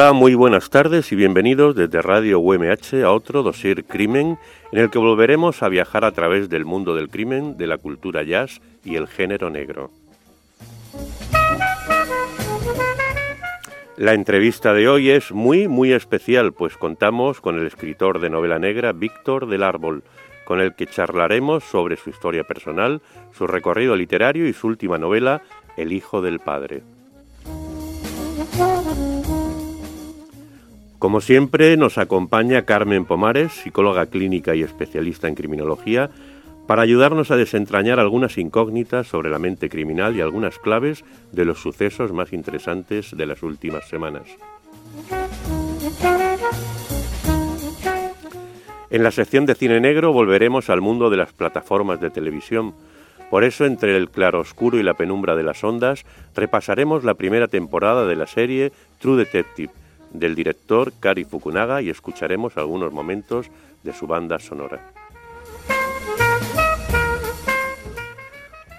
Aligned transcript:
Hola, 0.00 0.12
muy 0.12 0.36
buenas 0.36 0.70
tardes 0.70 1.10
y 1.10 1.16
bienvenidos 1.16 1.74
desde 1.74 2.00
Radio 2.02 2.38
UMH 2.38 3.02
a 3.04 3.10
otro 3.10 3.42
dossier 3.42 3.82
Crimen, 3.82 4.38
en 4.70 4.78
el 4.78 4.90
que 4.90 4.98
volveremos 5.00 5.60
a 5.64 5.68
viajar 5.68 6.04
a 6.04 6.12
través 6.12 6.48
del 6.48 6.64
mundo 6.64 6.94
del 6.94 7.08
crimen, 7.08 7.56
de 7.56 7.66
la 7.66 7.78
cultura 7.78 8.22
jazz 8.22 8.60
y 8.84 8.94
el 8.94 9.08
género 9.08 9.50
negro. 9.50 9.90
La 13.96 14.14
entrevista 14.14 14.72
de 14.72 14.88
hoy 14.88 15.10
es 15.10 15.32
muy, 15.32 15.66
muy 15.66 15.92
especial, 15.92 16.52
pues 16.52 16.76
contamos 16.76 17.40
con 17.40 17.58
el 17.58 17.66
escritor 17.66 18.20
de 18.20 18.30
novela 18.30 18.60
negra 18.60 18.92
Víctor 18.92 19.48
del 19.48 19.64
Árbol, 19.64 20.04
con 20.44 20.60
el 20.60 20.76
que 20.76 20.86
charlaremos 20.86 21.64
sobre 21.64 21.96
su 21.96 22.10
historia 22.10 22.44
personal, 22.44 23.02
su 23.36 23.48
recorrido 23.48 23.96
literario 23.96 24.46
y 24.46 24.52
su 24.52 24.68
última 24.68 24.96
novela, 24.96 25.42
El 25.76 25.92
Hijo 25.92 26.22
del 26.22 26.38
Padre. 26.38 26.84
Como 30.98 31.20
siempre, 31.20 31.76
nos 31.76 31.96
acompaña 31.96 32.62
Carmen 32.62 33.04
Pomares, 33.04 33.52
psicóloga 33.52 34.06
clínica 34.06 34.56
y 34.56 34.62
especialista 34.62 35.28
en 35.28 35.36
criminología, 35.36 36.10
para 36.66 36.82
ayudarnos 36.82 37.30
a 37.30 37.36
desentrañar 37.36 38.00
algunas 38.00 38.36
incógnitas 38.36 39.06
sobre 39.06 39.30
la 39.30 39.38
mente 39.38 39.68
criminal 39.68 40.16
y 40.16 40.20
algunas 40.20 40.58
claves 40.58 41.04
de 41.30 41.44
los 41.44 41.60
sucesos 41.60 42.12
más 42.12 42.32
interesantes 42.32 43.16
de 43.16 43.26
las 43.26 43.44
últimas 43.44 43.88
semanas. 43.88 44.24
En 48.90 49.02
la 49.04 49.12
sección 49.12 49.46
de 49.46 49.54
cine 49.54 49.80
negro 49.80 50.12
volveremos 50.12 50.68
al 50.68 50.80
mundo 50.80 51.10
de 51.10 51.16
las 51.16 51.32
plataformas 51.32 52.00
de 52.00 52.10
televisión. 52.10 52.74
Por 53.30 53.44
eso, 53.44 53.66
entre 53.66 53.96
el 53.96 54.10
claroscuro 54.10 54.78
y 54.78 54.82
la 54.82 54.94
penumbra 54.94 55.36
de 55.36 55.44
las 55.44 55.62
ondas, 55.62 56.04
repasaremos 56.34 57.04
la 57.04 57.14
primera 57.14 57.46
temporada 57.46 58.04
de 58.04 58.16
la 58.16 58.26
serie 58.26 58.72
True 58.98 59.18
Detective, 59.18 59.70
del 60.12 60.34
director 60.34 60.92
Kari 61.00 61.24
Fukunaga 61.24 61.82
y 61.82 61.90
escucharemos 61.90 62.56
algunos 62.56 62.92
momentos 62.92 63.50
de 63.82 63.92
su 63.92 64.06
banda 64.06 64.38
sonora. 64.38 64.92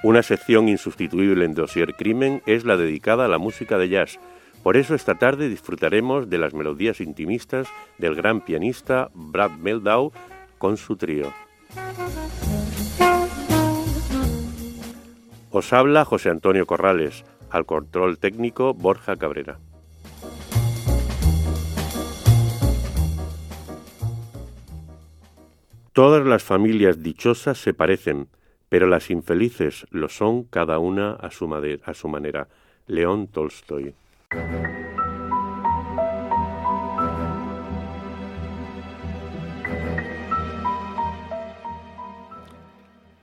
Una 0.02 0.24
sección 0.24 0.70
insustituible 0.70 1.44
en 1.44 1.54
Dossier 1.54 1.94
Crimen 1.94 2.42
es 2.46 2.64
la 2.64 2.78
dedicada 2.78 3.26
a 3.26 3.28
la 3.28 3.38
música 3.38 3.78
de 3.78 3.90
jazz. 3.90 4.18
Por 4.64 4.78
eso 4.78 4.96
esta 4.96 5.16
tarde 5.16 5.50
disfrutaremos 5.50 6.30
de 6.30 6.38
las 6.38 6.54
melodías 6.54 7.02
intimistas 7.02 7.68
del 7.98 8.16
gran 8.16 8.42
pianista 8.42 9.10
Brad 9.14 9.52
Meldau 9.52 10.14
con 10.58 10.78
su 10.78 10.96
trío. 10.96 11.34
Os 15.52 15.74
habla 15.74 16.06
José 16.06 16.30
Antonio 16.30 16.66
Corrales, 16.66 17.26
al 17.50 17.66
control 17.66 18.20
técnico 18.20 18.74
Borja 18.74 19.16
Cabrera. 19.16 19.60
Todas 26.00 26.26
las 26.26 26.44
familias 26.44 27.04
dichosas 27.04 27.58
se 27.58 27.74
parecen, 27.74 28.30
pero 28.70 28.88
las 28.88 29.10
infelices 29.10 29.86
lo 29.92 30.08
son 30.08 30.44
cada 30.46 30.80
una 30.80 31.12
a 31.12 31.30
su, 31.30 31.46
manera. 31.46 32.48
León 32.88 33.28
Tolstoy. 33.28 33.94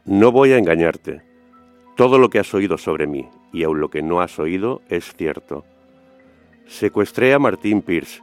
No 0.05 0.31
voy 0.31 0.53
a 0.53 0.59
engañarte. 0.59 1.23
Todo 1.97 2.19
lo 2.19 2.29
que 2.29 2.41
has 2.41 2.53
oído 2.53 2.77
sobre 2.77 3.06
mí, 3.06 3.27
y 3.55 3.62
aun 3.62 3.81
lo 3.81 3.89
que 3.89 4.03
no 4.03 4.21
has 4.21 4.39
oído, 4.39 4.83
es 4.91 5.15
cierto. 5.15 5.65
Secuestré 6.67 7.33
a 7.33 7.39
Martín 7.39 7.81
Pierce, 7.81 8.21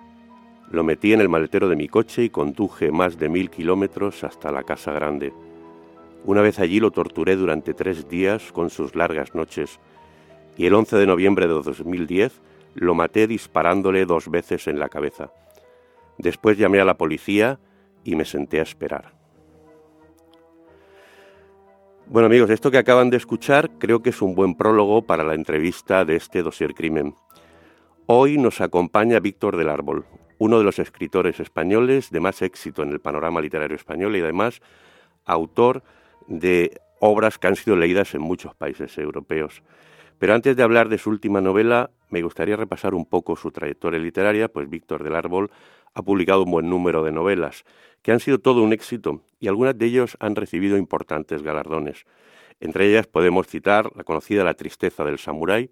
lo 0.72 0.84
metí 0.84 1.14
en 1.14 1.22
el 1.22 1.30
maletero 1.30 1.70
de 1.70 1.76
mi 1.76 1.88
coche 1.88 2.24
y 2.24 2.30
conduje 2.30 2.92
más 2.92 3.18
de 3.18 3.30
mil 3.30 3.50
kilómetros 3.50 4.24
hasta 4.24 4.52
la 4.52 4.64
Casa 4.64 4.92
Grande. 4.92 5.34
Una 6.26 6.42
vez 6.42 6.60
allí 6.60 6.80
lo 6.80 6.92
torturé 6.92 7.36
durante 7.36 7.74
tres 7.74 8.08
días 8.08 8.52
con 8.52 8.70
sus 8.70 8.96
largas 8.96 9.36
noches 9.36 9.80
y 10.58 10.66
el 10.66 10.74
11 10.74 10.98
de 10.98 11.08
noviembre 11.08 11.48
de 11.48 11.54
2010 11.54 12.42
lo 12.76 12.96
maté 12.96 13.28
disparándole 13.28 14.06
dos 14.06 14.30
veces 14.30 14.68
en 14.68 14.80
la 14.80 14.90
cabeza. 14.90 15.32
Después 16.18 16.58
llamé 16.58 16.80
a 16.80 16.86
la 16.86 16.98
policía 16.98 17.60
y 18.04 18.16
me 18.16 18.26
senté 18.26 18.60
a 18.60 18.64
esperar. 18.64 19.14
Bueno 22.06 22.28
amigos, 22.28 22.50
esto 22.50 22.70
que 22.70 22.78
acaban 22.78 23.10
de 23.10 23.18
escuchar 23.18 23.72
creo 23.80 24.02
que 24.02 24.10
es 24.10 24.22
un 24.22 24.36
buen 24.36 24.56
prólogo 24.56 25.04
para 25.04 25.24
la 25.24 25.36
entrevista 25.36 26.06
de 26.06 26.16
este 26.16 26.44
dossier 26.44 26.74
crimen. 26.74 27.16
Hoy 28.06 28.38
nos 28.38 28.60
acompaña 28.60 29.20
Víctor 29.20 29.56
del 29.56 29.70
Árbol, 29.70 30.06
uno 30.38 30.58
de 30.58 30.64
los 30.64 30.80
escritores 30.80 31.40
españoles 31.40 32.10
de 32.10 32.20
más 32.20 32.42
éxito 32.42 32.84
en 32.84 32.92
el 32.92 33.00
panorama 33.00 33.42
literario 33.42 33.76
español 33.76 34.16
y 34.16 34.22
además 34.22 34.62
autor 35.26 35.84
de 36.28 36.80
obras 37.00 37.38
que 37.38 37.48
han 37.48 37.56
sido 37.56 37.76
leídas 37.76 38.14
en 38.16 38.22
muchos 38.22 38.56
países 38.56 38.98
europeos. 38.98 39.62
Pero 40.20 40.34
antes 40.34 40.56
de 40.56 40.64
hablar 40.64 40.90
de 40.90 40.98
su 40.98 41.10
última 41.10 41.42
novela, 41.42 41.92
me 42.10 42.22
gustaría 42.22 42.56
repasar 42.56 42.94
un 42.94 43.06
poco 43.06 43.36
su 43.36 43.52
trayectoria 43.52 44.00
literaria, 44.00 44.48
pues 44.48 44.70
Víctor 44.70 45.04
del 45.04 45.16
Árbol 45.16 45.52
ha 45.94 46.02
publicado 46.02 46.44
un 46.44 46.52
buen 46.52 46.70
número 46.70 47.04
de 47.04 47.12
novelas, 47.12 47.66
que 48.02 48.12
han 48.12 48.20
sido 48.20 48.40
todo 48.40 48.64
un 48.64 48.74
éxito, 48.74 49.22
y 49.40 49.48
algunas 49.48 49.78
de 49.78 49.86
ellas 49.86 50.18
han 50.20 50.36
recibido 50.36 50.78
importantes 50.78 51.44
galardones. 51.44 52.06
Entre 52.60 52.88
ellas 52.88 53.08
podemos 53.08 53.48
citar 53.48 53.92
la 53.96 54.04
conocida 54.04 54.44
La 54.44 54.54
tristeza 54.54 55.04
del 55.04 55.20
samurái, 55.20 55.72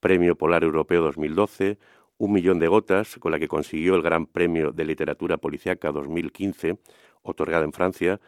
Premio 0.00 0.36
Polar 0.36 0.64
Europeo 0.64 1.02
2012, 1.02 1.78
un 2.18 2.32
millón 2.32 2.58
de 2.58 2.68
gotas, 2.68 3.16
con 3.18 3.32
la 3.32 3.38
que 3.38 3.48
consiguió 3.48 3.94
el 3.94 4.02
Gran 4.02 4.26
Premio 4.26 4.72
de 4.72 4.84
Literatura 4.84 5.36
Policiaca 5.36 5.92
2015, 5.92 6.78
otorgado 7.22 7.64
en 7.64 7.72
Francia, 7.72 8.20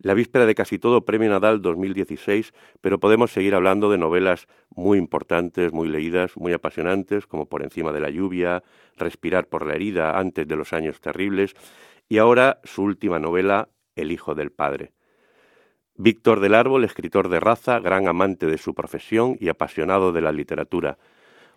la 0.00 0.14
víspera 0.14 0.46
de 0.46 0.54
casi 0.54 0.78
todo 0.78 1.04
Premio 1.04 1.28
Nadal 1.28 1.60
2016, 1.60 2.52
pero 2.80 3.00
podemos 3.00 3.32
seguir 3.32 3.54
hablando 3.54 3.90
de 3.90 3.98
novelas 3.98 4.46
muy 4.70 4.96
importantes, 4.96 5.72
muy 5.72 5.88
leídas, 5.88 6.36
muy 6.36 6.52
apasionantes, 6.52 7.26
como 7.26 7.46
Por 7.46 7.62
encima 7.62 7.92
de 7.92 8.00
la 8.00 8.10
lluvia, 8.10 8.62
Respirar 8.96 9.48
por 9.48 9.66
la 9.66 9.74
herida 9.74 10.18
antes 10.18 10.46
de 10.46 10.56
los 10.56 10.72
años 10.72 11.00
terribles, 11.00 11.54
y 12.08 12.18
ahora 12.18 12.60
su 12.64 12.82
última 12.82 13.18
novela, 13.18 13.70
El 13.96 14.12
hijo 14.12 14.34
del 14.36 14.52
padre. 14.52 14.92
Víctor 15.96 16.38
del 16.38 16.54
Árbol, 16.54 16.84
escritor 16.84 17.28
de 17.28 17.40
raza, 17.40 17.80
gran 17.80 18.06
amante 18.06 18.46
de 18.46 18.58
su 18.58 18.72
profesión 18.72 19.36
y 19.40 19.48
apasionado 19.48 20.12
de 20.12 20.20
la 20.20 20.30
literatura. 20.30 20.96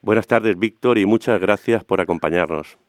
Buenas 0.03 0.25
tardes, 0.25 0.57
Víctor, 0.57 0.97
y 0.97 1.05
muchas 1.05 1.39
gracias 1.39 1.83
por 1.83 2.01
acompañarnos. 2.01 2.79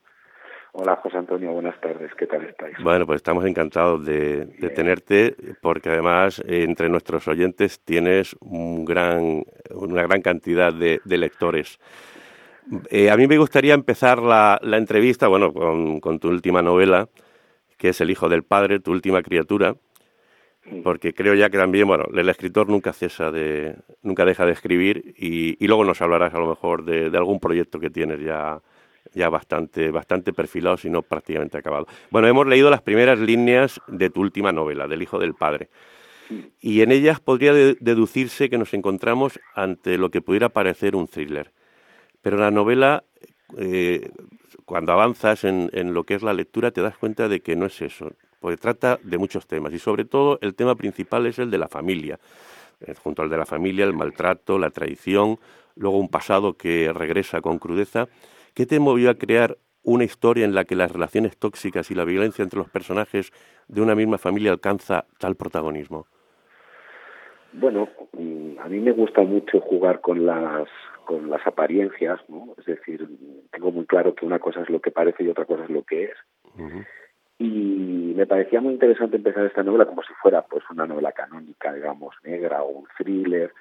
Hola, 0.73 0.97
José 0.97 1.19
Antonio, 1.19 1.53
buenas 1.53 1.79
tardes. 1.79 2.11
¿Qué 2.15 2.27
tal 2.27 2.43
estáis? 2.47 2.75
Bueno, 2.83 3.05
pues 3.05 3.17
estamos 3.17 3.45
encantados 3.45 4.07
de, 4.07 4.47
tenerte, 4.75 5.37
porque 5.61 5.91
además 5.91 6.43
eh, 6.47 6.63
entre 6.63 6.89
nuestros 6.89 7.29
oyentes 7.29 7.81
tienes 7.85 8.35
un 8.41 8.87
gran, 8.87 9.45
una 9.75 10.03
gran 10.05 10.23
cantidad 10.23 10.73
de, 10.73 11.01
lectores. 11.05 11.79
Eh, 12.89 13.11
a 13.11 13.17
mí 13.19 13.27
me 13.27 13.37
gustaría 13.37 13.75
empezar 13.75 14.19
la, 14.23 14.59
entrevista, 14.63 15.29
bueno, 15.29 15.53
con, 15.53 16.01
con 16.01 16.19
tu 16.19 16.29
última 16.29 16.63
novela, 16.63 17.11
que 17.77 17.91
es 17.91 18.01
El 18.01 18.11
hijo 18.11 18.31
del 18.31 18.43
padre, 18.43 18.81
tu 18.81 18.91
última 18.91 19.21
criatura, 19.23 19.75
porque 20.85 21.13
creo 21.13 21.35
ya 21.35 21.51
que 21.51 21.59
también, 21.59 21.89
bueno, 21.89 22.05
el 22.15 22.29
escritor 22.29 22.69
nunca 22.69 22.93
cesa 22.93 23.31
de, 23.31 23.77
nunca 24.03 24.25
deja 24.25 24.47
de 24.47 24.53
escribir 24.53 25.15
y, 25.19 25.67
luego 25.67 25.85
nos 25.85 26.01
hablarás 26.01 26.35
a 26.35 26.39
lo 26.39 26.49
mejor 26.49 26.85
de, 26.85 27.07
algún 27.17 27.41
proyecto 27.41 27.81
que 27.81 27.91
tienes 27.91 28.21
ya, 28.21 28.61
ya 29.13 29.29
bastante, 29.29 29.91
bastante 29.91 30.33
perfilado, 30.33 30.77
si 30.77 30.89
no 30.89 31.03
prácticamente 31.03 31.59
acabado. 31.59 31.87
Bueno, 32.11 32.29
hemos 32.29 32.47
leído 32.47 32.71
las 32.71 32.83
primeras 32.83 33.19
líneas 33.19 33.81
de 33.89 34.11
tu 34.11 34.21
última 34.21 34.53
novela, 34.53 34.87
del 34.87 35.03
hijo 35.03 35.19
del 35.19 35.35
padre, 35.35 35.69
y 36.61 36.83
en 36.83 36.93
ellas 36.93 37.19
podría 37.19 37.53
deducirse 37.53 38.49
que 38.49 38.57
nos 38.57 38.73
encontramos 38.73 39.41
ante 39.55 39.99
lo 39.99 40.11
que 40.11 40.23
pudiera 40.23 40.49
parecer 40.49 40.95
un 40.95 41.09
thriller. 41.09 41.51
Pero 42.23 42.37
la 42.37 42.53
novela, 42.53 43.03
eh, 43.59 44.11
cuando 44.65 44.93
avanzas 44.93 45.43
en, 45.43 45.71
en 45.73 45.93
lo 45.93 46.05
que 46.05 46.15
es 46.15 46.23
la 46.23 46.33
lectura, 46.33 46.71
te 46.71 46.83
das 46.83 46.97
cuenta 46.97 47.29
de 47.29 47.41
que 47.41 47.57
no 47.57 47.67
es 47.67 47.83
eso 47.83 48.13
porque 48.43 48.59
trata 48.59 48.99
de 49.03 49.17
muchos 49.17 49.47
temas 49.47 49.73
y 49.73 49.79
sobre 49.79 50.05
todo 50.05 50.39
el 50.43 50.55
tema 50.55 50.75
principal 50.75 51.27
es 51.27 51.39
el 51.39 51.51
de 51.51 51.59
la 51.59 51.69
familia. 51.69 52.19
Eh, 52.81 52.95
junto 53.03 53.23
al 53.23 53.31
de 53.31 53.37
la 53.39 53.47
familia, 53.47 53.85
el 53.85 53.95
maltrato, 53.95 54.59
la 54.59 54.71
traición, 54.71 55.39
luego 55.77 55.99
un 55.99 56.09
pasado 56.09 56.55
que 56.55 56.93
regresa 56.93 57.41
con 57.41 57.59
crudeza. 57.59 58.09
¿Qué 58.55 58.67
te 58.67 58.81
movió 58.81 59.11
a 59.11 59.15
crear 59.15 59.57
una 59.85 60.05
historia 60.05 60.45
en 60.45 60.55
la 60.55 60.65
que 60.65 60.75
las 60.75 60.91
relaciones 60.91 61.37
tóxicas 61.37 61.91
y 61.91 61.95
la 61.95 62.05
violencia 62.05 62.43
entre 62.43 62.59
los 62.59 62.69
personajes 62.69 63.33
de 63.69 63.81
una 63.81 63.95
misma 63.95 64.19
familia 64.19 64.51
alcanza 64.51 65.07
tal 65.19 65.37
protagonismo? 65.37 66.07
Bueno, 67.53 67.89
mm, 68.13 68.59
a 68.59 68.69
mí 68.69 68.81
me 68.81 68.93
gusta 68.93 69.23
mucho 69.23 69.61
jugar 69.61 70.01
con 70.01 70.27
las 70.27 70.69
con 71.05 71.31
las 71.31 71.45
apariencias, 71.47 72.21
¿no? 72.29 72.55
Es 72.59 72.65
decir, 72.65 73.09
tengo 73.51 73.73
muy 73.73 73.87
claro 73.87 74.15
que 74.15 74.25
una 74.25 74.39
cosa 74.39 74.63
es 74.63 74.71
lo 74.71 74.81
que 74.81 74.91
parece 74.93 75.25
y 75.25 75.29
otra 75.29 75.45
cosa 75.45 75.65
es 75.65 75.71
lo 75.71 75.83
que 75.83 76.05
es. 76.05 76.17
Y 77.43 78.15
me 78.15 78.25
parecía 78.25 78.61
muy 78.61 78.75
interesante 78.75 79.17
empezar 79.17 79.45
esta 79.45 79.65
novela 79.65 79.85
como 79.85 80.05
si 80.05 80.13
fuera 80.23 80.43
pues 80.43 80.63
una 80.71 80.87
novela 80.87 81.11
canónica, 81.11 81.73
digamos, 81.73 82.15
negra 82.23 82.63
o 82.63 82.69
un 82.69 82.87
thriller, 82.97 83.53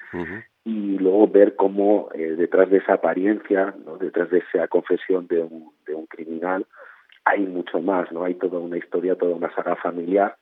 y 0.64 1.00
luego 1.00 1.28
ver 1.28 1.56
cómo 1.56 2.10
eh, 2.14 2.36
detrás 2.38 2.70
de 2.70 2.78
esa 2.78 2.94
apariencia, 2.94 3.74
¿no? 3.84 3.98
detrás 3.98 4.30
de 4.30 4.38
esa 4.38 4.68
confesión 4.68 5.26
de 5.26 5.42
un, 5.42 5.72
de 5.88 5.96
un 5.96 6.06
criminal, 6.06 6.68
hay 7.26 7.40
mucho 7.48 7.82
más, 7.82 8.12
¿no? 8.12 8.24
Hay 8.24 8.36
toda 8.36 8.60
una 8.60 8.78
historia, 8.78 9.16
toda 9.16 9.34
una 9.34 9.52
saga 9.56 9.76
familiar 9.78 10.36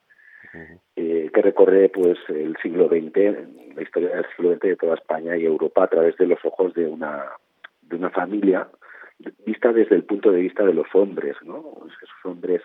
eh, 0.98 1.32
que 1.34 1.42
recorre 1.42 1.88
pues 1.88 2.18
el 2.28 2.58
siglo 2.62 2.90
XX, 2.90 3.74
la 3.74 3.82
historia 3.82 4.10
del 4.16 4.26
siglo 4.36 4.52
XX 4.56 4.62
de 4.64 4.76
toda 4.76 4.96
España 4.96 5.38
y 5.38 5.46
Europa 5.46 5.86
a 5.86 5.88
través 5.88 6.18
de 6.18 6.28
los 6.28 6.44
ojos 6.44 6.74
de 6.74 6.88
una 6.88 7.24
de 7.84 7.96
una 7.96 8.10
familia 8.10 8.68
vista 9.46 9.72
desde 9.72 9.96
el 9.96 10.04
punto 10.04 10.32
de 10.32 10.42
vista 10.42 10.66
de 10.66 10.74
los 10.74 10.88
hombres, 10.94 11.38
¿no? 11.44 11.60
Esos 11.88 12.26
hombres 12.26 12.62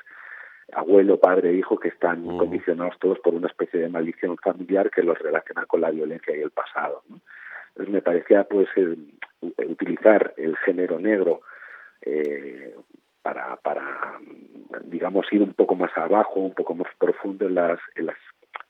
abuelo, 0.73 1.19
padre, 1.19 1.53
hijo 1.53 1.79
que 1.79 1.89
están 1.89 2.25
condicionados 2.39 2.99
todos 2.99 3.19
por 3.21 3.35
una 3.35 3.49
especie 3.49 3.81
de 3.81 3.89
maldición 3.89 4.37
familiar 4.39 4.91
que 4.91 5.03
los 5.03 5.19
relaciona 5.19 5.67
con 5.67 5.81
la 5.81 5.91
violencia 5.91 6.37
y 6.37 6.41
el 6.41 6.51
pasado. 6.51 7.03
Entonces 7.69 7.93
me 7.93 8.03
parecía 8.03 8.45
pues 8.45 8.69
utilizar 9.41 10.35
el 10.37 10.57
género 10.59 10.99
negro 10.99 11.43
eh, 12.03 12.75
para, 13.23 13.57
para, 13.57 14.19
digamos, 14.85 15.27
ir 15.33 15.43
un 15.43 15.55
poco 15.55 15.75
más 15.75 15.91
abajo, 15.97 16.41
un 16.41 16.55
poco 16.55 16.75
más 16.75 16.89
profundo 16.99 17.47
en 17.47 17.55
las, 17.55 17.81
en 17.97 18.07
las 18.07 18.17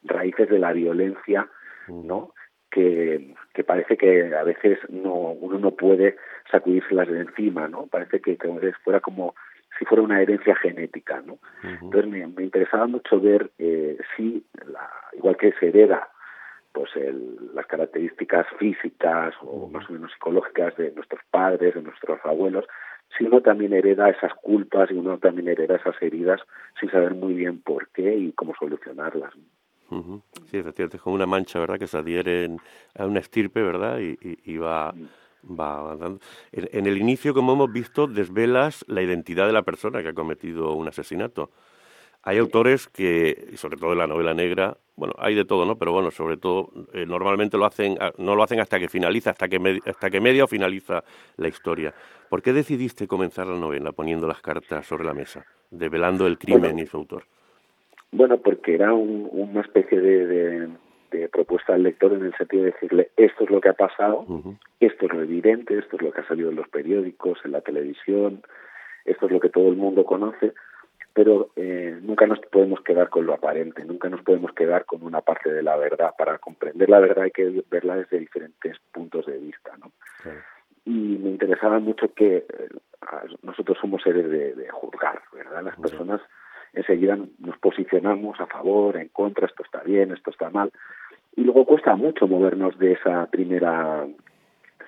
raíces 0.04 0.48
de 0.48 0.58
la 0.58 0.72
violencia, 0.72 1.48
¿no? 1.88 2.32
Que, 2.70 3.34
que 3.52 3.64
parece 3.64 3.96
que 3.96 4.34
a 4.34 4.42
veces 4.42 4.78
no 4.88 5.12
uno 5.14 5.58
no 5.58 5.72
puede 5.72 6.16
sacudírselas 6.50 7.08
de 7.08 7.20
encima, 7.20 7.68
¿no? 7.68 7.86
Parece 7.86 8.20
que, 8.20 8.36
que 8.36 8.72
fuera 8.84 9.00
como 9.00 9.34
si 9.78 9.84
fuera 9.84 10.02
una 10.02 10.20
herencia 10.20 10.54
genética, 10.56 11.22
¿no? 11.24 11.38
Entonces 11.62 12.10
me, 12.10 12.26
me, 12.26 12.44
interesaba 12.44 12.86
mucho 12.86 13.20
ver 13.20 13.50
eh, 13.58 13.98
si, 14.16 14.44
la, 14.66 14.90
igual 15.12 15.36
que 15.36 15.52
se 15.52 15.68
hereda 15.68 16.08
pues 16.72 16.90
el, 16.96 17.54
las 17.54 17.66
características 17.66 18.46
físicas 18.58 19.32
o 19.42 19.68
más 19.68 19.88
o 19.88 19.92
menos 19.92 20.10
psicológicas 20.12 20.76
de 20.76 20.90
nuestros 20.90 21.20
padres, 21.30 21.74
de 21.74 21.82
nuestros 21.82 22.18
abuelos, 22.24 22.64
si 23.16 23.24
uno 23.24 23.40
también 23.40 23.72
hereda 23.72 24.10
esas 24.10 24.34
culpas 24.34 24.90
y 24.90 24.94
uno 24.94 25.18
también 25.18 25.48
hereda 25.48 25.76
esas 25.76 25.94
heridas 26.02 26.40
sin 26.80 26.90
saber 26.90 27.14
muy 27.14 27.34
bien 27.34 27.60
por 27.60 27.88
qué 27.90 28.16
y 28.16 28.32
cómo 28.32 28.54
solucionarlas. 28.58 29.32
Sí, 30.46 30.58
efectivamente, 30.58 30.96
es 30.96 31.02
como 31.02 31.14
una 31.14 31.26
mancha, 31.26 31.60
¿verdad?, 31.60 31.78
que 31.78 31.86
se 31.86 31.96
adhiere 31.96 32.48
a 32.98 33.06
una 33.06 33.20
estirpe, 33.20 33.62
¿verdad?, 33.62 34.00
y, 34.00 34.18
y, 34.44 34.56
va, 34.56 34.92
va 35.48 35.78
avanzando. 35.78 36.20
En, 36.52 36.68
en, 36.72 36.86
el 36.86 36.98
inicio, 36.98 37.34
como 37.34 37.52
hemos 37.52 37.72
visto, 37.72 38.06
desvelas 38.06 38.84
la 38.88 39.02
identidad 39.02 39.46
de 39.46 39.52
la 39.52 39.62
persona 39.62 40.02
que 40.02 40.08
ha 40.08 40.14
cometido 40.14 40.72
un 40.72 40.88
asesinato. 40.88 41.50
Hay 42.22 42.38
autores 42.38 42.88
que, 42.88 43.48
y 43.52 43.56
sobre 43.58 43.76
todo 43.76 43.92
en 43.92 43.98
la 43.98 44.06
novela 44.06 44.32
negra, 44.32 44.78
bueno, 44.96 45.14
hay 45.18 45.34
de 45.34 45.44
todo, 45.44 45.66
¿no? 45.66 45.76
Pero 45.76 45.92
bueno, 45.92 46.10
sobre 46.10 46.38
todo, 46.38 46.70
eh, 46.94 47.04
normalmente 47.04 47.58
lo 47.58 47.66
hacen, 47.66 47.96
ah, 48.00 48.12
no 48.16 48.34
lo 48.34 48.42
hacen 48.42 48.60
hasta 48.60 48.78
que 48.78 48.88
finaliza, 48.88 49.30
hasta 49.30 49.48
que, 49.48 49.80
hasta 49.84 50.10
que 50.10 50.20
media 50.20 50.44
o 50.44 50.46
finaliza 50.46 51.04
la 51.36 51.48
historia. 51.48 51.92
¿Por 52.30 52.40
qué 52.40 52.52
decidiste 52.52 53.06
comenzar 53.06 53.46
la 53.46 53.58
novela 53.58 53.92
poniendo 53.92 54.26
las 54.26 54.40
cartas 54.40 54.86
sobre 54.86 55.04
la 55.04 55.12
mesa, 55.12 55.44
develando 55.70 56.26
el 56.26 56.38
crimen 56.38 56.78
y 56.78 56.86
su 56.86 56.96
autor? 56.96 57.24
Bueno, 58.10 58.38
porque 58.38 58.74
era 58.74 58.94
una 58.94 59.60
especie 59.60 60.00
de, 60.00 60.26
de, 60.26 60.68
propuesta 61.30 61.74
al 61.74 61.82
lector 61.82 62.12
en 62.12 62.24
el 62.24 62.36
sentido 62.36 62.64
de 62.64 62.72
decirle, 62.72 63.10
esto 63.16 63.44
es 63.44 63.50
lo 63.50 63.60
que 63.60 63.68
ha 63.68 63.74
pasado, 63.74 64.26
esto 64.80 65.06
es 65.06 65.12
lo 65.12 65.22
evidente, 65.22 65.78
esto 65.78 65.96
es 65.96 66.02
lo 66.02 66.12
que 66.12 66.20
ha 66.20 66.28
salido 66.28 66.50
en 66.50 66.56
los 66.56 66.68
periódicos, 66.68 67.38
en 67.44 67.52
la 67.52 67.60
televisión, 67.60 68.42
esto 69.04 69.26
es 69.26 69.32
lo 69.32 69.40
que 69.40 69.50
todo 69.50 69.68
el 69.68 69.76
mundo 69.76 70.04
conoce, 70.04 70.52
pero 71.14 71.50
eh, 71.54 71.96
nunca 72.02 72.26
nos 72.26 72.40
podemos 72.40 72.80
quedar 72.82 73.08
con 73.08 73.24
lo 73.24 73.34
aparente, 73.34 73.84
nunca 73.84 74.08
nos 74.08 74.22
podemos 74.22 74.52
quedar 74.52 74.84
con 74.84 75.02
una 75.04 75.20
parte 75.20 75.52
de 75.52 75.62
la 75.62 75.76
verdad. 75.76 76.10
Para 76.18 76.38
comprender 76.38 76.90
la 76.90 76.98
verdad 76.98 77.24
hay 77.24 77.30
que 77.30 77.62
verla 77.70 77.96
desde 77.96 78.18
diferentes 78.18 78.76
puntos 78.92 79.26
de 79.26 79.38
vista, 79.38 79.76
¿no? 79.78 79.92
Y 80.84 81.18
me 81.22 81.30
interesaba 81.30 81.78
mucho 81.78 82.12
que 82.12 82.38
eh, 82.38 82.68
nosotros 83.42 83.78
somos 83.80 84.02
seres 84.02 84.28
de, 84.28 84.68
juzgar, 84.70 85.22
¿verdad? 85.32 85.62
Las 85.62 85.76
personas 85.76 86.20
enseguida 86.72 87.16
nos 87.38 87.58
posicionamos 87.58 88.40
a 88.40 88.46
favor, 88.46 88.96
en 88.96 89.08
contra, 89.08 89.46
esto 89.46 89.62
está 89.62 89.82
bien, 89.82 90.10
esto 90.10 90.30
está 90.30 90.50
mal, 90.50 90.72
y 91.36 91.42
luego 91.42 91.64
cuesta 91.64 91.96
mucho 91.96 92.26
movernos 92.26 92.78
de 92.78 92.92
esa 92.92 93.26
primera 93.26 94.06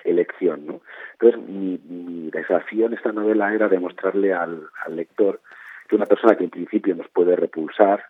elección, 0.05 0.67
¿no? 0.67 0.81
Entonces, 1.13 1.41
mi, 1.49 1.79
mi 1.89 2.31
desafío 2.31 2.87
en 2.87 2.95
esta 2.95 3.13
novela 3.13 3.53
era 3.53 3.69
demostrarle 3.69 4.33
al, 4.33 4.69
al 4.85 4.97
lector 4.97 5.41
que 5.89 5.97
una 5.97 6.07
persona 6.07 6.37
que 6.37 6.45
en 6.45 6.51
principio 6.51 6.95
nos 6.95 7.09
puede 7.09 7.37
repulsar, 7.37 8.05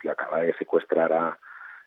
que 0.00 0.10
acaba 0.10 0.40
de 0.40 0.54
secuestrar 0.54 1.12
a, 1.12 1.38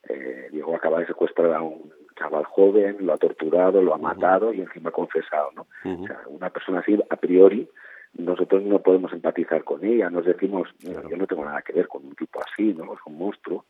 eh, 0.08 0.50
Diego 0.52 0.76
acaba 0.76 1.00
de 1.00 1.08
secuestrar 1.08 1.54
a 1.54 1.62
un 1.62 1.92
chaval 2.16 2.46
joven, 2.46 2.98
lo 3.02 3.14
ha 3.14 3.18
torturado, 3.18 3.82
lo 3.82 3.94
ha 3.94 3.98
matado 3.98 4.54
y 4.54 4.62
encima 4.62 4.90
ha 4.90 4.94
confesado, 4.94 5.52
¿no? 5.56 5.68
O 5.84 6.08
sea, 6.08 6.22
una 6.28 6.50
persona 6.50 6.80
así, 6.80 6.98
a 7.10 7.16
priori, 7.16 7.70
nosotros 8.14 8.64
no 8.64 8.80
podemos 8.80 9.14
empatizar 9.14 9.64
con 9.64 9.86
ella, 9.86 10.10
nos 10.10 10.26
decimos, 10.26 10.70
yo 10.80 11.18
no 11.18 11.28
tengo 11.28 11.46
nada 11.46 11.62
que 11.62 11.74
ver 11.74 11.88
con 11.88 12.06
un 12.06 12.16
tipo 12.16 12.40
así, 12.42 12.74
¿no? 12.74 12.94
Es 12.94 13.00
un 13.06 13.18
monstruo. 13.18 13.66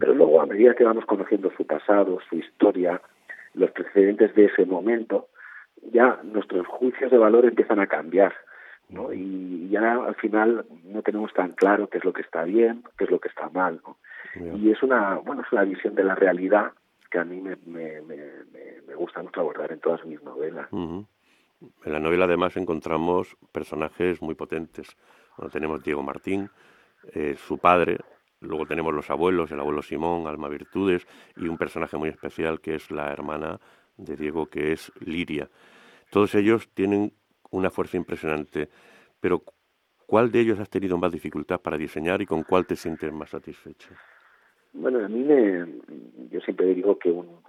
Pero 0.00 0.14
luego, 0.14 0.40
a 0.40 0.46
medida 0.46 0.74
que 0.74 0.84
vamos 0.84 1.04
conociendo 1.04 1.52
su 1.56 1.66
pasado, 1.66 2.18
su 2.28 2.36
historia, 2.36 3.00
los 3.54 3.70
precedentes 3.70 4.34
de 4.34 4.46
ese 4.46 4.64
momento, 4.64 5.28
ya 5.92 6.20
nuestros 6.24 6.66
juicios 6.66 7.10
de 7.10 7.18
valor 7.18 7.44
empiezan 7.44 7.78
a 7.80 7.86
cambiar. 7.86 8.34
¿no? 8.88 9.12
Y 9.12 9.68
ya 9.68 9.92
al 9.92 10.14
final 10.14 10.64
no 10.84 11.02
tenemos 11.02 11.32
tan 11.34 11.52
claro 11.52 11.88
qué 11.88 11.98
es 11.98 12.04
lo 12.04 12.12
que 12.12 12.22
está 12.22 12.44
bien, 12.44 12.82
qué 12.96 13.04
es 13.04 13.10
lo 13.10 13.20
que 13.20 13.28
está 13.28 13.50
mal, 13.50 13.80
¿no? 13.86 13.96
Y 14.56 14.70
es 14.70 14.82
una, 14.82 15.16
bueno, 15.16 15.42
es 15.42 15.52
una 15.52 15.64
visión 15.64 15.94
de 15.94 16.04
la 16.04 16.14
realidad 16.14 16.72
que 17.10 17.18
a 17.18 17.24
mí 17.24 17.40
me, 17.40 17.56
me, 17.66 18.00
me, 18.02 18.24
me 18.86 18.94
gusta 18.94 19.22
mucho 19.22 19.40
abordar 19.40 19.72
en 19.72 19.80
todas 19.80 20.04
mis 20.04 20.22
novelas. 20.22 20.68
En 20.72 21.92
la 21.92 21.98
novela 21.98 22.26
además 22.26 22.56
encontramos 22.56 23.36
personajes 23.52 24.22
muy 24.22 24.34
potentes. 24.34 24.96
Bueno, 25.36 25.50
tenemos 25.50 25.82
Diego 25.82 26.02
Martín, 26.02 26.50
eh, 27.14 27.34
su 27.36 27.58
padre, 27.58 27.98
luego 28.40 28.66
tenemos 28.66 28.94
los 28.94 29.10
abuelos, 29.10 29.50
el 29.50 29.60
abuelo 29.60 29.82
Simón, 29.82 30.26
Alma 30.26 30.48
Virtudes, 30.48 31.06
y 31.36 31.48
un 31.48 31.58
personaje 31.58 31.96
muy 31.96 32.08
especial 32.08 32.60
que 32.60 32.74
es 32.74 32.90
la 32.90 33.12
hermana 33.12 33.60
de 33.96 34.16
Diego, 34.16 34.46
que 34.46 34.72
es 34.72 34.92
Liria. 35.00 35.48
Todos 36.10 36.34
ellos 36.34 36.68
tienen 36.74 37.12
una 37.50 37.70
fuerza 37.70 37.96
impresionante. 37.96 38.68
Pero, 39.20 39.42
¿cuál 40.06 40.30
de 40.30 40.40
ellos 40.40 40.60
has 40.60 40.70
tenido 40.70 40.96
más 40.96 41.12
dificultad 41.12 41.60
para 41.60 41.76
diseñar 41.76 42.22
y 42.22 42.26
con 42.26 42.42
cuál 42.42 42.66
te 42.66 42.76
sientes 42.76 43.12
más 43.12 43.30
satisfecho? 43.30 43.90
Bueno, 44.72 45.04
a 45.04 45.08
mí 45.08 45.22
me, 45.24 45.66
yo 46.30 46.40
siempre 46.40 46.74
digo 46.74 46.98
que 46.98 47.10
un, 47.10 47.40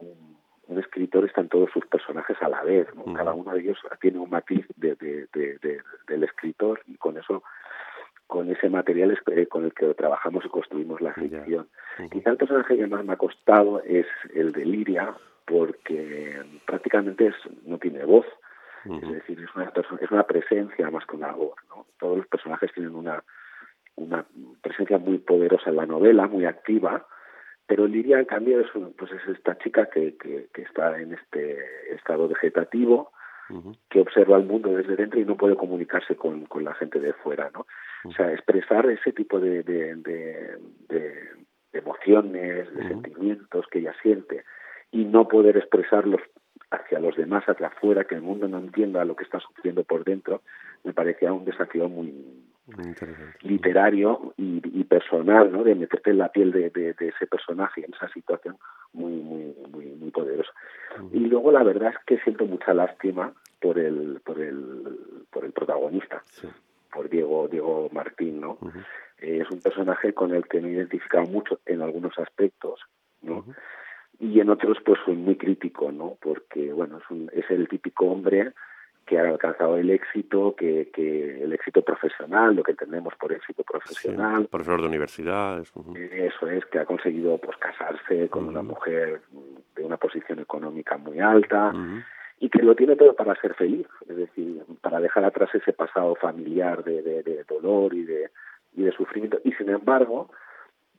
un, 0.67 0.79
escritor 0.79 1.25
está 1.25 1.41
en 1.41 1.49
todos 1.49 1.69
sus 1.71 1.85
personajes 1.87 2.37
a 2.41 2.47
la 2.47 2.63
vez, 2.63 2.87
cada 3.15 3.33
uno 3.33 3.53
de 3.53 3.59
ellos 3.59 3.77
tiene 3.99 4.19
un 4.19 4.29
matiz 4.29 4.65
de, 4.77 4.95
de, 4.95 5.27
de, 5.33 5.81
del 6.07 6.23
escritor 6.23 6.81
y 6.87 6.95
con 6.95 7.17
eso 7.17 7.43
con 8.29 8.47
ese 8.51 8.69
material 8.69 9.19
con 9.49 9.65
el 9.65 9.73
que 9.73 9.91
trabajamos 9.95 10.45
y 10.45 10.49
construimos 10.49 11.01
la 11.01 11.15
ficción. 11.15 11.67
Quizá 12.11 12.29
el 12.29 12.37
personaje 12.37 12.77
que 12.77 12.85
más 12.85 13.03
me 13.03 13.13
ha 13.13 13.17
costado 13.17 13.81
es 13.81 14.05
el 14.35 14.51
de 14.51 14.65
Liria, 14.65 15.15
porque 15.45 16.39
prácticamente 16.67 17.25
es, 17.25 17.35
no 17.65 17.79
tiene 17.79 18.05
voz, 18.05 18.27
es 18.85 19.11
decir, 19.11 19.39
es 19.39 19.55
una, 19.55 19.73
es 19.99 20.11
una 20.11 20.27
presencia 20.27 20.91
más 20.91 21.07
que 21.07 21.15
una 21.15 21.31
voz. 21.31 21.55
¿no? 21.69 21.87
Todos 21.99 22.19
los 22.19 22.27
personajes 22.27 22.71
tienen 22.71 22.93
una, 22.93 23.23
una 23.95 24.23
presencia 24.61 24.99
muy 24.99 25.17
poderosa 25.17 25.71
en 25.71 25.77
la 25.77 25.87
novela, 25.87 26.27
muy 26.27 26.45
activa, 26.45 27.07
pero 27.65 27.87
Liria, 27.87 28.19
en 28.19 28.25
cambio, 28.25 28.59
es, 28.59 28.67
pues 28.95 29.11
es 29.11 29.27
esta 29.27 29.57
chica 29.57 29.87
que, 29.87 30.15
que, 30.17 30.49
que, 30.53 30.61
está 30.61 30.99
en 30.99 31.15
este 31.15 31.57
estado 31.95 32.27
vegetativo, 32.27 33.11
que 33.89 34.01
observa 34.01 34.37
el 34.37 34.45
mundo 34.45 34.69
desde 34.69 34.95
dentro 34.95 35.19
y 35.19 35.25
no 35.25 35.35
puede 35.35 35.55
comunicarse 35.55 36.15
con, 36.15 36.45
con 36.45 36.63
la 36.63 36.75
gente 36.75 36.99
de 36.99 37.13
fuera. 37.13 37.49
¿no? 37.55 37.65
O 38.05 38.11
sea, 38.11 38.31
expresar 38.31 38.89
ese 38.89 39.11
tipo 39.11 39.39
de, 39.39 39.63
de, 39.63 39.95
de, 39.95 40.57
de 40.89 41.29
emociones, 41.73 42.73
de 42.73 42.87
sentimientos 42.87 43.65
que 43.69 43.79
ella 43.79 43.93
siente 44.01 44.43
y 44.91 45.05
no 45.05 45.27
poder 45.27 45.57
expresarlos 45.57 46.21
hacia 46.71 46.99
los 46.99 47.15
demás, 47.15 47.43
hacia 47.47 47.67
afuera, 47.67 48.03
que 48.03 48.15
el 48.15 48.21
mundo 48.21 48.47
no 48.47 48.59
entienda 48.59 49.05
lo 49.05 49.15
que 49.15 49.23
está 49.23 49.39
sucediendo 49.39 49.83
por 49.83 50.03
dentro, 50.03 50.41
me 50.83 50.93
parecía 50.93 51.33
un 51.33 51.45
desafío 51.45 51.89
muy, 51.89 52.13
literario 53.41 54.33
y, 54.37 54.61
y, 54.79 54.83
personal, 54.83 55.51
¿no? 55.51 55.63
De 55.63 55.75
meterte 55.75 56.11
en 56.11 56.19
la 56.19 56.31
piel 56.31 56.51
de, 56.51 56.69
de, 56.69 56.93
de, 56.93 57.07
ese 57.07 57.25
personaje 57.25 57.83
en 57.83 57.93
esa 57.93 58.07
situación 58.09 58.57
muy, 58.93 59.13
muy, 59.13 59.55
muy, 59.71 59.85
muy 59.87 60.11
poderosa. 60.11 60.51
Y 61.11 61.19
luego 61.19 61.51
la 61.51 61.63
verdad 61.63 61.89
es 61.89 62.05
que 62.05 62.19
siento 62.19 62.45
mucha 62.45 62.73
lástima 62.73 63.33
por 63.59 63.79
el, 63.79 64.21
por 64.23 64.39
el, 64.39 64.99
por 65.31 65.45
el 65.45 65.51
protagonista. 65.51 66.23
Por 66.91 67.09
Diego 67.09 67.47
Diego 67.47 67.89
Martín, 67.91 68.41
¿no? 68.41 68.57
Eh, 69.19 69.39
es 69.41 69.49
un 69.51 69.61
personaje 69.61 70.13
con 70.13 70.33
el 70.33 70.47
que 70.47 70.61
me 70.61 70.69
he 70.69 70.73
identificado 70.73 71.25
mucho 71.25 71.59
en 71.65 71.81
algunos 71.81 72.17
aspectos, 72.19 72.79
¿no? 73.21 73.45
Y 74.19 74.39
en 74.41 74.49
otros, 74.49 74.77
pues, 74.85 74.99
soy 75.05 75.15
muy 75.15 75.35
crítico, 75.37 75.91
¿no? 75.91 76.17
Porque, 76.21 76.73
bueno, 76.73 76.97
es, 76.97 77.09
un, 77.09 77.29
es 77.33 77.49
el 77.49 77.67
típico 77.69 78.05
hombre 78.05 78.53
que 79.05 79.17
ha 79.17 79.23
alcanzado 79.23 79.77
el 79.77 79.89
éxito, 79.89 80.55
que, 80.55 80.91
que 80.93 81.43
el 81.43 81.51
éxito 81.53 81.81
profesional, 81.81 82.55
lo 82.55 82.61
que 82.61 82.71
entendemos 82.71 83.15
por 83.15 83.33
éxito 83.33 83.63
profesional. 83.63 84.45
profesor 84.45 84.81
de 84.81 84.87
universidad. 84.87 85.59
Eso 85.59 86.47
es, 86.47 86.63
que 86.67 86.77
ha 86.77 86.85
conseguido 86.85 87.39
pues 87.39 87.57
casarse 87.57 88.29
con 88.29 88.47
una 88.47 88.61
mujer 88.61 89.21
de 89.75 89.83
una 89.83 89.97
posición 89.97 90.39
económica 90.39 90.97
muy 90.97 91.19
alta 91.19 91.73
y 92.39 92.49
que 92.49 92.61
lo 92.61 92.75
tiene 92.75 92.95
todo 92.95 93.13
para 93.15 93.39
ser 93.41 93.53
feliz, 93.55 93.87
es 94.07 94.15
decir, 94.15 94.63
para 94.81 94.99
dejar 94.99 95.25
atrás 95.25 95.49
ese 95.53 95.73
pasado 95.73 96.15
familiar 96.15 96.83
de, 96.83 97.01
de, 97.01 97.23
de 97.23 97.43
dolor 97.43 97.93
y 97.93 98.03
de, 98.03 98.29
y 98.75 98.83
de 98.83 98.91
sufrimiento. 98.91 99.39
Y 99.43 99.51
sin 99.53 99.69
embargo, 99.69 100.29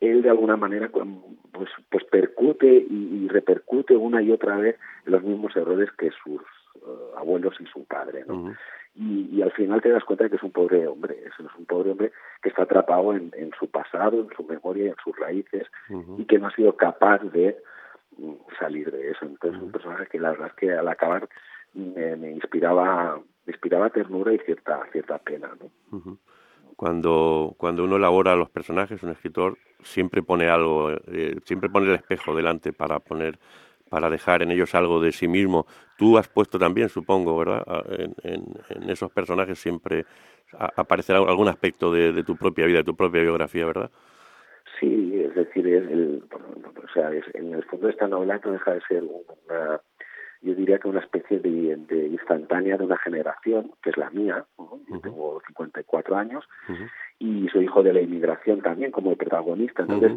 él 0.00 0.22
de 0.22 0.30
alguna 0.30 0.56
manera 0.56 0.90
pues, 0.90 1.70
pues 1.90 2.04
percute 2.04 2.66
y, 2.66 3.28
repercute 3.28 3.96
una 3.96 4.20
y 4.22 4.32
otra 4.32 4.56
vez 4.56 4.76
los 5.04 5.22
mismos 5.22 5.54
errores 5.56 5.90
que 5.92 6.10
sus 6.24 6.42
uh, 6.82 7.16
abuelos 7.16 7.54
y 7.60 7.66
su 7.66 7.84
padre, 7.84 8.24
¿no? 8.26 8.52
y, 8.94 9.28
y, 9.30 9.42
al 9.42 9.52
final 9.52 9.80
te 9.80 9.90
das 9.90 10.04
cuenta 10.04 10.24
de 10.24 10.30
que 10.30 10.36
es 10.36 10.42
un 10.42 10.50
pobre 10.50 10.86
hombre, 10.88 11.22
es, 11.24 11.32
un 11.38 11.64
pobre 11.66 11.92
hombre 11.92 12.12
que 12.42 12.48
está 12.48 12.62
atrapado 12.62 13.14
en, 13.14 13.30
en 13.36 13.52
su 13.58 13.70
pasado, 13.70 14.20
en 14.20 14.36
su 14.36 14.42
memoria, 14.42 14.88
en 14.88 14.96
sus 15.04 15.16
raíces 15.16 15.68
y 16.18 16.24
que 16.24 16.38
no 16.38 16.48
ha 16.48 16.54
sido 16.56 16.74
capaz 16.76 17.22
de 17.30 17.56
salir 18.58 18.90
de 18.90 19.10
eso. 19.10 19.24
Entonces, 19.24 19.60
un 19.60 19.72
personaje 19.72 20.06
que 20.06 20.18
la 20.18 20.30
verdad 20.30 20.48
es 20.48 20.54
que 20.54 20.72
al 20.72 20.88
acabar 20.88 21.28
me, 21.74 22.16
me 22.16 22.30
inspiraba 22.32 23.20
me 23.46 23.52
inspiraba 23.52 23.90
ternura 23.90 24.32
y 24.32 24.38
cierta 24.38 24.80
cierta 24.92 25.18
pena, 25.18 25.50
¿no? 25.58 26.18
cuando, 26.76 27.54
cuando 27.58 27.84
uno 27.84 27.96
elabora 27.96 28.34
los 28.36 28.48
personajes, 28.48 29.02
un 29.02 29.10
escritor 29.10 29.58
siempre 29.82 30.22
pone 30.22 30.48
algo, 30.48 30.90
eh, 30.90 31.36
siempre 31.44 31.68
pone 31.68 31.88
el 31.88 31.94
espejo 31.94 32.34
delante 32.34 32.72
para 32.72 33.00
poner, 33.00 33.38
para 33.90 34.08
dejar 34.08 34.42
en 34.42 34.50
ellos 34.50 34.74
algo 34.74 34.98
de 34.98 35.12
sí 35.12 35.28
mismo. 35.28 35.66
Tú 35.98 36.16
has 36.16 36.28
puesto 36.28 36.58
también, 36.58 36.88
supongo, 36.88 37.36
¿verdad? 37.36 37.62
En, 37.98 38.44
en, 38.70 38.88
esos 38.88 39.10
personajes 39.10 39.58
siempre 39.58 40.06
aparecerá 40.58 41.18
algún 41.18 41.48
aspecto 41.48 41.92
de, 41.92 42.24
tu 42.24 42.36
propia 42.36 42.64
vida, 42.64 42.78
de 42.78 42.84
tu 42.84 42.96
propia 42.96 43.20
biografía, 43.20 43.66
¿verdad? 43.66 43.90
Sí, 44.80 45.22
es 45.22 45.34
decir, 45.34 45.66
el, 45.68 46.24
o 46.32 46.88
sea, 46.92 47.10
en 47.34 47.52
el 47.54 47.62
fondo 47.64 47.88
esta 47.88 48.08
novela 48.08 48.40
no 48.42 48.52
deja 48.52 48.72
de 48.72 48.80
ser 48.88 49.04
una 49.04 49.80
yo 50.42 50.54
diría 50.54 50.78
que 50.78 50.88
una 50.88 51.00
especie 51.00 51.38
de, 51.38 51.76
de, 51.76 52.06
instantánea 52.06 52.78
de 52.78 52.84
una 52.84 52.96
generación, 52.96 53.72
que 53.82 53.90
es 53.90 53.96
la 53.96 54.10
mía, 54.10 54.46
yo 54.58 55.00
tengo 55.00 55.42
54 55.46 56.16
años, 56.16 56.48
y 57.18 57.46
soy 57.48 57.64
hijo 57.64 57.82
de 57.82 57.92
la 57.92 58.00
inmigración 58.00 58.62
también 58.62 58.90
como 58.90 59.16
protagonista, 59.16 59.82
entonces 59.82 60.12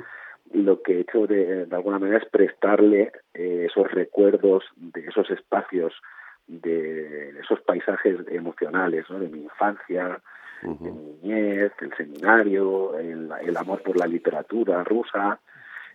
lo 0.53 0.81
que 0.81 0.93
he 0.93 0.99
hecho 1.01 1.27
de, 1.27 1.65
de 1.65 1.75
alguna 1.75 1.99
manera 1.99 2.19
es 2.19 2.29
prestarle 2.29 3.11
eh, 3.33 3.67
esos 3.69 3.91
recuerdos 3.91 4.63
de 4.77 5.01
esos 5.01 5.29
espacios, 5.29 5.93
de 6.47 7.39
esos 7.39 7.59
paisajes 7.61 8.19
emocionales 8.29 9.09
¿no? 9.09 9.19
de 9.19 9.27
mi 9.27 9.43
infancia, 9.43 10.21
mi 10.67 10.91
niñez, 11.21 11.71
el 11.81 11.93
seminario, 11.95 12.97
el, 12.97 13.29
el 13.41 13.57
amor 13.57 13.81
por 13.81 13.97
la 13.97 14.07
literatura 14.07 14.83
rusa, 14.83 15.39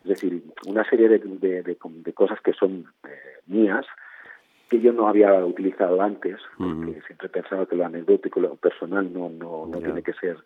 es 0.02 0.08
decir, 0.08 0.42
una 0.66 0.88
serie 0.88 1.08
de, 1.08 1.18
de, 1.18 1.62
de 1.62 2.12
cosas 2.12 2.40
que 2.40 2.52
son 2.52 2.86
eh, 3.04 3.40
mías, 3.46 3.86
que 4.68 4.80
yo 4.80 4.92
no 4.92 5.08
había 5.08 5.32
utilizado 5.44 6.00
antes, 6.02 6.36
porque 6.56 7.00
siempre 7.06 7.26
he 7.26 7.30
pensado 7.30 7.66
que 7.66 7.76
lo 7.76 7.86
anecdótico, 7.86 8.38
lo 8.40 8.56
personal 8.56 9.10
no, 9.12 9.30
no, 9.30 9.66
no 9.66 9.78
tiene 9.78 10.02
que 10.02 10.12
ser 10.12 10.36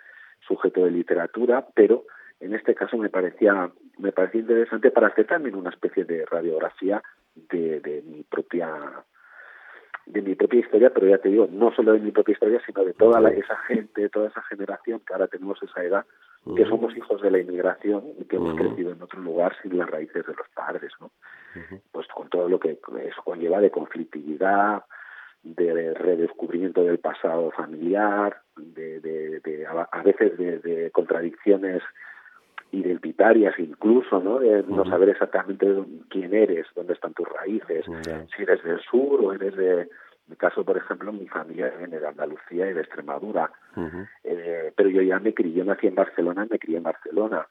sujeto 0.46 0.84
de 0.84 0.92
literatura, 0.92 1.66
pero 1.74 2.04
en 2.38 2.54
este 2.54 2.74
caso 2.74 2.96
me 2.96 3.08
parecía, 3.08 3.70
me 3.98 4.12
parecía 4.12 4.42
interesante 4.42 4.90
para 4.90 5.08
hacer 5.08 5.26
también 5.26 5.56
una 5.56 5.70
especie 5.70 6.04
de 6.04 6.24
radiografía 6.26 7.02
de, 7.34 7.80
de 7.80 8.02
mi 8.02 8.22
propia 8.22 9.04
de 10.06 10.22
mi 10.22 10.34
propia 10.34 10.60
historia, 10.60 10.90
pero 10.90 11.06
ya 11.06 11.18
te 11.18 11.28
digo, 11.28 11.48
no 11.50 11.72
solo 11.72 11.92
de 11.92 12.00
mi 12.00 12.10
propia 12.10 12.32
historia, 12.32 12.60
sino 12.66 12.84
de 12.84 12.92
toda 12.94 13.30
esa 13.30 13.56
gente, 13.68 14.08
toda 14.08 14.28
esa 14.28 14.42
generación 14.42 15.00
que 15.06 15.12
ahora 15.12 15.28
tenemos 15.28 15.62
esa 15.62 15.82
edad, 15.84 16.04
que 16.56 16.64
somos 16.64 16.96
hijos 16.96 17.22
de 17.22 17.30
la 17.30 17.38
inmigración 17.38 18.02
y 18.18 18.24
que 18.24 18.36
hemos 18.36 18.56
crecido 18.56 18.92
en 18.92 19.00
otro 19.00 19.20
lugar 19.20 19.54
sin 19.62 19.78
las 19.78 19.88
raíces 19.88 20.26
de 20.26 20.34
los 20.34 20.48
padres, 20.54 20.90
¿no? 21.00 21.12
Pues 21.92 22.08
con 22.08 22.28
todo 22.28 22.48
lo 22.48 22.58
que 22.58 22.78
eso 23.04 23.22
conlleva 23.22 23.60
de 23.60 23.70
conflictividad, 23.70 24.84
de 25.44 25.94
redescubrimiento 25.94 26.82
del 26.82 26.98
pasado 26.98 27.50
familiar, 27.52 28.40
de, 28.56 29.00
de, 29.00 29.40
de 29.40 29.66
a, 29.66 30.02
veces 30.02 30.36
de, 30.36 30.58
de, 30.58 30.90
contradicciones 30.90 31.82
identitarias 32.72 33.54
incluso, 33.58 34.20
¿no? 34.20 34.38
De 34.38 34.64
no 34.64 34.84
saber 34.84 35.10
exactamente 35.10 35.66
quién 36.08 36.34
eres, 36.34 36.66
dónde 36.74 36.94
están 36.94 37.12
tus 37.14 37.28
raíces, 37.28 37.84
si 38.34 38.42
eres 38.42 38.62
del 38.64 38.80
sur 38.80 39.20
o 39.22 39.32
eres 39.32 39.54
de, 39.54 39.88
mi 40.28 40.36
caso, 40.36 40.64
por 40.64 40.76
ejemplo, 40.76 41.12
mi 41.12 41.28
familia 41.28 41.72
viene 41.76 41.98
de 41.98 42.06
Andalucía 42.06 42.70
y 42.70 42.72
de 42.72 42.80
Extremadura, 42.80 43.50
eh, 44.24 44.72
pero 44.74 44.88
yo 44.88 45.02
ya 45.02 45.18
me 45.18 45.34
crié, 45.34 45.52
yo 45.52 45.64
nací 45.64 45.86
en 45.86 45.94
Barcelona, 45.94 46.46
me 46.50 46.58
crié 46.58 46.78
en 46.78 46.84
Barcelona. 46.84 47.46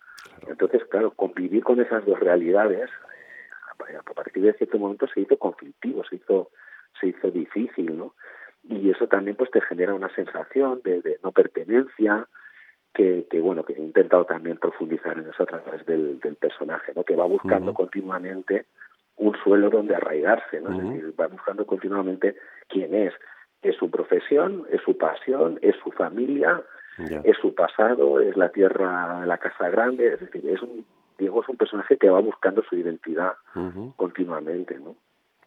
Entonces, 0.47 0.83
claro, 0.85 1.11
convivir 1.11 1.63
con 1.63 1.79
esas 1.79 2.03
dos 2.05 2.19
realidades, 2.19 2.89
eh, 2.89 3.97
a 3.97 4.13
partir 4.13 4.43
de 4.43 4.53
cierto 4.53 4.79
momento 4.79 5.07
se 5.13 5.21
hizo 5.21 5.37
conflictivo, 5.37 6.03
se 6.05 6.15
hizo, 6.15 6.49
se 6.99 7.07
hizo 7.07 7.29
difícil, 7.29 7.97
¿no? 7.97 8.15
Y 8.63 8.89
eso 8.89 9.07
también 9.07 9.35
pues 9.35 9.51
te 9.51 9.61
genera 9.61 9.93
una 9.93 10.13
sensación 10.15 10.81
de, 10.83 11.01
de 11.01 11.19
no 11.23 11.31
pertenencia, 11.31 12.27
que, 12.93 13.27
que, 13.29 13.39
bueno 13.39 13.63
que 13.63 13.73
he 13.73 13.81
intentado 13.81 14.25
también 14.25 14.57
profundizar 14.57 15.17
en 15.17 15.29
eso 15.29 15.43
a 15.43 15.45
través 15.45 15.85
del, 15.85 16.19
del 16.19 16.35
personaje 16.35 16.91
no 16.95 17.03
que 17.03 17.15
va 17.15 17.25
buscando 17.25 17.73
continuamente 17.73 18.65
un 19.17 19.35
suelo 19.43 19.69
donde 19.69 19.95
arraigarse 19.95 20.59
no 20.61 20.71
es 20.71 20.83
decir 20.83 21.13
va 21.19 21.27
buscando 21.27 21.65
continuamente 21.65 22.35
quién 22.67 22.93
es. 22.93 23.13
Es 23.61 23.75
su 23.77 23.89
profesión 23.89 24.65
es 24.71 24.81
su 24.81 24.97
pasión 24.97 25.59
es 25.61 25.75
su 25.83 25.91
familia 25.91 26.61
es 27.23 27.37
su 27.41 27.55
pasado 27.55 28.19
es 28.19 28.35
la 28.35 28.49
tierra 28.49 29.25
la 29.25 29.37
casa 29.37 29.69
grande. 29.69 30.13
Es 30.13 30.19
decir 30.19 30.47
es 30.49 30.61
un 30.61 30.85
Diego 31.17 31.41
es 31.43 31.49
un 31.49 31.57
personaje 31.57 31.97
que 31.97 32.09
va 32.09 32.19
buscando 32.19 32.63
su 32.63 32.75
identidad 32.75 33.33
continuamente 33.95 34.77
no 34.79 34.95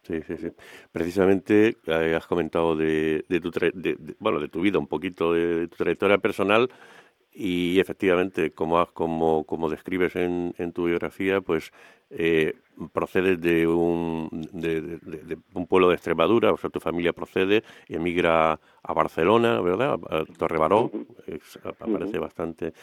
Sí, 0.05 0.21
sí, 0.21 0.37
sí. 0.37 0.51
Precisamente 0.91 1.77
eh, 1.87 2.13
has 2.15 2.27
comentado 2.27 2.75
de, 2.75 3.25
de 3.27 3.39
tu 3.39 3.49
de, 3.49 4.15
bueno 4.19 4.39
de 4.39 4.49
tu 4.49 4.61
vida 4.61 4.77
un 4.77 4.85
poquito 4.85 5.33
de 5.33 5.67
tu 5.67 5.77
trayectoria 5.77 6.19
personal 6.19 6.69
y 7.35 7.79
efectivamente, 7.81 8.51
como, 8.51 8.85
como, 8.87 9.43
como 9.43 9.69
describes 9.69 10.15
en, 10.15 10.55
en 10.57 10.71
tu 10.71 10.85
biografía, 10.85 11.41
pues 11.41 11.73
eh, 12.09 12.53
procedes 12.93 13.41
de 13.41 13.67
un, 13.67 14.29
de, 14.53 14.81
de, 14.81 15.37
un 15.53 15.67
pueblo 15.67 15.89
de 15.89 15.95
Extremadura, 15.95 16.53
o 16.53 16.57
sea, 16.57 16.69
tu 16.69 16.79
familia 16.79 17.11
procede 17.11 17.63
emigra 17.89 18.59
a 18.83 18.93
Barcelona, 18.93 19.59
¿verdad? 19.59 19.99
A 20.09 20.23
Torrebaró, 20.37 20.91
aparece 21.63 22.19
bastante. 22.19 22.73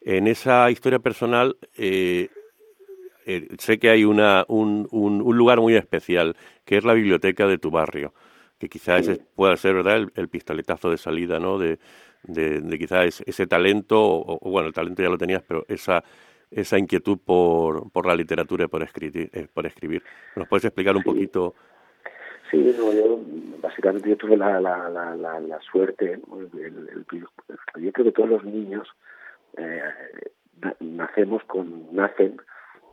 En 0.00 0.26
esa 0.26 0.68
historia 0.70 0.98
personal, 0.98 1.56
eh, 1.76 2.28
eh, 3.24 3.48
sé 3.58 3.78
que 3.78 3.90
hay 3.90 4.04
una, 4.04 4.44
un, 4.48 4.88
un, 4.90 5.22
un, 5.22 5.36
lugar 5.36 5.60
muy 5.60 5.76
especial, 5.76 6.36
que 6.64 6.76
es 6.76 6.84
la 6.84 6.94
biblioteca 6.94 7.46
de 7.46 7.58
tu 7.58 7.70
barrio, 7.70 8.12
que 8.58 8.68
quizás 8.68 9.08
pueda 9.36 9.56
ser, 9.56 9.74
¿verdad?, 9.74 9.96
el, 9.96 10.12
el, 10.16 10.28
pistoletazo 10.28 10.90
de 10.90 10.98
salida, 10.98 11.38
¿no?, 11.38 11.58
de, 11.58 11.78
de, 12.22 12.60
de 12.60 12.78
quizás 12.78 13.22
ese 13.26 13.46
talento, 13.46 13.98
o, 14.00 14.38
bueno, 14.50 14.68
el 14.68 14.74
talento 14.74 15.02
ya 15.02 15.08
lo 15.08 15.18
tenías, 15.18 15.42
pero 15.42 15.64
esa, 15.68 16.02
esa 16.50 16.78
inquietud 16.78 17.18
por, 17.18 17.90
por 17.90 18.06
la 18.06 18.14
literatura 18.14 18.64
y 18.64 18.68
por 18.68 18.82
escribir, 18.82 19.30
eh, 19.32 19.46
por 19.52 19.66
escribir. 19.66 20.02
¿Nos 20.36 20.48
puedes 20.48 20.64
explicar 20.64 20.96
un 20.96 21.02
poquito? 21.02 21.54
Sí, 22.50 22.62
yo 22.76 23.18
básicamente 23.62 24.10
yo 24.10 24.16
tuve 24.16 24.36
la, 24.36 24.60
la, 24.60 24.88
la, 24.90 25.16
la, 25.16 25.40
la 25.40 25.60
suerte, 25.60 26.12
el, 26.12 27.06
yo 27.10 27.92
creo 27.92 28.04
que 28.04 28.12
todos 28.12 28.28
los 28.28 28.44
niños 28.44 28.86
eh, 29.56 29.80
nacemos 30.80 31.42
con, 31.44 31.94
nacen 31.94 32.36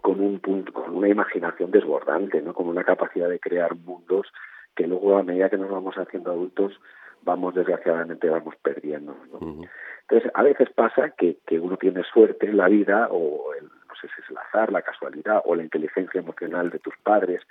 con 0.02 0.22
un 0.22 0.40
punto, 0.40 0.72
con 0.72 0.96
una 0.96 1.10
imaginación 1.10 1.72
desbordante, 1.72 2.42
¿no? 2.42 2.54
con 2.54 2.68
una 2.68 2.84
capacidad 2.84 3.28
de 3.28 3.40
crear 3.40 3.76
mundos 3.76 4.28
que 4.76 4.88
luego 4.88 5.18
a 5.18 5.24
medida 5.24 5.50
que 5.50 5.58
nos 5.58 5.70
vamos 5.70 5.96
haciendo 5.98 6.32
adultos 6.32 6.80
vamos 7.24 7.56
desgraciadamente 7.56 8.30
vamos 8.30 8.56
perdiendo. 8.58 9.16
¿no? 9.32 9.62
Entonces, 10.02 10.32
a 10.34 10.44
veces 10.44 10.70
pasa 10.72 11.12
que, 11.12 11.38
que 11.46 11.60
uno 11.60 11.78
tiene 11.78 12.04
suerte 12.04 12.48
en 12.48 12.58
la 12.58 12.68
vida, 12.68 13.08
o 13.12 13.54
el, 13.54 13.66
no 13.66 13.96
sé 14.02 14.08
si 14.16 14.22
es 14.22 14.30
el 14.30 14.38
azar, 14.38 14.72
la 14.72 14.82
casualidad, 14.82 15.42
o 15.46 15.56
la 15.56 15.64
inteligencia 15.64 16.20
emocional 16.20 16.70
de 16.70 16.80
tus 16.80 16.96
padres, 17.04 17.42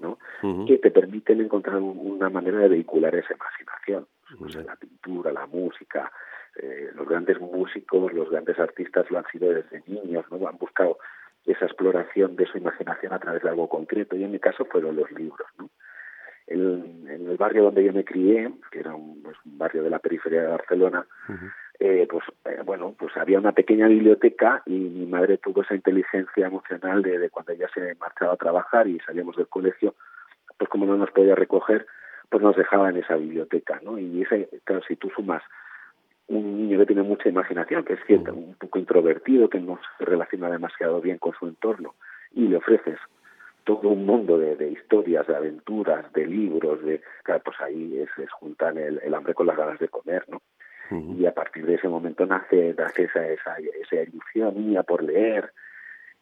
¿no? 0.00 0.18
que 0.66 0.78
te 0.78 0.90
permiten 0.90 1.40
encontrar 1.40 1.76
una 1.76 2.30
manera 2.30 2.58
de 2.58 2.68
vehicular 2.68 3.14
esa 3.14 3.34
imaginación. 3.34 4.06
Pues 4.38 4.54
la 4.54 4.76
pintura, 4.76 5.32
la 5.32 5.46
música, 5.46 6.10
eh, 6.56 6.90
los 6.94 7.08
grandes 7.08 7.40
músicos, 7.40 8.12
los 8.12 8.30
grandes 8.30 8.58
artistas 8.58 9.10
lo 9.10 9.18
han 9.18 9.26
sido 9.26 9.52
desde 9.52 9.82
niños, 9.86 10.24
¿no? 10.30 10.46
Han 10.48 10.56
buscado 10.56 10.98
esa 11.46 11.64
exploración 11.64 12.36
de 12.36 12.46
su 12.46 12.58
imaginación 12.58 13.12
a 13.12 13.18
través 13.18 13.42
de 13.42 13.48
algo 13.48 13.68
concreto, 13.68 14.16
y 14.16 14.24
en 14.24 14.30
mi 14.30 14.38
caso 14.38 14.64
fueron 14.66 14.96
los 14.96 15.10
libros, 15.12 15.48
¿no? 15.58 15.68
En, 16.50 17.06
el 17.08 17.36
barrio 17.36 17.64
donde 17.64 17.84
yo 17.84 17.92
me 17.92 18.04
crié, 18.04 18.50
que 18.70 18.80
era 18.80 18.94
un, 18.94 19.22
pues, 19.22 19.36
barrio 19.44 19.82
de 19.82 19.90
la 19.90 19.98
periferia 19.98 20.42
de 20.42 20.48
Barcelona, 20.48 21.06
eh, 21.78 22.06
pues 22.10 22.24
eh, 22.44 22.60
bueno, 22.64 22.94
pues 22.98 23.16
había 23.16 23.38
una 23.38 23.52
pequeña 23.52 23.88
biblioteca 23.88 24.62
y 24.66 24.78
mi 24.78 25.06
madre 25.06 25.38
tuvo 25.38 25.62
esa 25.62 25.74
inteligencia 25.74 26.46
emocional 26.46 27.02
de, 27.02 27.18
de 27.18 27.30
cuando 27.30 27.52
ella 27.52 27.68
se 27.72 27.94
marchaba 27.94 28.34
a 28.34 28.36
trabajar 28.36 28.86
y 28.88 28.98
salíamos 29.00 29.36
del 29.36 29.48
colegio, 29.48 29.94
pues 30.58 30.68
como 30.68 30.84
no 30.84 30.96
nos 30.96 31.10
podía 31.12 31.34
recoger, 31.34 31.86
pues 32.28 32.42
nos 32.42 32.56
dejaba 32.56 32.90
en 32.90 32.98
esa 32.98 33.16
biblioteca, 33.16 33.80
¿no? 33.82 33.98
Y 33.98 34.22
ese, 34.22 34.48
claro, 34.64 34.82
si 34.86 34.96
tú 34.96 35.10
sumas 35.10 35.42
un 36.28 36.58
niño 36.58 36.78
que 36.78 36.86
tiene 36.86 37.02
mucha 37.02 37.28
imaginación, 37.28 37.84
que 37.84 37.94
es 37.94 38.00
cierto, 38.06 38.32
un 38.32 38.54
poco 38.54 38.78
introvertido, 38.78 39.48
que 39.48 39.58
no 39.58 39.80
se 39.98 40.04
relaciona 40.04 40.48
demasiado 40.48 41.00
bien 41.00 41.18
con 41.18 41.32
su 41.32 41.46
entorno, 41.46 41.94
y 42.32 42.46
le 42.46 42.56
ofreces 42.56 42.98
todo 43.78 43.90
un 43.90 44.06
mundo 44.06 44.38
de, 44.38 44.68
historias, 44.70 45.26
de 45.26 45.36
aventuras, 45.36 46.12
de 46.12 46.26
libros, 46.26 46.82
de 46.84 47.00
claro, 47.22 47.42
pues 47.44 47.60
ahí 47.60 48.04
se 48.16 48.26
juntan 48.26 48.78
el, 48.78 49.14
hambre 49.14 49.34
con 49.34 49.46
las 49.46 49.56
ganas 49.56 49.78
de 49.78 49.88
comer, 49.88 50.24
¿no? 50.28 50.42
Y 51.16 51.24
a 51.24 51.32
partir 51.32 51.64
de 51.66 51.74
ese 51.76 51.86
momento 51.86 52.26
nace, 52.26 52.74
nace 52.76 53.04
esa, 53.04 53.24
esa, 53.28 53.56
esa 53.58 54.02
ilusión 54.02 54.66
mía 54.66 54.82
por 54.82 55.04
leer, 55.04 55.52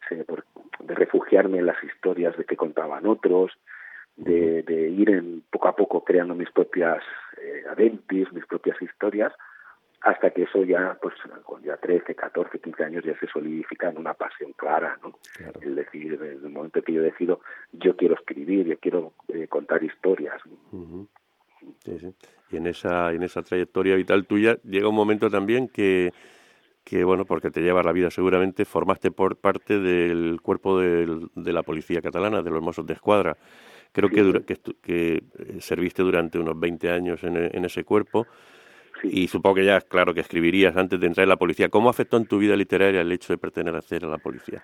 de 0.09 0.95
refugiarme 0.95 1.57
en 1.57 1.65
las 1.65 1.83
historias 1.83 2.37
de 2.37 2.45
que 2.45 2.55
contaban 2.55 3.07
otros, 3.07 3.51
de, 4.15 4.63
de 4.63 4.89
ir 4.89 5.09
en, 5.09 5.43
poco 5.49 5.69
a 5.69 5.75
poco 5.75 6.03
creando 6.03 6.35
mis 6.35 6.51
propias 6.51 7.01
eh, 7.41 7.63
aventis, 7.69 8.31
mis 8.31 8.45
propias 8.45 8.79
historias, 8.81 9.33
hasta 10.01 10.31
que 10.31 10.43
eso 10.43 10.63
ya, 10.63 10.97
pues 11.01 11.15
con 11.43 11.61
ya 11.61 11.75
13, 11.77 12.15
14, 12.15 12.59
15 12.59 12.83
años 12.83 13.03
ya 13.03 13.17
se 13.19 13.27
solidifica 13.27 13.89
en 13.89 13.97
una 13.97 14.13
pasión 14.13 14.53
clara, 14.53 14.97
¿no? 15.03 15.19
El 15.61 15.75
decir, 15.75 16.13
en 16.13 16.43
el 16.45 16.49
momento 16.49 16.81
que 16.81 16.93
yo 16.93 17.01
decido, 17.01 17.41
yo 17.73 17.95
quiero 17.97 18.15
escribir, 18.15 18.65
yo 18.65 18.77
quiero 18.77 19.13
eh, 19.27 19.47
contar 19.47 19.83
historias. 19.83 20.41
sí, 21.83 21.99
sí. 21.99 22.15
Y 22.51 22.57
en 22.57 22.67
esa, 22.67 23.11
en 23.13 23.23
esa 23.23 23.43
trayectoria 23.43 23.95
vital 23.95 24.25
tuya 24.25 24.57
llega 24.63 24.87
un 24.87 24.95
momento 24.95 25.29
también 25.29 25.67
que, 25.67 26.13
que 26.83 27.03
bueno, 27.03 27.25
porque 27.25 27.51
te 27.51 27.61
llevas 27.61 27.85
la 27.85 27.91
vida 27.91 28.09
seguramente, 28.09 28.65
formaste 28.65 29.11
por 29.11 29.35
parte 29.35 29.79
del 29.79 30.39
cuerpo 30.41 30.79
de, 30.79 31.27
de 31.35 31.53
la 31.53 31.63
policía 31.63 32.01
catalana, 32.01 32.41
de 32.41 32.49
los 32.49 32.61
Mossos 32.61 32.85
de 32.85 32.93
Escuadra. 32.93 33.37
Creo 33.91 34.09
que, 34.09 34.43
que, 34.45 34.55
que, 34.81 35.23
eh, 35.39 35.61
serviste 35.61 36.03
durante 36.03 36.39
unos 36.39 36.59
20 36.59 36.91
años 36.91 37.23
en, 37.23 37.37
en 37.37 37.65
ese 37.65 37.83
cuerpo. 37.83 38.27
Y 39.03 39.27
supongo 39.27 39.55
que 39.55 39.65
ya, 39.65 39.81
claro, 39.81 40.13
que 40.13 40.21
escribirías 40.21 40.75
antes 40.75 40.99
de 40.99 41.07
entrar 41.07 41.23
en 41.23 41.29
la 41.29 41.37
policía. 41.37 41.69
¿Cómo 41.69 41.89
afectó 41.89 42.17
en 42.17 42.25
tu 42.25 42.37
vida 42.37 42.55
literaria 42.55 43.01
el 43.01 43.11
hecho 43.11 43.33
de 43.33 43.37
pertenecer 43.37 44.05
a 44.05 44.07
la 44.07 44.17
policía? 44.17 44.63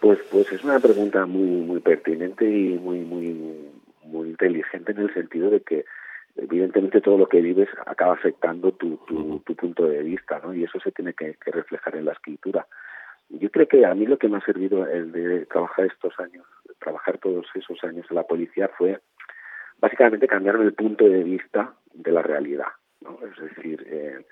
Pues, 0.00 0.18
pues 0.30 0.52
es 0.52 0.62
una 0.64 0.80
pregunta 0.80 1.24
muy, 1.26 1.62
muy 1.62 1.80
pertinente 1.80 2.44
y 2.44 2.78
muy, 2.78 3.00
muy, 3.00 3.70
muy 4.04 4.28
inteligente 4.28 4.92
en 4.92 4.98
el 4.98 5.14
sentido 5.14 5.50
de 5.50 5.60
que 5.60 5.84
evidentemente 6.36 7.00
todo 7.00 7.16
lo 7.16 7.28
que 7.28 7.40
vives 7.40 7.68
acaba 7.86 8.14
afectando 8.14 8.72
tu, 8.72 8.96
tu, 9.06 9.40
tu 9.40 9.54
punto 9.54 9.86
de 9.86 10.02
vista, 10.02 10.40
¿no? 10.42 10.52
Y 10.52 10.64
eso 10.64 10.80
se 10.80 10.92
tiene 10.92 11.14
que, 11.14 11.36
que, 11.42 11.50
reflejar 11.50 11.96
en 11.96 12.06
la 12.06 12.12
escritura. 12.12 12.66
Yo 13.30 13.50
creo 13.50 13.68
que 13.68 13.86
a 13.86 13.94
mí 13.94 14.06
lo 14.06 14.18
que 14.18 14.28
me 14.28 14.36
ha 14.36 14.44
servido 14.44 14.86
el 14.86 15.12
de 15.12 15.46
trabajar 15.46 15.86
estos 15.86 16.12
años, 16.18 16.44
trabajar 16.80 17.18
todos 17.18 17.46
esos 17.54 17.82
años 17.84 18.06
en 18.10 18.16
la 18.16 18.24
policía 18.24 18.68
fue 18.76 19.00
básicamente 19.78 20.26
cambiarme 20.26 20.64
el 20.64 20.74
punto 20.74 21.08
de 21.08 21.22
vista 21.22 21.74
de 21.92 22.12
la 22.12 22.22
realidad. 22.22 22.68
Es 23.22 23.42
decir, 23.42 23.84
eh, 23.86 24.24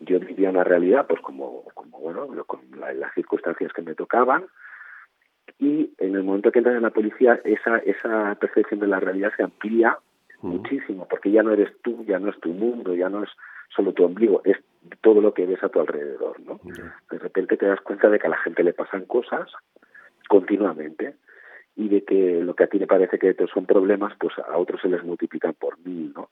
yo 0.00 0.20
vivía 0.20 0.50
una 0.50 0.64
realidad, 0.64 1.06
pues 1.06 1.20
como, 1.20 1.64
como 1.74 1.98
bueno, 1.98 2.28
con 2.44 2.60
las 2.78 3.14
circunstancias 3.14 3.72
que 3.72 3.82
me 3.82 3.94
tocaban, 3.94 4.46
y 5.58 5.94
en 5.98 6.14
el 6.14 6.22
momento 6.22 6.52
que 6.52 6.58
entras 6.58 6.76
en 6.76 6.82
la 6.82 6.90
policía, 6.90 7.40
esa, 7.44 7.78
esa 7.78 8.34
percepción 8.34 8.80
de 8.80 8.88
la 8.88 9.00
realidad 9.00 9.32
se 9.36 9.42
amplía 9.42 9.98
muchísimo, 10.42 11.06
porque 11.08 11.30
ya 11.30 11.42
no 11.42 11.52
eres 11.52 11.70
tú, 11.82 12.04
ya 12.04 12.18
no 12.18 12.30
es 12.30 12.38
tu 12.40 12.50
mundo, 12.50 12.94
ya 12.94 13.08
no 13.08 13.24
es 13.24 13.30
solo 13.74 13.92
tu 13.92 14.04
ombligo, 14.04 14.42
es 14.44 14.58
todo 15.00 15.20
lo 15.20 15.32
que 15.32 15.46
ves 15.46 15.62
a 15.62 15.68
tu 15.68 15.80
alrededor, 15.80 16.38
¿no? 16.40 16.60
De 17.10 17.18
repente 17.18 17.56
te 17.56 17.66
das 17.66 17.80
cuenta 17.80 18.08
de 18.08 18.18
que 18.18 18.26
a 18.26 18.30
la 18.30 18.38
gente 18.38 18.62
le 18.62 18.72
pasan 18.72 19.06
cosas 19.06 19.50
continuamente 20.28 21.14
y 21.74 21.88
de 21.88 22.04
que 22.04 22.40
lo 22.42 22.54
que 22.54 22.64
a 22.64 22.66
ti 22.68 22.78
le 22.78 22.86
parece 22.86 23.18
que 23.18 23.34
son 23.52 23.66
problemas, 23.66 24.12
pues 24.18 24.34
a 24.38 24.56
otros 24.56 24.80
se 24.80 24.88
les 24.88 25.02
multiplican 25.02 25.54
por 25.54 25.78
mil, 25.80 26.12
¿no? 26.14 26.30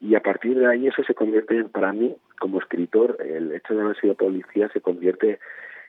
Y 0.00 0.14
a 0.14 0.20
partir 0.20 0.58
de 0.58 0.66
ahí 0.66 0.86
eso 0.86 1.02
se 1.04 1.14
convierte 1.14 1.56
en, 1.56 1.68
para 1.68 1.92
mí 1.92 2.16
como 2.38 2.58
escritor 2.58 3.16
el 3.20 3.52
hecho 3.52 3.74
de 3.74 3.82
haber 3.82 4.00
sido 4.00 4.14
policía 4.14 4.68
se 4.68 4.80
convierte 4.80 5.38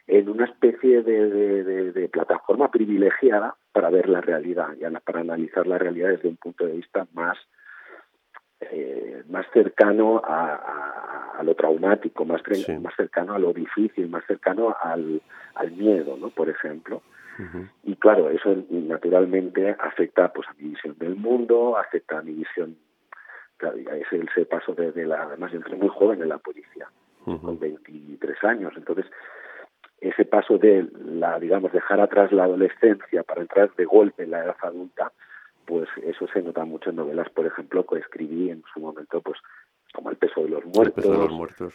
en 0.08 0.30
una 0.30 0.46
especie 0.46 1.04
de, 1.04 1.92
de, 1.92 2.10
plataforma 2.10 2.72
privilegiada 2.72 3.56
para 3.74 3.90
ver 3.90 4.08
la 4.08 4.22
realidad 4.22 4.70
y 4.80 5.00
para 5.02 5.20
analizar 5.20 5.68
la 5.68 5.78
realidad 5.78 6.10
desde 6.10 6.30
un 6.30 6.38
punto 6.38 6.66
de 6.66 6.74
vista 6.74 7.06
más 7.14 7.38
eh, 8.60 9.24
más 9.30 9.46
cercano 9.54 10.22
a, 10.24 11.36
a, 11.38 11.44
lo 11.44 11.54
traumático, 11.54 12.26
más, 12.26 12.42
más 12.82 12.96
cercano 12.96 13.36
a 13.36 13.40
lo 13.40 13.54
difícil, 13.54 14.10
más 14.10 14.26
cercano 14.26 14.76
al, 14.82 15.22
al 15.54 15.72
miedo, 15.74 16.18
¿no? 16.18 16.30
Por 16.30 16.50
ejemplo. 16.50 17.04
Y 17.84 17.96
claro, 17.98 18.32
eso 18.32 18.56
naturalmente 18.72 19.76
afecta 19.78 20.34
pues 20.34 20.48
a 20.48 20.56
mi 20.58 20.70
visión 20.70 20.96
del 20.98 21.16
mundo, 21.16 21.78
afecta 21.78 22.18
a 22.18 22.24
mi 22.24 22.34
visión 22.34 22.78
es 23.60 24.08
ese 24.12 24.46
paso 24.46 24.74
desde 24.74 25.06
la, 25.06 25.24
además 25.24 25.52
yo 25.52 25.58
entré 25.58 25.76
muy 25.76 25.90
joven 25.90 26.22
en 26.22 26.30
la 26.30 26.38
policía, 26.38 26.90
con 27.26 27.60
23 27.60 28.44
años, 28.46 28.74
entonces 28.78 29.06
ese 30.00 30.26
paso 30.26 30.58
de 30.58 30.88
la, 30.94 31.40
digamos, 31.40 31.72
dejar 31.72 32.00
atrás 32.00 32.32
la 32.32 32.46
adolescencia 32.46 33.24
para 33.24 33.42
entrar 33.42 33.74
de 33.76 33.86
golpe 33.86 34.24
en 34.24 34.32
la 34.32 34.44
edad 34.44 34.56
adulta, 34.62 35.12
pues 35.66 35.90
eso 36.04 36.28
se 36.32 36.42
nota 36.42 36.64
mucho 36.66 36.92
en 36.92 36.98
novelas, 36.98 37.30
por 37.30 37.46
ejemplo, 37.46 37.86
que 37.86 38.00
escribí 38.00 38.50
en 38.50 38.64
su 38.74 38.80
momento, 38.80 39.22
pues 39.22 39.38
como 39.94 40.12
El 40.12 40.18
peso 40.18 40.44
de 40.44 40.50
los 40.50 40.66
muertos, 40.66 40.94
peso 40.94 41.12
de 41.12 41.18
los 41.18 41.32
muertos 41.32 41.74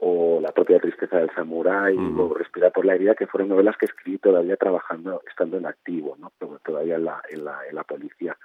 o 0.00 0.40
La 0.40 0.52
propia 0.52 0.78
tristeza 0.78 1.18
del 1.18 1.30
samurái, 1.34 1.96
o 1.96 2.34
Respirar 2.34 2.72
por 2.72 2.84
la 2.84 2.94
herida, 2.94 3.14
que 3.14 3.26
fueron 3.26 3.48
novelas 3.48 3.76
que 3.76 3.86
escribí 3.86 4.18
todavía 4.18 4.56
trabajando, 4.56 5.22
estando 5.28 5.58
en 5.58 5.66
activo, 5.66 6.16
¿no? 6.18 6.32
todavía 6.64 6.96
en 6.96 7.04
la, 7.04 7.22
en 7.28 7.44
la, 7.44 7.58
en 7.68 7.74
la 7.74 7.84
policía. 7.84 8.36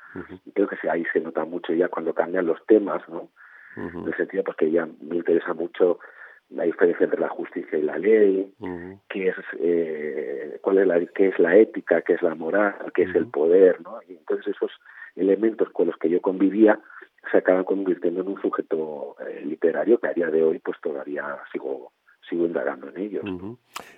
Y 0.45 0.51
creo 0.51 0.67
que 0.67 0.77
ahí 0.89 1.05
se 1.13 1.19
nota 1.19 1.45
mucho 1.45 1.73
ya 1.73 1.89
cuando 1.89 2.13
cambian 2.13 2.45
los 2.45 2.63
temas, 2.65 3.07
¿no? 3.09 3.29
En 3.75 4.07
el 4.07 4.15
sentido 4.15 4.43
porque 4.43 4.69
ya 4.69 4.87
me 5.01 5.15
interesa 5.15 5.53
mucho 5.53 5.99
la 6.49 6.63
diferencia 6.63 7.05
entre 7.05 7.19
la 7.19 7.29
justicia 7.29 7.77
y 7.77 7.81
la 7.81 7.97
ley, 7.97 8.53
qué 9.09 9.29
es 9.29 9.35
eh, 9.59 10.59
cuál 10.61 10.77
es 10.77 10.87
la 10.87 11.03
qué 11.07 11.29
es 11.29 11.39
la 11.39 11.55
ética, 11.57 12.01
qué 12.01 12.13
es 12.13 12.21
la 12.21 12.35
moral, 12.35 12.75
qué 12.93 13.03
es 13.03 13.15
el 13.15 13.27
poder, 13.27 13.81
¿no? 13.81 13.99
Y 14.07 14.13
entonces 14.13 14.55
esos 14.55 14.71
elementos 15.15 15.69
con 15.71 15.87
los 15.87 15.97
que 15.97 16.09
yo 16.09 16.21
convivía 16.21 16.79
se 17.31 17.37
acaban 17.37 17.63
convirtiendo 17.63 18.21
en 18.21 18.27
un 18.27 18.41
sujeto 18.41 19.15
eh, 19.19 19.43
literario 19.45 19.99
que 19.99 20.07
a 20.07 20.13
día 20.13 20.27
de 20.27 20.43
hoy 20.43 20.59
pues 20.59 20.77
todavía 20.81 21.37
sigo 21.51 21.91
sigo 22.29 22.45
indagando 22.45 22.89
en 22.89 22.97
ellos. 22.97 23.23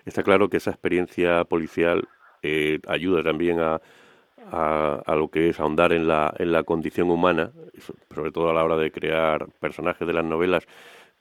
Está 0.05 0.23
claro 0.23 0.49
que 0.49 0.57
esa 0.57 0.71
experiencia 0.71 1.43
policial 1.43 2.07
eh, 2.41 2.79
ayuda 2.87 3.23
también 3.23 3.59
a, 3.59 3.79
a, 4.51 5.01
a, 5.05 5.15
lo 5.15 5.27
que 5.29 5.49
es 5.49 5.59
ahondar 5.59 5.93
en 5.93 6.07
la, 6.07 6.33
en 6.37 6.51
la 6.51 6.63
condición 6.63 7.11
humana, 7.11 7.51
sobre 8.13 8.31
todo 8.31 8.49
a 8.49 8.53
la 8.53 8.63
hora 8.63 8.77
de 8.77 8.91
crear 8.91 9.47
personajes 9.59 10.07
de 10.07 10.13
las 10.13 10.25
novelas, 10.25 10.67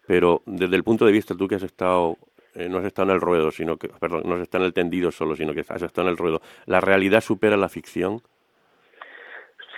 pero 0.06 0.42
desde 0.46 0.76
el 0.76 0.84
punto 0.84 1.04
de 1.04 1.12
vista 1.12 1.34
tú 1.34 1.46
que 1.46 1.56
has 1.56 1.62
estado 1.62 2.16
eh, 2.54 2.68
no 2.68 2.78
has 2.78 2.84
estado 2.84 3.08
en 3.08 3.14
el 3.16 3.20
ruedo, 3.20 3.50
sino 3.50 3.76
que, 3.76 3.88
perdón, 3.88 4.22
no 4.26 4.34
has 4.36 4.42
estado 4.42 4.64
en 4.64 4.66
el 4.66 4.72
tendido 4.72 5.10
solo, 5.10 5.34
sino 5.34 5.52
que 5.54 5.60
has 5.60 5.82
estado 5.82 6.06
en 6.06 6.12
el 6.12 6.16
ruedo, 6.16 6.40
¿la 6.66 6.80
realidad 6.80 7.20
supera 7.20 7.56
la 7.56 7.68
ficción? 7.68 8.22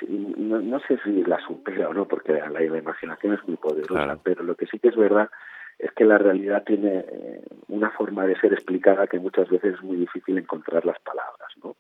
No, 0.09 0.81
sé 0.81 0.99
si 1.05 1.25
la 1.25 1.39
supera 1.41 1.89
o 1.89 1.95
no, 1.95 2.07
porque 2.07 2.33
la, 2.33 2.63
imaginación 2.63 3.35
es 3.35 3.47
muy 3.47 3.57
poderosa, 3.57 4.19
pero 4.23 4.43
lo 4.43 4.55
que 4.55 4.67
sí 4.67 4.79
que 4.79 4.89
es 4.89 4.97
verdad 4.97 5.31
es 5.79 5.93
que 5.93 6.05
la 6.05 6.19
realidad 6.19 6.65
tiene 6.65 7.05
eh, 7.07 7.43
una 7.69 7.91
forma 7.91 8.27
de 8.27 8.39
ser 8.41 8.53
explicada 8.53 9.07
que 9.07 9.19
muchas 9.19 9.49
veces 9.49 9.75
es 9.75 9.83
muy 9.83 9.97
difícil 9.97 10.39
encontrar 10.39 10.85
las 10.87 10.99
palabras, 11.01 11.53
¿no? 11.63 11.77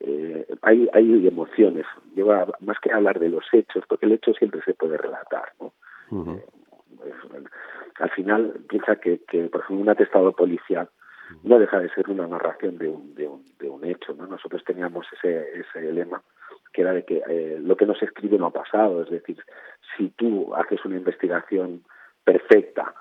Eh, 0.00 0.46
hay, 0.62 0.88
hay 0.92 1.26
emociones, 1.26 1.84
lleva 2.14 2.46
más 2.60 2.78
que 2.80 2.92
hablar 2.92 3.18
de 3.18 3.28
los 3.28 3.44
hechos, 3.52 3.84
porque 3.88 4.06
el 4.06 4.12
hecho 4.12 4.32
siempre 4.34 4.62
se 4.62 4.74
puede 4.74 4.96
relatar, 4.96 5.52
¿no? 5.60 5.72
Eh, 6.24 6.44
al 7.98 8.10
final 8.10 8.60
piensa 8.68 8.96
que, 8.96 9.20
que, 9.24 9.48
por 9.48 9.62
ejemplo, 9.62 9.82
un 9.82 9.88
atestado 9.88 10.32
policial 10.32 10.88
no 11.42 11.58
deja 11.58 11.78
de 11.80 11.90
ser 11.90 12.08
una 12.08 12.26
narración 12.26 12.78
de 12.78 12.88
un, 12.88 13.14
de 13.14 13.28
un, 13.28 13.44
de 13.58 13.68
un 13.68 13.84
hecho, 13.84 14.14
¿no? 14.14 14.26
Nosotros 14.26 14.64
teníamos 14.64 15.06
ese, 15.12 15.60
ese 15.60 15.92
lema 15.92 16.22
que 16.72 16.82
era 16.82 16.92
de 16.92 17.04
que 17.04 17.22
eh, 17.28 17.58
lo 17.60 17.76
que 17.76 17.86
no 17.86 17.94
se 17.94 18.04
escribe 18.04 18.38
no 18.38 18.46
ha 18.46 18.52
pasado. 18.52 19.02
Es 19.02 19.10
decir, 19.10 19.38
si 19.96 20.10
tú 20.10 20.54
haces 20.54 20.84
una 20.84 20.96
investigación 20.96 21.82
perfecta 22.24 22.94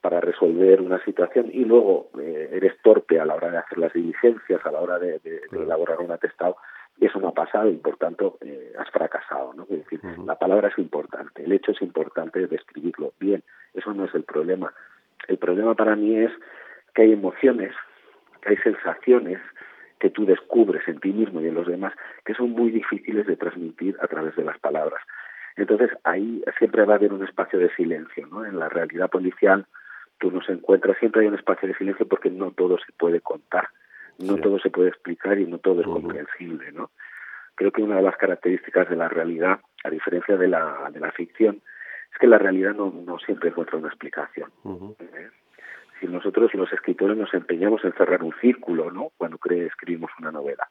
para 0.00 0.20
resolver 0.20 0.80
una 0.80 1.02
situación 1.04 1.50
y 1.52 1.64
luego 1.64 2.10
eh, 2.18 2.48
eres 2.52 2.80
torpe 2.82 3.20
a 3.20 3.24
la 3.24 3.34
hora 3.34 3.50
de 3.50 3.58
hacer 3.58 3.78
las 3.78 3.92
diligencias, 3.92 4.64
a 4.64 4.70
la 4.70 4.80
hora 4.80 4.98
de, 4.98 5.20
elaborar 5.52 6.00
un 6.00 6.10
atestado, 6.10 6.56
eso 6.98 7.18
no 7.18 7.28
ha 7.28 7.34
pasado 7.34 7.68
y 7.68 7.76
por 7.76 7.96
tanto 7.96 8.38
eh, 8.40 8.72
has 8.78 8.90
fracasado. 8.90 9.52
¿no? 9.54 9.64
Es 9.64 9.84
decir, 9.84 10.00
la 10.24 10.38
palabra 10.38 10.68
es 10.68 10.78
importante, 10.78 11.44
el 11.44 11.52
hecho 11.52 11.72
es 11.72 11.82
importante 11.82 12.46
de 12.46 12.56
escribirlo 12.56 13.12
bien, 13.18 13.42
eso 13.74 13.92
no 13.92 14.06
es 14.06 14.14
el 14.14 14.24
problema. 14.24 14.72
El 15.28 15.38
problema 15.38 15.74
para 15.74 15.96
mí 15.96 16.16
es 16.16 16.32
que 16.94 17.02
hay 17.02 17.12
emociones, 17.12 17.74
que 18.40 18.50
hay 18.50 18.56
sensaciones, 18.58 19.38
que 20.00 20.10
tú 20.10 20.24
descubres 20.24 20.82
en 20.88 20.98
ti 20.98 21.12
mismo 21.12 21.40
y 21.40 21.46
en 21.46 21.54
los 21.54 21.66
demás 21.66 21.92
que 22.24 22.34
son 22.34 22.50
muy 22.50 22.70
difíciles 22.70 23.26
de 23.26 23.36
transmitir 23.36 23.96
a 24.00 24.08
través 24.08 24.34
de 24.34 24.44
las 24.44 24.58
palabras. 24.58 25.00
Entonces 25.56 25.90
ahí 26.04 26.42
siempre 26.58 26.84
va 26.84 26.94
a 26.94 26.96
haber 26.96 27.12
un 27.12 27.22
espacio 27.22 27.58
de 27.58 27.72
silencio, 27.74 28.26
¿no? 28.26 28.44
En 28.44 28.58
la 28.58 28.68
realidad 28.68 29.10
policial 29.10 29.66
tú 30.18 30.30
nos 30.30 30.48
encuentras, 30.48 30.98
siempre 30.98 31.22
hay 31.22 31.28
un 31.28 31.34
espacio 31.34 31.68
de 31.68 31.74
silencio 31.74 32.08
porque 32.08 32.30
no 32.30 32.50
todo 32.50 32.78
se 32.78 32.92
puede 32.92 33.20
contar, 33.20 33.68
no 34.18 34.36
todo 34.36 34.58
se 34.58 34.70
puede 34.70 34.88
explicar 34.88 35.38
y 35.38 35.46
no 35.46 35.58
todo 35.58 35.80
es 35.80 35.86
comprensible, 35.86 36.72
¿no? 36.72 36.90
Creo 37.54 37.72
que 37.72 37.82
una 37.82 37.96
de 37.96 38.02
las 38.02 38.16
características 38.16 38.88
de 38.88 38.96
la 38.96 39.08
realidad, 39.08 39.60
a 39.84 39.90
diferencia 39.90 40.36
de 40.36 40.48
la, 40.48 40.90
de 40.92 41.00
la 41.00 41.12
ficción, 41.12 41.60
es 42.10 42.18
que 42.18 42.26
la 42.26 42.38
realidad 42.38 42.74
no, 42.74 42.90
no 42.90 43.18
siempre 43.18 43.50
encuentra 43.50 43.76
una 43.76 43.88
explicación. 43.88 44.50
¿eh? 44.98 45.30
Si 46.00 46.06
nosotros 46.06 46.54
los 46.54 46.72
escritores 46.72 47.16
nos 47.16 47.32
empeñamos 47.34 47.84
en 47.84 47.92
cerrar 47.92 48.22
un 48.22 48.32
círculo, 48.40 48.90
¿no? 48.90 49.10
Cuando 49.18 49.38
escribimos 49.48 50.10
una 50.18 50.32
novela. 50.32 50.68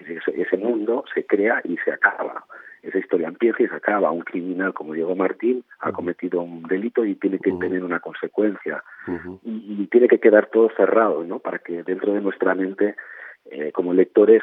ese, 0.00 0.56
mundo 0.58 1.04
se 1.14 1.24
crea 1.24 1.62
y 1.64 1.78
se 1.78 1.92
acaba. 1.92 2.44
Esa 2.82 2.98
historia 2.98 3.28
empieza 3.28 3.62
y 3.62 3.68
se 3.68 3.74
acaba. 3.74 4.10
Un 4.10 4.20
criminal 4.20 4.74
como 4.74 4.92
Diego 4.92 5.16
Martín 5.16 5.64
ha 5.80 5.92
cometido 5.92 6.42
un 6.42 6.64
delito 6.64 7.04
y 7.04 7.14
tiene 7.14 7.38
que 7.38 7.52
tener 7.52 7.82
una 7.82 8.00
consecuencia. 8.00 8.84
y, 9.42 9.86
tiene 9.86 10.08
que 10.08 10.20
quedar 10.20 10.46
todo 10.46 10.70
cerrado, 10.76 11.24
¿no? 11.24 11.38
Para 11.38 11.58
que 11.58 11.82
dentro 11.82 12.12
de 12.12 12.20
nuestra 12.20 12.54
mente, 12.54 12.96
eh, 13.46 13.72
como 13.72 13.94
lectores, 13.94 14.42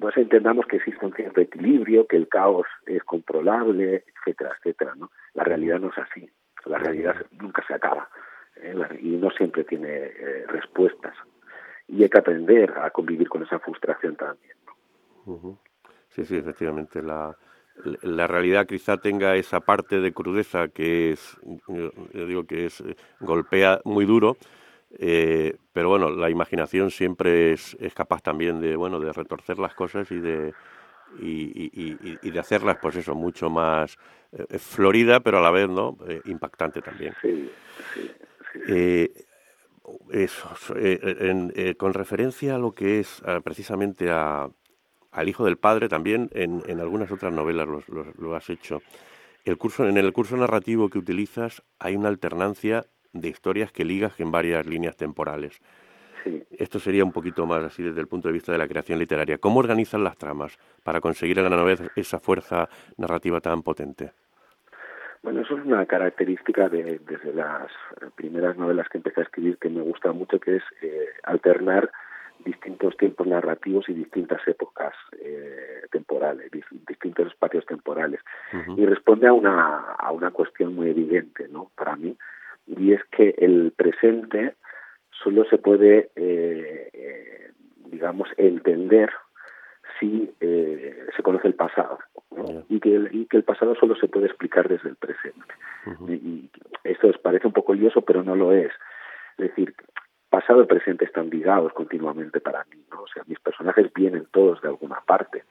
pues 0.00 0.16
entendamos 0.16 0.66
que 0.66 0.76
existe 0.76 1.04
un 1.06 1.14
cierto 1.14 1.40
equilibrio, 1.40 2.06
que 2.06 2.16
el 2.16 2.28
caos 2.28 2.66
es 2.86 3.02
controlable, 3.04 4.04
etcétera, 4.18 4.56
etcétera, 4.58 4.94
¿no? 4.96 5.10
La 5.34 5.44
realidad 5.44 5.78
no 5.78 5.90
es 5.90 5.98
así. 5.98 6.28
La 6.64 6.78
realidad 6.78 7.14
nunca 7.30 7.64
se 7.66 7.74
acaba. 7.74 8.08
Y 9.00 9.08
no 9.16 9.30
siempre 9.30 9.64
tiene 9.64 9.88
eh, 9.88 10.44
respuestas. 10.48 11.14
Y 11.88 12.02
hay 12.02 12.08
que 12.08 12.18
aprender 12.18 12.72
a 12.78 12.90
convivir 12.90 13.28
con 13.28 13.42
esa 13.42 13.58
frustración 13.58 14.16
también. 14.16 14.56
Sí, 16.08 16.24
sí, 16.24 16.36
efectivamente. 16.36 17.02
La, 17.02 17.36
la 18.02 18.26
realidad 18.26 18.66
quizá 18.66 18.96
tenga 18.96 19.36
esa 19.36 19.60
parte 19.60 20.00
de 20.00 20.12
crudeza 20.12 20.68
que 20.68 21.12
es, 21.12 21.36
yo 21.68 22.26
digo 22.26 22.44
que 22.44 22.66
es 22.66 22.82
golpea 23.20 23.80
muy 23.84 24.04
duro, 24.04 24.36
eh, 24.98 25.56
pero 25.72 25.90
bueno, 25.90 26.10
la 26.10 26.30
imaginación 26.30 26.90
siempre 26.90 27.52
es, 27.52 27.76
es, 27.80 27.92
capaz 27.92 28.22
también 28.22 28.60
de 28.60 28.76
bueno 28.76 28.98
de 28.98 29.12
retorcer 29.12 29.58
las 29.58 29.74
cosas 29.74 30.10
y 30.10 30.20
de 30.20 30.54
y, 31.20 31.70
y, 31.72 32.18
y 32.22 32.30
de 32.30 32.38
hacerlas 32.38 32.78
pues 32.80 32.96
eso 32.96 33.14
mucho 33.14 33.50
más 33.50 33.98
eh, 34.32 34.58
florida, 34.58 35.20
pero 35.20 35.38
a 35.38 35.42
la 35.42 35.50
vez 35.50 35.68
no 35.68 35.96
eh, 36.08 36.20
impactante 36.24 36.82
también. 36.82 37.14
Sí, 37.20 37.50
sí, 37.94 38.10
eh, 38.68 39.12
eso, 40.10 40.48
con 41.78 41.94
referencia 41.94 42.56
a 42.56 42.58
lo 42.58 42.72
que 42.72 43.00
es 43.00 43.22
precisamente 43.44 44.10
a, 44.10 44.48
al 45.16 45.28
hijo 45.28 45.44
del 45.44 45.56
padre 45.56 45.88
también 45.88 46.28
en, 46.32 46.62
en 46.66 46.78
algunas 46.78 47.10
otras 47.10 47.32
novelas 47.32 47.66
lo, 47.66 47.82
lo, 48.18 48.36
has 48.36 48.50
hecho. 48.50 48.82
El 49.44 49.56
curso, 49.56 49.88
en 49.88 49.96
el 49.96 50.12
curso 50.12 50.36
narrativo 50.36 50.90
que 50.90 50.98
utilizas 50.98 51.62
hay 51.78 51.96
una 51.96 52.08
alternancia 52.08 52.84
de 53.12 53.28
historias 53.28 53.72
que 53.72 53.84
ligas 53.84 54.20
en 54.20 54.30
varias 54.30 54.66
líneas 54.66 54.96
temporales. 54.96 55.60
Esto 56.50 56.80
sería 56.80 57.04
un 57.04 57.12
poquito 57.12 57.46
más 57.46 57.62
así 57.62 57.82
desde 57.82 58.00
el 58.00 58.08
punto 58.08 58.28
de 58.28 58.34
vista 58.34 58.52
de 58.52 58.58
la 58.58 58.66
creación 58.66 58.98
literaria. 58.98 59.38
¿Cómo 59.38 59.60
organizan 59.60 60.04
las 60.04 60.18
tramas 60.18 60.58
para 60.82 61.00
conseguir 61.00 61.38
a 61.38 61.42
la 61.42 61.50
novela 61.50 61.90
esa 61.94 62.18
fuerza 62.18 62.68
narrativa 62.96 63.40
tan 63.40 63.62
potente? 63.62 64.12
Bueno, 65.26 65.40
eso 65.40 65.58
es 65.58 65.64
una 65.66 65.84
característica 65.86 66.68
de, 66.68 67.00
desde 67.04 67.34
las 67.34 67.66
primeras 68.14 68.56
novelas 68.56 68.88
que 68.88 68.98
empecé 68.98 69.18
a 69.18 69.24
escribir 69.24 69.58
que 69.58 69.68
me 69.68 69.80
gusta 69.80 70.12
mucho, 70.12 70.38
que 70.38 70.54
es 70.54 70.62
eh, 70.82 71.08
alternar 71.24 71.90
distintos 72.44 72.96
tiempos 72.96 73.26
narrativos 73.26 73.88
y 73.88 73.94
distintas 73.94 74.40
épocas 74.46 74.94
eh, 75.20 75.82
temporales, 75.90 76.48
distintos 76.86 77.26
espacios 77.26 77.66
temporales. 77.66 78.20
Y 78.76 78.86
responde 78.86 79.26
a 79.26 79.32
una, 79.32 79.78
a 79.98 80.12
una 80.12 80.30
cuestión 80.30 80.76
muy 80.76 80.90
evidente, 80.90 81.48
¿no? 81.48 81.72
Para 81.74 81.96
mí, 81.96 82.16
y 82.68 82.92
es 82.92 83.02
que 83.10 83.34
el 83.38 83.72
presente 83.76 84.54
solo 85.10 85.44
se 85.50 85.58
puede, 85.58 86.08
eh, 86.14 86.88
eh, 86.92 87.50
digamos, 87.86 88.28
entender 88.36 89.10
si 89.98 90.32
eh, 90.38 91.04
se 91.16 91.22
conoce 91.24 91.48
el 91.48 91.54
pasado 91.54 91.98
y, 92.68 92.80
que 92.80 92.94
el, 92.94 93.14
y 93.14 93.26
que 93.26 93.36
el 93.36 93.44
pasado 93.44 93.74
solo 93.74 93.96
se 93.96 94.08
puede 94.08 94.26
explicar 94.26 94.68
desde 94.68 94.88
el 94.88 94.96
presente. 94.96 95.54
y, 96.08 96.50
esto 96.84 97.08
os 97.08 97.18
parece 97.18 97.46
un 97.46 97.52
poco 97.52 97.74
lioso, 97.74 98.02
pero 98.02 98.22
no 98.22 98.34
lo 98.36 98.52
es. 98.52 98.72
Es 99.38 99.48
decir, 99.48 99.74
pasado 100.30 100.62
y 100.62 100.66
presente 100.66 101.04
están 101.04 101.30
ligados 101.30 101.72
continuamente 101.72 102.40
para 102.40 102.64
mí. 102.64 102.84
¿no? 102.90 103.02
O 103.02 103.08
sea, 103.08 103.22
mis 103.26 103.40
personajes 103.40 103.92
vienen 103.94 104.26
todos 104.30 104.60
de 104.62 104.68
alguna 104.68 105.00
parte. 105.06 105.44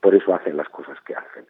Por 0.00 0.14
eso 0.14 0.34
hacen 0.34 0.56
las 0.56 0.68
cosas 0.68 0.98
que 1.02 1.14
hacen. 1.14 1.46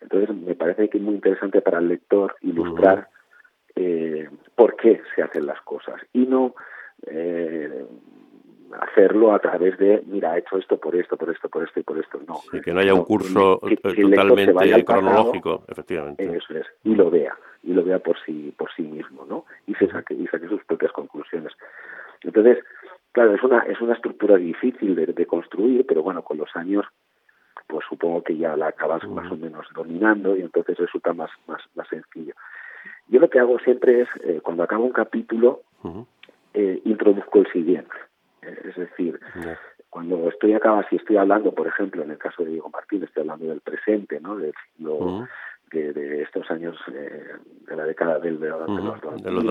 Entonces, 0.00 0.34
me 0.34 0.54
parece 0.54 0.88
que 0.88 0.98
es 0.98 1.04
muy 1.04 1.14
interesante 1.14 1.60
para 1.60 1.78
el 1.78 1.88
lector 1.88 2.36
ilustrar 2.42 3.08
eh, 3.74 4.28
por 4.54 4.76
qué 4.76 5.02
se 5.14 5.22
hacen 5.22 5.46
las 5.46 5.60
cosas 5.62 6.00
y 6.12 6.26
no 6.26 6.54
eh, 7.06 7.86
hacerlo 8.80 9.32
a 9.32 9.38
través 9.38 9.78
de, 9.78 10.02
mira, 10.06 10.32
ha 10.32 10.38
hecho 10.38 10.58
esto 10.58 10.78
por 10.78 10.96
esto, 10.96 11.16
por 11.16 11.30
esto, 11.30 11.48
por 11.48 11.64
esto 11.64 11.80
y 11.80 11.82
por 11.82 11.98
esto. 11.98 12.20
No. 12.26 12.40
que 12.62 12.72
no 12.72 12.80
haya 12.80 12.94
un 12.94 13.04
curso 13.04 13.60
totalmente 13.60 14.84
cronológico, 14.84 15.64
efectivamente. 15.68 16.24
Eso 16.24 16.58
es, 16.58 16.66
y 16.84 16.94
lo 16.94 17.10
vea, 17.10 17.36
y 17.62 17.72
lo 17.72 17.84
vea 17.84 17.98
por 17.98 18.16
sí, 18.24 18.54
por 18.56 18.70
sí 18.74 18.82
mismo, 18.82 19.26
¿no? 19.28 19.44
Y 19.66 19.74
se 19.74 19.88
saque, 19.88 20.14
y 20.14 20.26
saque 20.26 20.48
sus 20.48 20.64
propias 20.64 20.92
conclusiones. 20.92 21.52
Entonces, 22.22 22.58
claro, 23.12 23.34
es 23.34 23.42
una, 23.42 23.60
es 23.60 23.80
una 23.80 23.94
estructura 23.94 24.36
difícil 24.36 24.94
de, 24.94 25.26
construir, 25.26 25.86
pero 25.86 26.02
bueno, 26.02 26.22
con 26.22 26.38
los 26.38 26.54
años, 26.54 26.84
pues 27.66 27.84
supongo 27.88 28.22
que 28.22 28.36
ya 28.36 28.56
la 28.56 28.68
acabas 28.68 29.06
más 29.08 29.30
o 29.30 29.36
menos 29.36 29.66
dominando 29.74 30.36
y 30.36 30.42
entonces 30.42 30.76
resulta 30.76 31.12
más, 31.12 31.30
más, 31.46 31.60
más 31.74 31.88
sencillo. 31.88 32.34
Yo 33.08 33.20
lo 33.20 33.30
que 33.30 33.38
hago 33.38 33.58
siempre 33.60 34.02
es, 34.02 34.08
eh, 34.22 34.40
cuando 34.42 34.62
acabo 34.62 34.84
un 34.84 34.92
capítulo, 34.92 35.62
eh, 36.54 36.80
introduzco 36.84 37.40
el 37.40 37.52
siguiente. 37.52 37.94
Eh, 38.46 38.68
es 38.68 38.76
decir, 38.76 39.18
cuando 39.90 40.28
estoy 40.28 40.54
acá, 40.54 40.86
si 40.88 40.96
estoy 40.96 41.16
hablando, 41.16 41.52
por 41.52 41.66
ejemplo, 41.66 42.02
en 42.02 42.10
el 42.10 42.18
caso 42.18 42.44
de 42.44 42.50
Diego 42.50 42.70
Martín, 42.70 43.02
estoy 43.02 43.22
hablando 43.22 43.46
del 43.46 43.60
presente, 43.60 44.20
¿no? 44.20 44.36
Del 44.36 44.54
de, 45.72 46.22
estos 46.22 46.48
años 46.50 46.76
eh, 46.92 47.24
de 47.68 47.76
la 47.76 47.84
década 47.84 48.18
del 48.18 48.38
de, 48.38 48.48
los, 48.48 49.22
de 49.22 49.30
los 49.30 49.44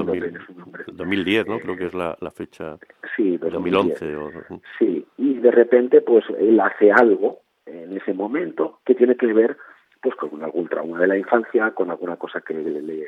2010, 0.93 1.47
¿no? 1.47 1.59
Creo 1.59 1.75
que 1.75 1.85
es 1.87 1.93
la, 1.93 2.17
la 2.21 2.31
fecha. 2.31 2.77
Sí, 3.15 3.37
2011. 3.37 4.15
Sí, 4.79 5.05
y 5.17 5.33
de 5.35 5.51
repente, 5.51 6.01
pues 6.01 6.23
él 6.39 6.59
hace 6.59 6.91
algo 6.91 7.41
en 7.65 7.97
ese 7.97 8.13
momento 8.13 8.79
que 8.85 8.95
tiene 8.95 9.15
que 9.15 9.33
ver 9.33 9.57
pues 10.01 10.15
con 10.15 10.43
algún 10.43 10.67
trauma 10.67 10.99
de 10.99 11.07
la 11.07 11.17
infancia, 11.17 11.71
con 11.71 11.89
alguna 11.89 12.15
cosa 12.15 12.39
que 12.41 12.53
le, 12.53 12.81
le 12.81 13.05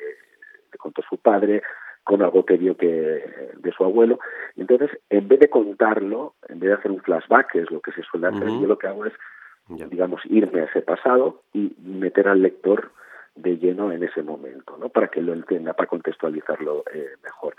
contó 0.78 1.02
su 1.08 1.18
padre, 1.18 1.62
con 2.08 2.22
algo 2.22 2.46
que 2.46 2.56
vio 2.56 2.78
que 2.78 2.88
de 2.88 3.72
su 3.74 3.84
abuelo. 3.84 4.18
Entonces, 4.56 4.90
en 5.10 5.28
vez 5.28 5.42
de 5.42 5.50
contarlo, 5.50 6.36
en 6.48 6.60
vez 6.60 6.70
de 6.70 6.76
hacer 6.76 6.92
un 6.92 7.02
flashback, 7.02 7.52
que 7.52 7.60
es 7.60 7.70
lo 7.70 7.82
que 7.82 7.92
se 7.92 8.02
suele 8.04 8.28
hacer, 8.28 8.48
yo 8.48 8.66
lo 8.66 8.78
que 8.78 8.88
hago 8.88 9.06
es, 9.06 9.14
digamos, 9.68 10.22
irme 10.26 10.62
a 10.62 10.64
ese 10.64 10.82
pasado 10.82 11.42
y 11.52 11.76
meter 11.84 12.30
al 12.30 12.42
lector 12.42 12.92
de 13.36 13.58
lleno 13.58 13.92
en 13.92 14.04
ese 14.04 14.24
momento, 14.24 14.78
¿no? 14.80 14.88
Para 14.88 15.10
que 15.10 15.22
lo 15.22 15.34
entienda, 15.34 15.74
para 15.74 15.90
contextualizarlo 15.90 16.86
eh, 16.94 17.10
mejor. 17.24 17.56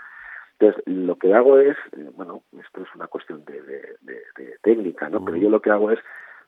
Entonces, 0.57 0.83
lo 0.87 1.15
que 1.17 1.35
hago 1.35 1.59
es, 1.59 1.77
eh, 1.95 2.09
bueno, 2.15 2.41
esto 2.59 2.81
es 2.81 2.95
una 2.95 3.05
cuestión 3.05 3.45
de, 3.45 3.61
de, 3.61 4.57
técnica, 4.63 5.09
¿no? 5.09 5.23
Pero 5.23 5.37
yo 5.37 5.49
lo 5.49 5.61
que 5.61 5.69
hago 5.69 5.91
es 5.91 5.99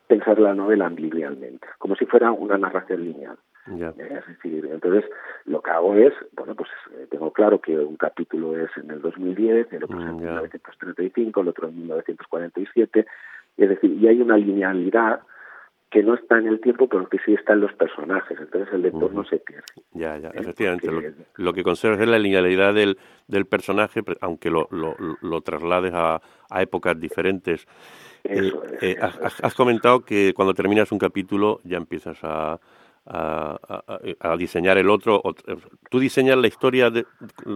pensar 0.08 0.40
la 0.40 0.54
novela 0.54 0.90
linealmente, 0.90 1.66
como 1.78 1.94
si 1.94 2.04
fuera 2.04 2.32
una 2.32 2.58
narración 2.58 3.04
lineal. 3.04 3.38
Eh, 3.66 3.92
es 3.98 4.26
decir, 4.26 4.68
entonces 4.72 5.04
lo 5.44 5.62
que 5.62 5.70
hago 5.70 5.94
es, 5.94 6.12
bueno, 6.32 6.54
pues 6.54 6.68
eh, 6.94 7.06
tengo 7.10 7.32
claro 7.32 7.60
que 7.60 7.76
un 7.78 7.96
capítulo 7.96 8.56
es 8.58 8.70
en 8.76 8.90
el 8.90 9.00
2010, 9.00 9.72
el 9.72 9.84
otro 9.84 10.00
es 10.00 10.06
en 10.08 10.16
1935, 10.16 11.40
mm, 11.40 11.42
el 11.42 11.48
otro 11.48 11.68
en 11.68 11.76
1947, 11.76 13.06
es 13.56 13.68
decir, 13.68 13.92
y 13.92 14.08
hay 14.08 14.20
una 14.20 14.36
linealidad 14.36 15.20
que 15.90 16.02
no 16.02 16.14
está 16.14 16.38
en 16.38 16.48
el 16.48 16.60
tiempo, 16.60 16.88
pero 16.88 17.06
que 17.06 17.18
sí 17.18 17.34
está 17.34 17.52
en 17.52 17.60
los 17.60 17.72
personajes, 17.74 18.38
entonces 18.40 18.72
el 18.72 18.80
lector 18.82 19.12
no 19.12 19.24
se 19.24 19.36
pierde. 19.36 19.66
Ya, 19.92 20.16
ya, 20.16 20.30
efectivamente. 20.30 20.88
Lo, 21.36 21.52
que 21.52 21.62
conservas 21.62 22.00
es 22.00 22.08
la 22.08 22.18
linealidad 22.18 22.72
del, 22.72 22.96
del 23.28 23.44
personaje, 23.44 24.00
aunque 24.22 24.48
lo, 24.48 24.68
lo, 24.70 24.96
lo 25.20 25.40
traslades 25.42 25.92
a, 25.92 26.22
a 26.48 26.62
épocas 26.62 26.98
diferentes. 26.98 27.66
Eh, 28.24 28.96
has, 29.00 29.54
comentado 29.54 30.00
que 30.00 30.32
cuando 30.34 30.54
terminas 30.54 30.92
un 30.92 30.98
capítulo 30.98 31.60
ya 31.64 31.76
empiezas 31.76 32.18
a, 32.22 32.58
a, 33.06 34.36
diseñar 34.38 34.78
el 34.78 34.90
otro. 34.90 35.22
¿Tú 35.90 35.98
diseñas 35.98 36.36
la 36.36 36.46
historia, 36.46 36.90
de, 36.90 37.06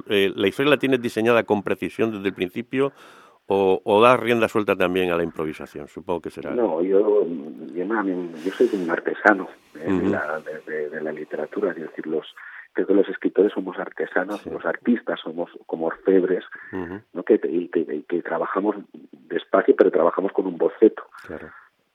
eh, 0.09 0.33
la 0.35 0.49
historia 0.49 0.71
la 0.71 0.79
tienes 0.79 1.01
diseñada 1.01 1.45
con 1.45 1.63
precisión 1.63 2.13
desde 2.13 2.29
el 2.29 2.35
principio 2.35 2.93
o, 3.47 3.81
o 3.85 4.03
das 4.03 4.19
rienda 4.19 4.49
suelta 4.49 4.75
también 4.75 5.11
a 5.11 5.17
la 5.17 5.23
improvisación? 5.23 5.89
Supongo 5.89 6.21
que 6.21 6.31
será. 6.31 6.51
No, 6.51 6.83
yo, 6.83 7.27
yo, 7.75 8.53
soy 8.53 8.71
un 8.73 8.91
artesano 8.91 9.49
eh, 9.75 9.93
de, 9.93 10.09
la, 10.09 10.41
de, 10.67 11.01
la 11.03 11.13
literatura, 11.13 11.71
es 11.71 11.77
decir, 11.77 12.07
los, 12.07 12.27
creo 12.73 12.87
que 12.87 12.95
los 12.95 13.09
escritores 13.09 13.53
somos 13.53 13.79
artesanos, 13.79 14.45
los 14.47 14.65
artistas 14.65 15.21
somos 15.21 15.51
como 15.67 15.87
orfebres, 15.87 16.45
¿no? 17.13 17.23
que, 17.23 17.39
que, 17.39 18.05
que, 18.09 18.23
trabajamos 18.23 18.77
despacio, 19.29 19.75
pero 19.77 19.91
trabajamos 19.91 20.33
con 20.33 20.47
un 20.47 20.59
boceto. 20.59 21.05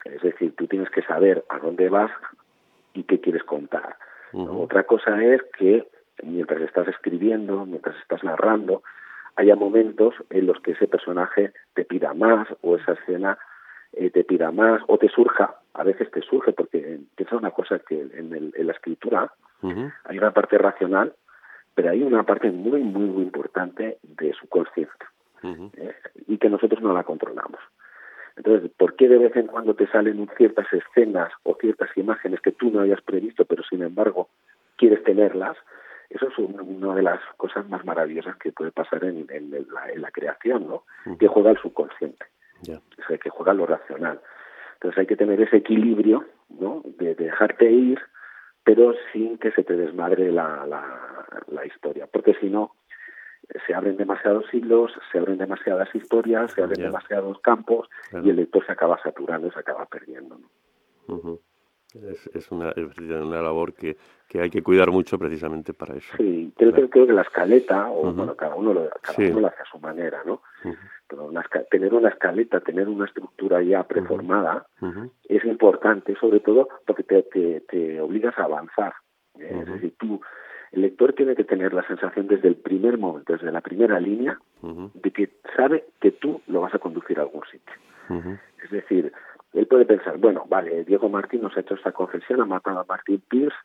Es 0.06 0.22
decir, 0.22 0.56
tú 0.56 0.68
tienes 0.68 0.90
que 0.90 1.04
saber 1.04 1.46
a 1.50 1.60
dónde 1.60 1.88
vas 1.90 2.12
y 2.94 3.04
qué 3.04 3.20
quieres 3.20 3.44
contar. 3.44 3.98
Otra 4.34 4.84
cosa 4.84 5.22
es 5.24 5.42
que 5.58 5.88
mientras 6.24 6.62
estás 6.62 6.88
escribiendo, 6.88 7.66
mientras 7.66 7.98
estás 7.98 8.24
narrando, 8.24 8.82
haya 9.36 9.56
momentos 9.56 10.16
en 10.30 10.48
los 10.48 10.60
que 10.62 10.72
ese 10.72 10.88
personaje 10.88 11.52
te 11.74 11.84
pida 11.86 12.14
más 12.14 12.48
o 12.62 12.78
esa 12.78 12.94
escena 12.94 13.38
eh, 13.94 14.10
te 14.10 14.24
pida 14.24 14.52
más 14.52 14.82
o 14.88 14.98
te 14.98 15.10
surja, 15.10 15.56
a 15.74 15.84
veces 15.84 16.10
te 16.12 16.22
surge 16.22 16.54
porque 16.54 17.00
piensa 17.16 17.36
una 17.36 17.52
cosa 17.52 17.80
que 17.80 18.00
en, 18.00 18.52
la 18.56 18.72
escritura 18.72 19.34
hay 20.06 20.18
una 20.18 20.32
parte 20.32 20.58
racional, 20.58 21.14
pero 21.76 21.92
hay 21.92 22.02
una 22.02 22.24
parte 22.24 22.52
muy, 22.52 22.82
muy, 22.84 23.06
muy 23.06 23.24
importante 23.24 23.98
de 24.02 24.34
su 24.34 24.48
conciencia 24.48 25.12
¿eh? 25.44 25.94
y 26.28 26.38
que 26.38 26.50
nosotros 26.50 26.82
no 26.82 26.94
la 26.94 27.04
controlamos. 27.04 27.60
Entonces, 28.44 28.72
¿por 28.76 28.96
qué 28.96 29.08
de 29.08 29.20
vez 29.20 29.36
en 29.36 29.46
cuando 29.46 29.76
te 29.76 29.86
salen 29.92 30.28
ciertas 30.36 30.66
escenas 30.74 31.32
o 31.44 31.56
ciertas 31.62 31.96
imágenes 31.96 32.42
que 32.42 32.52
tú 32.52 32.72
no 32.72 32.80
hayas 32.80 33.00
previsto, 33.02 33.46
pero 33.46 33.62
sin 33.62 33.84
embargo 33.84 34.30
quieres 34.78 35.04
tenerlas? 35.04 35.56
Eso 36.10 36.28
es 36.28 36.38
una 36.40 36.96
de 36.96 37.04
las 37.04 37.20
cosas 37.38 37.70
más 37.70 37.86
maravillosas 37.86 38.36
que 38.38 38.52
puede 38.52 38.72
pasar 38.72 39.04
en, 39.04 39.28
la, 39.96 40.10
creación, 40.10 40.68
¿no? 40.68 40.86
Que 41.20 41.28
juega 41.28 41.52
el 41.52 41.60
subconsciente, 41.60 42.26
que 42.64 43.30
juega 43.30 43.54
lo 43.54 43.68
racional. 43.68 44.20
Entonces 44.74 44.98
hay 44.98 45.06
que 45.06 45.16
tener 45.16 45.40
ese 45.40 45.58
equilibrio, 45.58 46.26
¿no? 46.50 46.82
De, 46.98 47.14
dejarte 47.14 47.72
ir, 47.72 48.00
pero 48.64 48.96
sin 49.14 49.38
que 49.38 49.52
se 49.52 49.64
te 49.64 49.76
desmadre 49.76 50.32
la, 50.32 50.66
la, 50.66 51.66
historia, 51.68 52.08
porque 52.12 52.34
si 52.42 52.50
no 52.50 52.72
se 53.66 53.74
abren 53.74 53.98
demasiados 53.98 54.46
hilos, 54.54 54.92
se 55.12 55.20
abren 55.20 55.38
demasiadas 55.38 55.94
historias, 55.94 56.52
se 56.52 56.64
abren 56.64 56.82
demasiados 56.82 57.40
campos 57.40 57.90
y 58.24 58.30
el 58.30 58.36
lector 58.38 58.66
se 58.66 58.72
acaba 58.72 59.02
saturando 59.02 59.48
y 59.48 59.52
se 59.52 59.60
acaba 59.60 59.86
perdiendo. 59.86 60.40
¿no? 61.08 61.40
Es, 61.94 62.28
es, 62.34 62.52
una, 62.52 62.74
una 62.98 63.42
labor 63.42 63.74
que, 63.74 63.98
que 64.30 64.40
hay 64.40 64.50
que 64.50 64.64
cuidar 64.64 64.92
mucho 64.92 65.20
precisamente 65.20 65.74
para 65.74 65.96
eso. 65.96 66.16
Sí, 66.16 66.54
creo, 66.56 66.72
creo 66.90 67.06
que 67.06 67.14
la 67.14 67.24
escaleta, 67.24 67.90
o 67.92 68.14
bueno, 68.14 68.36
cada 68.38 68.56
uno 68.56 68.74
lo, 68.74 68.90
cada 69.02 69.30
uno 69.30 69.42
lo 69.42 69.48
hace 69.48 69.62
a 69.62 69.66
su 69.70 69.78
manera, 69.80 70.24
¿no? 70.26 70.42
Pero 71.08 71.30
tener 71.70 71.94
una 71.94 72.10
escaleta, 72.10 72.62
tener 72.62 72.88
una 72.88 73.06
estructura 73.06 73.62
ya 73.62 73.84
preformada 73.84 74.66
es 75.28 75.44
importante, 75.44 76.16
sobre 76.16 76.40
todo 76.40 76.70
porque 76.86 77.04
te, 77.04 77.24
te, 77.24 77.62
te 77.62 78.00
obligas 78.00 78.38
a 78.38 78.46
avanzar. 78.46 78.94
¿eh? 79.38 79.60
Es 79.62 79.66
decir, 79.66 79.94
tú, 80.00 80.22
el 80.72 80.82
lector 80.82 81.14
tiene 81.14 81.36
que 81.36 81.44
tener 81.44 81.74
la 81.74 81.86
sensación 81.88 82.28
desde 82.28 82.48
el 82.48 82.56
primer 82.56 82.98
momento, 82.98 83.34
desde 83.34 83.52
la 83.52 83.62
primera 83.62 84.00
línea, 84.00 84.40
de 84.62 85.12
que 85.12 85.30
sabe 85.56 85.86
que 86.00 86.12
tú 86.12 86.42
lo 86.48 86.62
vas 86.62 86.74
a 86.74 86.80
conducir 86.80 87.20
a 87.20 87.24
algún 87.24 87.44
sitio. 87.52 87.74
Es 88.64 88.72
decir, 88.72 89.12
él 89.54 89.68
puede 89.68 89.86
pensar, 89.86 90.18
bueno, 90.18 90.46
vale, 90.48 90.84
Diego 90.86 91.10
Martín 91.10 91.42
nos 91.42 91.56
ha 91.58 91.62
hecho 91.62 91.76
esta 91.76 91.92
confesión, 91.92 92.42
ha 92.42 92.46
matado 92.46 92.80
a 92.80 92.86
Martín 92.86 93.22
Pierce, 93.28 93.56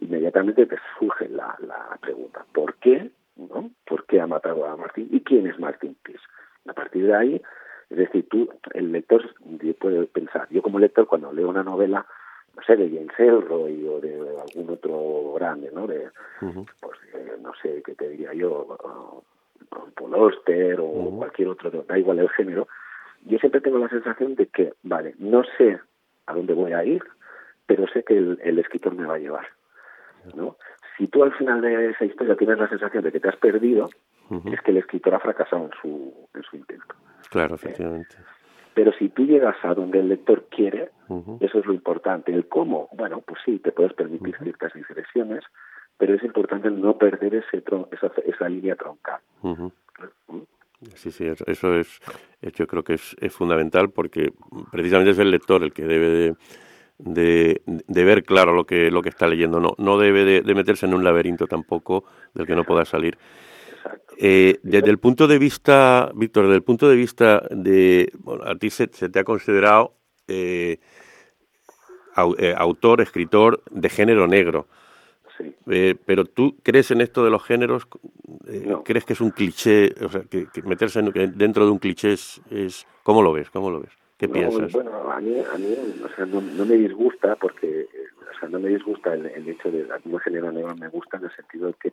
inmediatamente 0.00 0.66
te 0.66 0.76
surge 0.98 1.28
la, 1.28 1.56
la 1.60 1.98
pregunta, 2.00 2.44
¿por 2.52 2.74
qué? 2.74 3.10
¿no? 3.36 3.70
¿Por 3.86 4.06
qué 4.06 4.20
ha 4.20 4.26
matado 4.26 4.66
a 4.66 4.76
Martín? 4.76 5.08
¿Y 5.10 5.20
quién 5.20 5.46
es 5.46 5.58
Martín 5.58 5.96
Pierce? 6.02 6.24
A 6.66 6.72
partir 6.74 7.06
de 7.06 7.14
ahí, 7.14 7.42
es 7.88 7.96
decir, 7.96 8.28
tú, 8.28 8.48
el 8.74 8.92
lector 8.92 9.22
puede 9.78 10.04
pensar, 10.06 10.46
yo 10.50 10.62
como 10.62 10.78
lector 10.78 11.06
cuando 11.06 11.32
leo 11.32 11.48
una 11.48 11.62
novela, 11.62 12.06
no 12.60 12.66
sé, 12.66 12.76
de 12.76 12.90
James 12.90 13.18
Ellroy 13.18 13.88
o 13.88 14.00
de 14.00 14.14
algún 14.38 14.70
otro 14.70 15.32
grande, 15.34 15.70
¿no? 15.72 15.86
De, 15.86 16.08
pues, 16.40 16.98
no 17.40 17.52
sé, 17.62 17.82
¿qué 17.84 17.94
te 17.94 18.08
diría 18.08 18.34
yo? 18.34 18.76
Paul 19.94 20.14
Oster 20.14 20.78
o 20.80 21.16
cualquier 21.16 21.48
otro, 21.48 21.70
da 21.70 21.98
igual 21.98 22.18
el 22.18 22.28
género, 22.30 22.68
yo 23.24 23.38
siempre 23.38 23.60
tengo 23.60 23.78
la 23.78 23.88
sensación 23.88 24.34
de 24.34 24.46
que, 24.46 24.74
vale, 24.82 25.14
no 25.18 25.42
sé 25.56 25.78
a 26.26 26.34
dónde 26.34 26.54
voy 26.54 26.72
a 26.72 26.84
ir, 26.84 27.02
pero 27.66 27.86
sé 27.88 28.02
que 28.02 28.16
el, 28.16 28.58
escritor 28.58 28.94
me 28.94 29.06
va 29.06 29.14
a 29.14 29.18
llevar. 29.18 29.46
¿no? 30.34 30.56
Si 30.98 31.06
tú 31.06 31.22
al 31.22 31.32
final 31.34 31.60
de 31.60 31.90
esa 31.90 32.04
historia 32.04 32.36
tienes 32.36 32.58
la 32.58 32.68
sensación 32.68 33.04
de 33.04 33.12
que 33.12 33.20
te 33.20 33.28
has 33.28 33.36
perdido, 33.36 33.88
es 34.52 34.60
que 34.60 34.70
el 34.70 34.78
escritor 34.78 35.14
ha 35.14 35.20
fracasado 35.20 35.64
en 35.64 35.70
su, 35.80 36.28
en 36.34 36.42
su 36.42 36.56
intento. 36.56 36.94
Claro, 37.30 37.54
efectivamente. 37.54 38.16
Pero 38.74 38.92
si 38.92 39.08
tú 39.08 39.24
llegas 39.24 39.56
a 39.62 39.74
donde 39.74 39.98
el 39.98 40.08
lector 40.08 40.46
quiere, 40.50 40.90
eso 41.40 41.58
es 41.58 41.66
lo 41.66 41.72
importante. 41.72 42.32
El 42.32 42.46
cómo, 42.46 42.88
bueno, 42.92 43.20
pues 43.20 43.40
sí, 43.44 43.58
te 43.58 43.72
puedes 43.72 43.92
permitir 43.94 44.36
ciertas 44.42 44.72
digresiones, 44.72 45.44
pero 45.98 46.14
es 46.14 46.22
importante 46.22 46.70
no 46.70 46.96
perder 46.96 47.34
ese 47.34 47.62
esa, 47.90 48.12
esa 48.24 48.48
línea 48.48 48.76
troncal. 48.76 49.20
Sí, 50.94 51.10
sí, 51.10 51.26
eso, 51.26 51.74
es, 51.74 52.00
yo 52.54 52.66
creo 52.66 52.82
que 52.82 52.94
es, 52.94 53.14
es, 53.20 53.34
fundamental 53.34 53.90
porque 53.90 54.32
precisamente 54.70 55.10
es 55.10 55.18
el 55.18 55.30
lector 55.30 55.62
el 55.62 55.74
que 55.74 55.84
debe 55.84 56.08
de, 56.08 56.34
de, 57.86 58.04
ver 58.04 58.24
claro 58.24 58.54
lo 58.54 58.64
que, 58.64 58.90
lo 58.90 59.02
que 59.02 59.10
está 59.10 59.26
leyendo, 59.26 59.60
no, 59.60 59.74
no 59.78 59.98
debe 59.98 60.24
de, 60.24 60.54
meterse 60.54 60.86
en 60.86 60.94
un 60.94 61.04
laberinto 61.04 61.46
tampoco 61.46 62.04
del 62.34 62.46
que 62.46 62.54
no 62.54 62.64
pueda 62.64 62.84
salir. 62.84 63.18
Eh, 64.18 64.58
desde 64.62 64.90
el 64.90 64.98
punto 64.98 65.26
de 65.26 65.38
vista, 65.38 66.10
Víctor, 66.14 66.44
desde 66.44 66.56
el 66.56 66.62
punto 66.62 66.88
de 66.88 66.96
vista 66.96 67.42
de, 67.50 68.12
bueno, 68.18 68.44
a 68.44 68.54
ti 68.56 68.70
se, 68.70 68.86
te 68.86 69.18
ha 69.18 69.24
considerado 69.24 69.94
eh, 70.28 70.78
eh, 72.38 72.54
autor, 72.56 73.00
escritor 73.00 73.62
de 73.70 73.88
género 73.88 74.26
negro. 74.26 74.66
Eh, 75.70 75.94
pero 76.04 76.24
tú 76.24 76.56
crees 76.62 76.90
en 76.90 77.00
esto 77.00 77.24
de 77.24 77.30
los 77.30 77.42
géneros, 77.42 77.86
eh, 78.46 78.76
¿crees 78.84 79.04
que 79.04 79.14
es 79.14 79.20
un 79.20 79.30
cliché, 79.30 79.94
o 80.04 80.08
sea, 80.08 80.22
que, 80.22 80.46
meterse 80.64 81.00
dentro 81.02 81.64
de 81.64 81.70
un 81.70 81.78
cliché 81.78 82.12
es, 82.12 82.86
¿cómo 83.02 83.22
lo 83.22 83.32
ves? 83.32 83.50
¿Cómo 83.50 83.70
lo 83.70 83.80
ves? 83.80 83.90
¿Qué 84.18 84.28
piensas? 84.28 84.72
Bueno, 84.72 85.10
a 85.10 85.20
mí, 85.20 85.34
a 85.38 85.56
mí 85.56 85.74
o 86.04 86.08
sea, 86.14 86.26
no, 86.26 86.40
me 86.42 86.76
disgusta 86.76 87.36
porque, 87.36 87.88
o 88.20 88.38
sea, 88.38 88.48
no 88.50 88.60
me 88.60 88.68
disgusta 88.68 89.14
el, 89.14 89.48
hecho 89.48 89.70
de 89.70 89.86
que 89.86 90.10
el 90.10 90.20
género 90.20 90.52
negro 90.52 90.74
me 90.76 90.88
gusta 90.88 91.16
en 91.16 91.24
el 91.24 91.34
sentido 91.34 91.68
de 91.68 91.74
que 91.74 91.92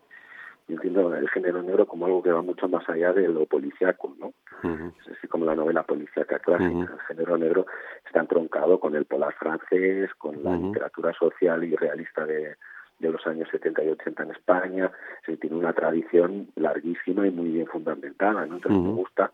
yo 0.68 0.76
entiendo 0.76 1.16
el 1.16 1.30
género 1.30 1.62
negro 1.62 1.86
como 1.86 2.06
algo 2.06 2.22
que 2.22 2.32
va 2.32 2.42
mucho 2.42 2.68
más 2.68 2.88
allá 2.90 3.14
de 3.14 3.28
lo 3.28 3.46
policíaco, 3.46 4.14
¿no? 4.20 4.34
Es 4.64 5.06
decir, 5.08 5.30
como 5.30 5.46
la 5.46 5.56
novela 5.56 5.84
policíaca 5.84 6.40
clásica. 6.40 6.92
El 6.92 7.00
género 7.08 7.38
negro 7.38 7.66
está 8.06 8.20
entroncado 8.20 8.80
con 8.80 8.96
el 8.96 9.06
polar 9.06 9.34
francés, 9.36 10.14
con 10.18 10.44
la 10.44 10.56
literatura 10.58 11.14
social 11.14 11.64
y 11.64 11.76
realista 11.76 12.26
de, 12.26 12.56
de 13.00 13.12
los 13.12 13.26
años 13.28 13.48
70 13.52 13.84
y 13.84 13.90
80 13.90 14.24
en 14.24 14.32
España, 14.32 14.92
se 15.26 15.38
tiene 15.38 15.56
una 15.56 15.74
tradición 15.74 16.48
larguísima 16.56 17.28
y 17.28 17.32
muy 17.32 17.50
bien 17.50 17.68
fundamentada, 17.68 18.46
¿no? 18.46 18.56
Entonces 18.56 18.82
me 18.82 18.94
gusta. 18.94 19.32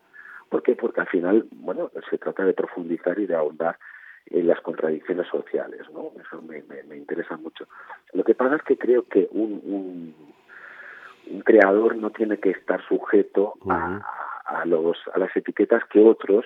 ¿Por 0.49 0.61
qué? 0.61 0.75
Porque 0.75 1.01
al 1.01 1.07
final, 1.07 1.47
bueno, 1.51 1.89
se 2.09 2.17
trata 2.17 2.45
de 2.45 2.53
profundizar 2.53 3.17
y 3.17 3.25
de 3.25 3.35
ahondar 3.35 3.77
en 4.27 4.47
las 4.47 4.59
contradicciones 4.61 5.27
sociales, 5.27 5.81
¿no? 5.93 6.11
Eso 6.19 6.41
me, 6.41 6.63
me, 6.87 6.97
interesa 6.97 7.37
mucho. 7.37 7.67
Lo 8.13 8.23
que 8.23 8.35
pasa 8.35 8.55
es 8.57 8.63
que 8.63 8.77
creo 8.77 9.03
que 9.03 9.27
un, 9.31 9.61
un, 9.63 10.15
un 11.29 11.41
creador 11.41 11.95
no 11.95 12.09
tiene 12.11 12.37
que 12.37 12.51
estar 12.51 12.85
sujeto 12.87 13.53
a, 13.69 14.01
a, 14.45 14.65
los, 14.65 14.97
a 15.13 15.19
las 15.19 15.35
etiquetas 15.35 15.83
que 15.85 15.99
otros, 15.99 16.45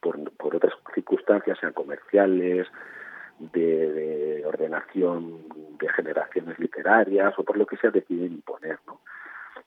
por, 0.00 0.30
por 0.32 0.56
otras 0.56 0.74
circunstancias, 0.94 1.58
sean 1.60 1.72
comerciales, 1.72 2.66
de, 3.40 4.42
ordenación 4.46 5.38
de 5.78 5.88
generaciones 5.88 6.58
literarias 6.58 7.34
o 7.38 7.44
por 7.44 7.56
lo 7.56 7.66
que 7.66 7.76
sea 7.78 7.90
deciden 7.90 8.32
imponer. 8.32 8.78
¿no? 8.86 9.00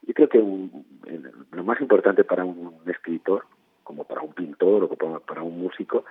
Y 0.06 0.14
creo 0.14 0.30
que 0.30 0.40
lo 0.40 1.64
más 1.64 1.82
importante 1.82 2.24
para 2.24 2.46
un 2.46 2.82
escritor, 2.86 3.46
como 3.84 4.04
para 4.06 4.22
un 4.22 4.34
pintor 4.34 4.84
o 4.84 4.90
como 4.90 5.20
para 5.20 5.42
un 5.42 5.60
músico, 5.60 6.06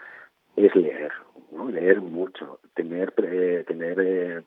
es 0.57 0.75
leer, 0.75 1.13
¿no? 1.53 1.69
leer 1.69 2.01
mucho, 2.01 2.59
tener, 2.75 3.13
tener 3.13 4.01
eh, 4.01 4.43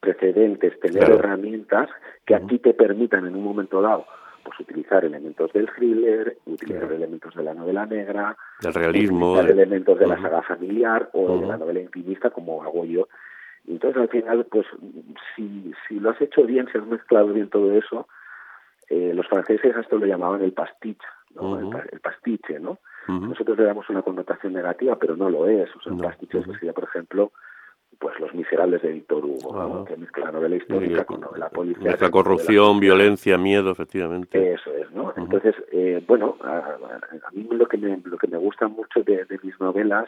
precedentes, 0.00 0.78
tener 0.80 1.10
herramientas 1.10 1.88
que 2.24 2.34
a 2.34 2.40
ti 2.40 2.58
te 2.58 2.74
permitan 2.74 3.26
en 3.26 3.36
un 3.36 3.44
momento 3.44 3.80
dado 3.82 4.06
pues 4.42 4.58
utilizar 4.60 5.04
elementos 5.04 5.52
del 5.52 5.68
thriller, 5.70 6.38
utilizar 6.46 6.90
elementos 6.90 7.34
de 7.34 7.42
la 7.42 7.54
novela 7.54 7.84
negra, 7.86 8.36
del 8.60 8.72
realismo, 8.72 9.32
utilizar 9.32 9.50
elementos 9.50 9.98
de 9.98 10.06
la 10.06 10.20
saga 10.20 10.42
familiar 10.42 11.10
o 11.12 11.40
de 11.40 11.46
la 11.46 11.56
novela 11.56 11.80
intimista 11.80 12.30
como 12.30 12.62
hago 12.62 12.84
yo. 12.84 13.08
Entonces 13.68 14.00
al 14.00 14.08
final, 14.08 14.46
pues 14.50 14.66
si, 15.36 15.72
si 15.86 16.00
lo 16.00 16.10
has 16.10 16.20
hecho 16.20 16.44
bien, 16.44 16.66
si 16.72 16.78
has 16.78 16.86
mezclado 16.86 17.28
bien 17.28 17.50
todo 17.50 17.72
eso, 17.76 18.08
eh, 18.88 19.12
los 19.14 19.26
franceses 19.28 19.76
a 19.76 19.80
esto 19.80 19.98
lo 19.98 20.06
llamaban 20.06 20.42
el 20.42 20.52
pastiche, 20.52 21.06
¿no? 21.34 21.58
el, 21.58 22.00
pastiche, 22.00 22.58
¿no? 22.58 22.78
Nosotros 23.06 23.58
le 23.58 23.64
damos 23.64 23.88
una 23.90 24.02
connotación 24.02 24.52
negativa, 24.52 24.96
pero 24.96 25.16
no 25.16 25.28
lo 25.28 25.48
es. 25.48 25.68
O 25.74 25.80
sea, 25.80 25.92
el 25.92 25.98
pastiche 26.00 26.44
sería, 26.44 26.72
por 26.72 26.84
ejemplo, 26.84 27.32
pues 28.00 28.18
Los 28.18 28.34
Miserables 28.34 28.80
de 28.80 28.92
Víctor 28.92 29.24
Hugo, 29.24 29.84
que 29.84 29.94
mezcla 29.96 30.32
novela 30.32 30.56
histórica 30.56 31.04
con 31.04 31.20
novela 31.20 31.50
policial. 31.50 31.98
La 32.00 32.10
corrupción, 32.10 32.80
violencia, 32.80 33.36
miedo, 33.36 33.70
efectivamente. 33.70 34.54
Eso 34.54 34.74
es, 34.74 34.90
¿no? 34.92 35.12
Entonces, 35.16 35.54
eh, 35.70 36.02
bueno, 36.08 36.36
a, 36.40 36.78
mí 37.32 37.46
lo 37.50 37.66
que 37.66 37.76
me, 37.76 38.00
lo 38.02 38.16
que 38.16 38.26
me 38.26 38.38
gusta 38.38 38.68
mucho 38.68 39.02
de, 39.02 39.26
mis 39.42 39.60
novelas 39.60 40.06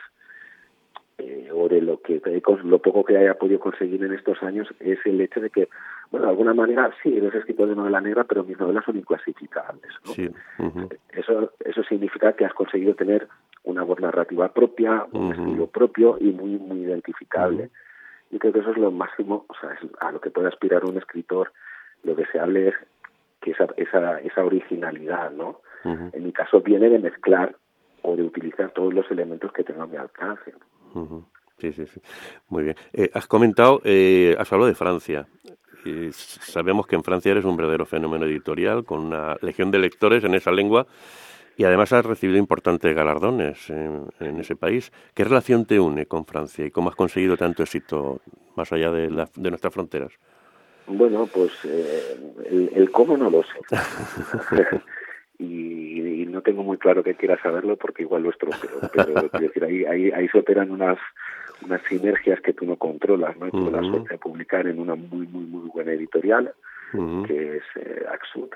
eh, 1.25 1.49
o 1.53 1.69
de 1.69 1.81
lo 1.81 2.01
que 2.01 2.21
lo 2.65 2.79
poco 2.81 3.05
que 3.05 3.17
haya 3.17 3.35
podido 3.35 3.61
conseguir 3.61 4.03
en 4.03 4.13
estos 4.13 4.43
años 4.43 4.69
es 4.81 4.99
el 5.05 5.21
hecho 5.21 5.41
de 5.41 5.51
que, 5.51 5.69
bueno, 6.11 6.27
de 6.27 6.31
alguna 6.33 6.53
manera 6.53 6.91
sí, 7.01 7.17
eres 7.17 7.33
escritor 7.35 7.69
de 7.69 7.77
novela 7.77 8.01
negra, 8.01 8.25
pero 8.25 8.43
mis 8.43 8.59
novelas 8.59 8.85
son 8.85 8.97
inclasificables. 8.97 9.93
¿no? 10.05 10.13
Sí. 10.13 10.29
Eso 11.13 11.53
eso 11.65 11.85
significa 11.85 12.33
que 12.33 12.45
has 12.45 12.55
conseguido 12.55 12.95
tener 12.95 13.29
una 13.63 13.85
voz 13.85 14.01
narrativa 14.01 14.53
propia, 14.53 15.07
un 15.13 15.33
estilo 15.33 15.69
propio 15.69 16.17
y 16.19 16.33
muy 16.33 16.59
muy 16.59 16.81
identificable. 16.81 17.71
Yo 18.33 18.39
creo 18.41 18.53
que 18.53 18.61
eso 18.61 18.71
es 18.71 18.79
lo 18.79 18.91
máximo, 18.91 19.45
o 19.49 19.55
sea, 19.61 19.73
es 19.75 19.81
a 20.01 20.11
lo 20.11 20.21
que 20.21 20.31
puede 20.31 20.49
aspirar 20.49 20.85
un 20.85 20.97
escritor. 20.97 21.53
Lo 22.03 22.17
deseable 22.17 22.69
es 22.69 22.75
que 23.41 23.53
esa, 23.53 23.67
esa, 23.77 24.19
esa 24.21 24.45
originalidad, 24.45 25.31
¿no? 25.31 25.61
En 25.85 26.25
mi 26.25 26.33
caso 26.33 26.61
viene 26.61 26.89
de 26.89 26.99
mezclar 26.99 27.57
o 28.03 28.17
de 28.17 28.23
utilizar 28.23 28.71
todos 28.71 28.95
los 28.95 29.11
elementos 29.11 29.53
que 29.53 29.65
tengo 29.65 29.83
a 29.83 29.87
mi 29.87 29.97
alcance. 29.97 30.53
Sí, 31.59 31.73
sí, 31.73 31.87
sí. 31.87 32.01
Muy 32.49 32.65
bien. 32.65 32.77
Eh, 32.93 33.11
has 33.15 33.27
comentado, 33.27 33.81
eh, 33.85 34.35
has 34.39 34.53
hablado 34.53 34.69
de 34.69 34.75
Francia. 34.75 35.27
sabemos 36.11 36.87
que 36.87 36.97
en 36.97 37.05
Francia 37.05 37.33
eres 37.33 37.45
un 37.45 37.57
verdadero 37.57 37.87
fenómeno 37.87 38.27
editorial 38.27 38.85
con 38.85 39.01
una 39.01 39.37
legión 39.43 39.71
de 39.71 39.79
lectores 39.79 40.25
en 40.25 40.35
esa 40.35 40.51
lengua 40.51 40.87
y 41.57 41.65
además 41.65 41.93
has 41.93 42.05
recibido 42.05 42.39
importantes 42.39 42.95
galardones 42.95 43.69
en, 43.71 44.41
ese 44.41 44.57
país. 44.57 44.93
¿Qué 45.15 45.25
relación 45.25 45.67
te 45.67 45.79
une 45.79 46.07
con 46.07 46.25
Francia 46.25 46.65
y 46.65 46.71
cómo 46.71 46.89
has 46.89 46.97
conseguido 46.97 47.37
tanto 47.37 47.63
éxito 47.63 48.21
más 48.57 48.73
allá 48.73 48.91
de, 48.91 49.09
de 49.09 49.51
nuestras 49.51 49.73
fronteras? 49.73 50.13
Bueno, 50.87 51.29
pues 51.33 51.53
eh, 51.65 52.71
el, 52.75 52.91
cómo 52.91 53.17
no 53.17 53.31
lo 53.31 53.43
sé. 53.43 53.61
y, 55.39 55.82
no 56.43 56.51
tengo 56.51 56.63
muy 56.65 56.77
claro 56.77 57.05
que 57.05 57.15
quiera 57.15 57.41
saberlo 57.41 57.77
porque 57.77 58.03
igual 58.03 58.25
lo 58.25 58.31
estropeo. 58.31 58.81
Pero 58.93 59.29
decir, 59.39 59.65
ahí, 59.65 59.85
ahí, 59.85 60.11
ahí 60.11 60.29
se 60.29 60.39
operan 60.39 60.71
unas 60.71 60.99
unas 61.65 61.81
sinergias 61.83 62.41
que 62.41 62.53
tú 62.53 62.67
no 62.67 62.75
controlas, 62.75 63.37
¿no? 63.37 63.47
Y 63.47 63.53
tuve 63.53 63.71
la 63.71 63.83
suerte 63.83 64.15
de 64.15 64.19
publicar 64.19 64.67
en 64.67 64.81
una 64.81 64.97
muy, 64.97 65.29
muy, 65.29 65.45
muy 65.45 65.71
buena 65.71 65.93
editorial, 65.93 66.53
que 67.25 67.57
es 67.59 67.63
eh, 67.77 68.05
Axud. 68.13 68.49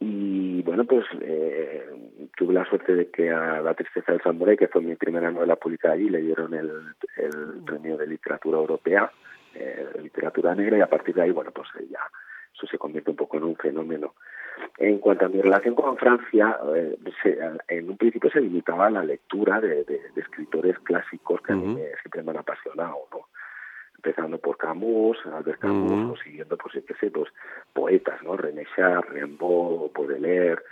Y 0.00 0.60
bueno, 0.62 0.84
pues 0.84 1.06
eh, 1.22 1.88
tuve 2.36 2.52
la 2.52 2.66
suerte 2.66 2.94
de 2.94 3.10
que 3.10 3.30
a 3.30 3.62
La 3.62 3.72
Tristeza 3.72 4.12
del 4.12 4.20
Samurái, 4.20 4.58
que 4.58 4.68
fue 4.68 4.82
mi 4.82 4.96
primera 4.96 5.30
novela 5.30 5.56
publicada 5.56 5.94
allí, 5.94 6.10
le 6.10 6.20
dieron 6.20 6.52
el, 6.52 6.70
el 7.16 7.62
premio 7.64 7.96
de 7.96 8.06
literatura 8.06 8.58
europea, 8.58 9.10
eh, 9.54 9.86
literatura 10.02 10.54
negra, 10.54 10.76
y 10.76 10.82
a 10.82 10.90
partir 10.90 11.14
de 11.14 11.22
ahí, 11.22 11.30
bueno, 11.30 11.52
pues 11.52 11.68
ya 11.88 12.00
eso 12.54 12.66
se 12.66 12.76
convierte 12.76 13.10
un 13.10 13.16
poco 13.16 13.38
en 13.38 13.44
un 13.44 13.56
fenómeno. 13.56 14.12
En 14.78 14.98
cuanto 14.98 15.26
a 15.26 15.28
mi 15.28 15.40
relación 15.40 15.74
con 15.74 15.96
Francia, 15.96 16.58
eh, 16.74 16.96
en 17.68 17.90
un 17.90 17.96
principio 17.96 18.30
se 18.30 18.40
limitaba 18.40 18.86
a 18.86 18.90
la 18.90 19.04
lectura 19.04 19.60
de, 19.60 19.84
escritores 20.16 20.78
clásicos 20.80 21.40
que 21.42 21.52
a 21.52 21.56
mí 21.56 21.78
siempre 22.02 22.22
me 22.22 22.30
han 22.30 22.38
apasionado, 22.38 23.06
¿no? 23.12 23.28
Empezando 23.96 24.38
por 24.38 24.56
Camus, 24.56 25.18
Albert 25.26 25.60
Camus, 25.60 26.18
o 26.18 26.22
siguiendo, 26.22 26.56
pues, 26.56 26.82
qué 26.86 26.94
sé, 26.94 27.10
pues, 27.10 27.28
poetas, 27.74 28.22
¿no? 28.22 28.36
René 28.36 28.64
Char, 28.74 29.06
Rimbaud, 29.12 29.90
Baudelaire, 29.94 30.62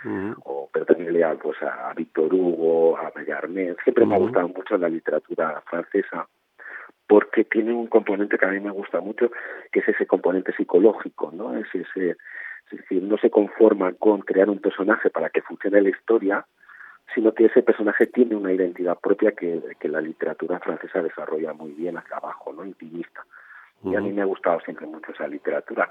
o, 0.43 0.67
pero 0.73 0.85
también 0.85 1.13
leía, 1.13 1.35
pues, 1.35 1.61
a, 1.61 1.93
Victor 1.93 2.33
Hugo, 2.33 2.97
a 2.97 3.11
Mallarmé. 3.15 3.75
Siempre 3.83 4.07
me 4.07 4.15
ha 4.15 4.17
gustado 4.17 4.47
mucho 4.47 4.77
la 4.77 4.89
literatura 4.89 5.61
francesa 5.69 6.27
porque 7.05 7.43
tiene 7.43 7.73
un 7.73 7.87
componente 7.87 8.37
que 8.37 8.45
a 8.45 8.49
mí 8.49 8.59
me 8.59 8.69
gusta 8.69 8.99
mucho, 8.99 9.31
que 9.71 9.79
es 9.79 9.87
ese 9.87 10.05
componente 10.05 10.53
psicológico, 10.53 11.31
¿no? 11.31 11.57
Es 11.57 11.67
ese 11.73 12.17
es 12.71 12.79
decir, 12.79 13.01
no 13.03 13.17
se 13.17 13.29
conforma 13.29 13.93
con 13.93 14.21
crear 14.21 14.49
un 14.49 14.59
personaje 14.59 15.09
para 15.09 15.29
que 15.29 15.41
funcione 15.41 15.81
la 15.81 15.89
historia, 15.89 16.45
sino 17.13 17.33
que 17.33 17.45
ese 17.45 17.63
personaje 17.63 18.07
tiene 18.07 18.35
una 18.35 18.53
identidad 18.53 18.97
propia 18.99 19.31
que, 19.31 19.61
la 19.83 20.01
literatura 20.01 20.59
francesa 20.59 21.01
desarrolla 21.01 21.53
muy 21.53 21.71
bien 21.71 21.97
hacia 21.97 22.17
abajo, 22.17 22.53
¿no? 22.53 22.63
Intimista. 22.63 23.25
Y 23.83 23.95
a 23.95 24.01
mí 24.01 24.11
me 24.11 24.21
ha 24.21 24.25
gustado 24.25 24.59
siempre 24.61 24.85
mucho 24.85 25.11
esa 25.11 25.27
literatura. 25.27 25.89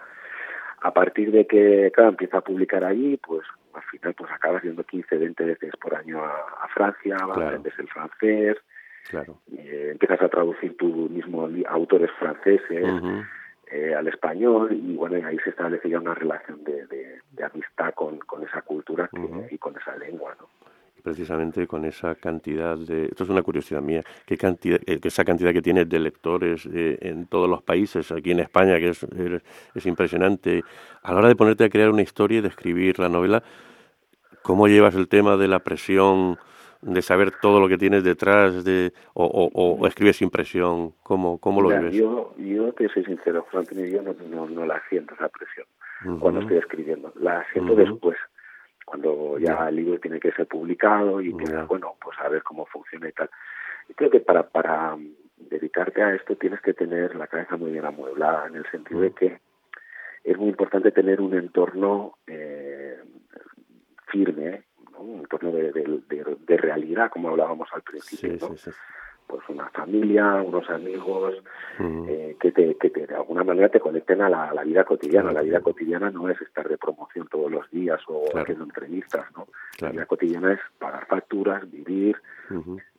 A 0.83 0.93
partir 0.93 1.33
de 1.33 1.47
que, 1.47 1.91
claro, 1.93 2.11
empieza 2.11 2.39
a 2.39 2.43
publicar 2.43 2.85
allí, 2.85 3.17
pues 3.17 3.43
al 3.75 3.83
final 3.83 4.15
pues 4.15 4.31
acabas 4.31 4.63
yendo 4.63 4.85
15, 4.85 5.17
20 5.17 5.45
veces 5.45 5.77
por 5.81 5.95
año 5.95 6.25
a, 6.25 6.69
Francia, 6.75 7.17
aprendes 7.17 7.77
el 7.79 7.89
francés, 7.89 8.57
claro. 9.09 9.41
Eh, 9.57 9.89
empiezas 9.93 10.23
a 10.23 10.29
traducir 10.29 10.77
tú 10.77 11.09
mismo 11.11 11.49
autores 11.67 12.11
franceses, 12.19 12.85
eh, 13.71 13.95
al 13.95 14.09
español 14.09 14.73
y 14.73 14.97
bueno, 14.97 15.27
ahí 15.27 15.39
se 15.45 15.51
establece 15.51 15.91
ya 15.91 15.99
una 15.99 16.15
relación 16.15 16.63
de, 16.65 16.87
de, 16.87 17.45
amistad 17.45 17.95
con, 17.95 18.19
con, 18.19 18.43
esa 18.43 18.63
cultura 18.63 19.09
y 19.49 19.59
con 19.59 19.77
esa 19.77 19.97
lengua, 19.97 20.35
¿no? 20.41 20.49
Precisamente 21.03 21.67
con 21.69 21.85
esa 21.85 22.17
cantidad 22.17 22.77
de... 22.77 23.07
Esto 23.07 23.23
es 23.23 23.31
una 23.31 23.43
curiosidad 23.43 23.81
mía, 23.81 24.03
¿qué 24.27 24.37
cantidad, 24.37 24.81
eh, 24.87 24.99
esa 25.03 25.25
cantidad 25.25 25.53
que 25.53 25.63
tienes 25.63 25.89
de 25.89 26.01
lectores 26.01 26.67
eh, 26.67 26.99
en 27.01 27.27
todos 27.27 27.49
los 27.49 27.63
países, 27.63 28.11
aquí 28.11 28.33
en 28.33 28.41
España, 28.41 28.79
que 28.79 28.89
es, 28.89 29.07
es 29.75 29.87
impresionante, 29.87 30.65
a 31.03 31.13
la 31.13 31.19
hora 31.19 31.29
de 31.29 31.37
ponerte 31.37 31.65
a 31.65 31.71
crear 31.71 31.91
una 31.91 32.03
historia 32.03 32.39
y 32.39 32.43
de 32.43 32.49
escribir 32.49 32.99
la 32.99 33.09
novela, 33.09 33.43
¿cómo 34.43 34.67
llevas 34.67 34.97
el 34.97 35.09
tema 35.09 35.37
de 35.37 35.49
la 35.49 35.61
presión 35.61 36.39
de 36.81 37.03
saber 37.03 37.33
todo 37.41 37.61
lo 37.61 37.69
que 37.69 37.79
tienes 37.79 38.05
detrás 38.05 38.65
de 38.65 38.93
o, 39.15 39.25
o, 39.25 39.87
escribes 39.87 40.17
sin 40.17 40.31
presión? 40.31 40.93
¿Cómo, 41.03 41.39
cómo 41.39 41.61
lo 41.61 41.69
vives? 41.69 41.95
Yo, 41.95 42.35
yo 42.37 42.73
te 42.73 42.89
soy 42.89 43.05
sincero, 43.05 43.47
Frank, 43.51 43.73
yo 43.73 44.03
no, 44.03 44.47
no, 44.49 44.67
la 44.67 44.83
siento 44.89 45.15
esa 45.15 45.29
presión 45.29 45.67
cuando 46.21 46.41
estoy 46.41 46.59
escribiendo. 46.59 47.13
La 47.17 47.45
siento 47.53 47.75
después, 47.75 48.17
cuando 48.85 49.39
ya 49.39 49.69
el 49.69 49.77
libro 49.77 49.99
tiene 49.99 50.21
que 50.21 50.33
ser 50.33 50.47
publicado 50.47 51.21
y 51.21 51.33
bueno, 51.33 51.95
pues 52.03 52.19
a 52.21 52.29
ver 52.29 52.43
cómo 52.43 52.67
funciona 52.67 53.09
y 53.09 53.13
tal. 53.13 53.31
Y 53.89 53.95
creo 53.95 54.11
que 54.11 54.21
para, 54.21 54.49
para 54.49 54.97
dedicarte 55.37 56.03
a 56.03 56.15
esto 56.15 56.37
tienes 56.37 56.61
que 56.61 56.75
tener 56.75 57.15
la 57.17 57.27
cabeza 57.27 57.57
muy 57.57 57.73
bien 57.73 57.85
amueblada, 57.85 58.47
en 58.47 58.57
el 58.57 58.71
sentido 58.71 59.01
de 59.01 59.13
que 59.13 59.41
es 60.25 60.37
muy 60.37 60.49
importante 60.49 60.91
tener 60.93 61.21
un 61.21 61.35
entorno 61.35 62.19
eh, 62.27 62.99
firme, 64.09 64.65
un 65.01 65.21
entorno 65.21 65.53
de, 65.53 65.73
de, 65.73 66.57
realidad, 66.57 67.11
como 67.11 67.29
hablábamos 67.29 67.69
al 67.73 67.83
principio, 67.83 68.37
¿no? 68.41 68.55
Pues 69.27 69.43
una 69.51 69.69
familia, 69.69 70.43
unos 70.43 70.71
amigos 70.71 71.35
eh, 71.79 72.35
que, 72.41 72.51
te, 72.51 72.77
que 72.77 72.89
de 72.89 73.15
alguna 73.15 73.45
manera 73.45 73.69
te 73.69 73.79
conecten 73.79 74.23
a 74.23 74.31
la, 74.31 74.65
vida 74.65 74.85
cotidiana. 74.85 75.33
La 75.33 75.43
vida 75.43 75.61
cotidiana 75.61 76.11
no 76.11 76.31
es 76.31 76.41
estar 76.41 76.67
de 76.67 76.79
promoción 76.79 77.29
todos 77.29 77.51
los 77.51 77.71
días 77.71 78.01
o 78.09 78.25
haciendo 78.35 78.65
entrevistas, 78.65 79.27
¿no? 79.37 79.47
La 79.81 79.91
vida 79.91 80.07
cotidiana 80.07 80.55
es 80.55 80.61
pagar 80.79 81.07
facturas, 81.07 81.71
vivir, 81.71 82.17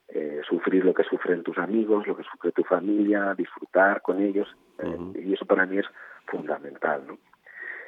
eh, 0.09 0.41
sufrir 0.47 0.85
lo 0.85 0.93
que 0.93 1.03
sufren 1.03 1.41
tus 1.41 1.57
amigos, 1.57 2.05
lo 2.05 2.15
que 2.15 2.23
sufre 2.23 2.51
tu 2.51 2.63
familia, 2.63 3.33
disfrutar 3.35 4.03
con 4.03 4.21
ellos. 4.21 4.55
Eh, 4.77 5.23
y 5.25 5.33
eso 5.33 5.47
para 5.47 5.65
mí 5.65 5.79
es 5.79 5.87
fundamental, 6.27 7.01
¿no? 7.07 7.17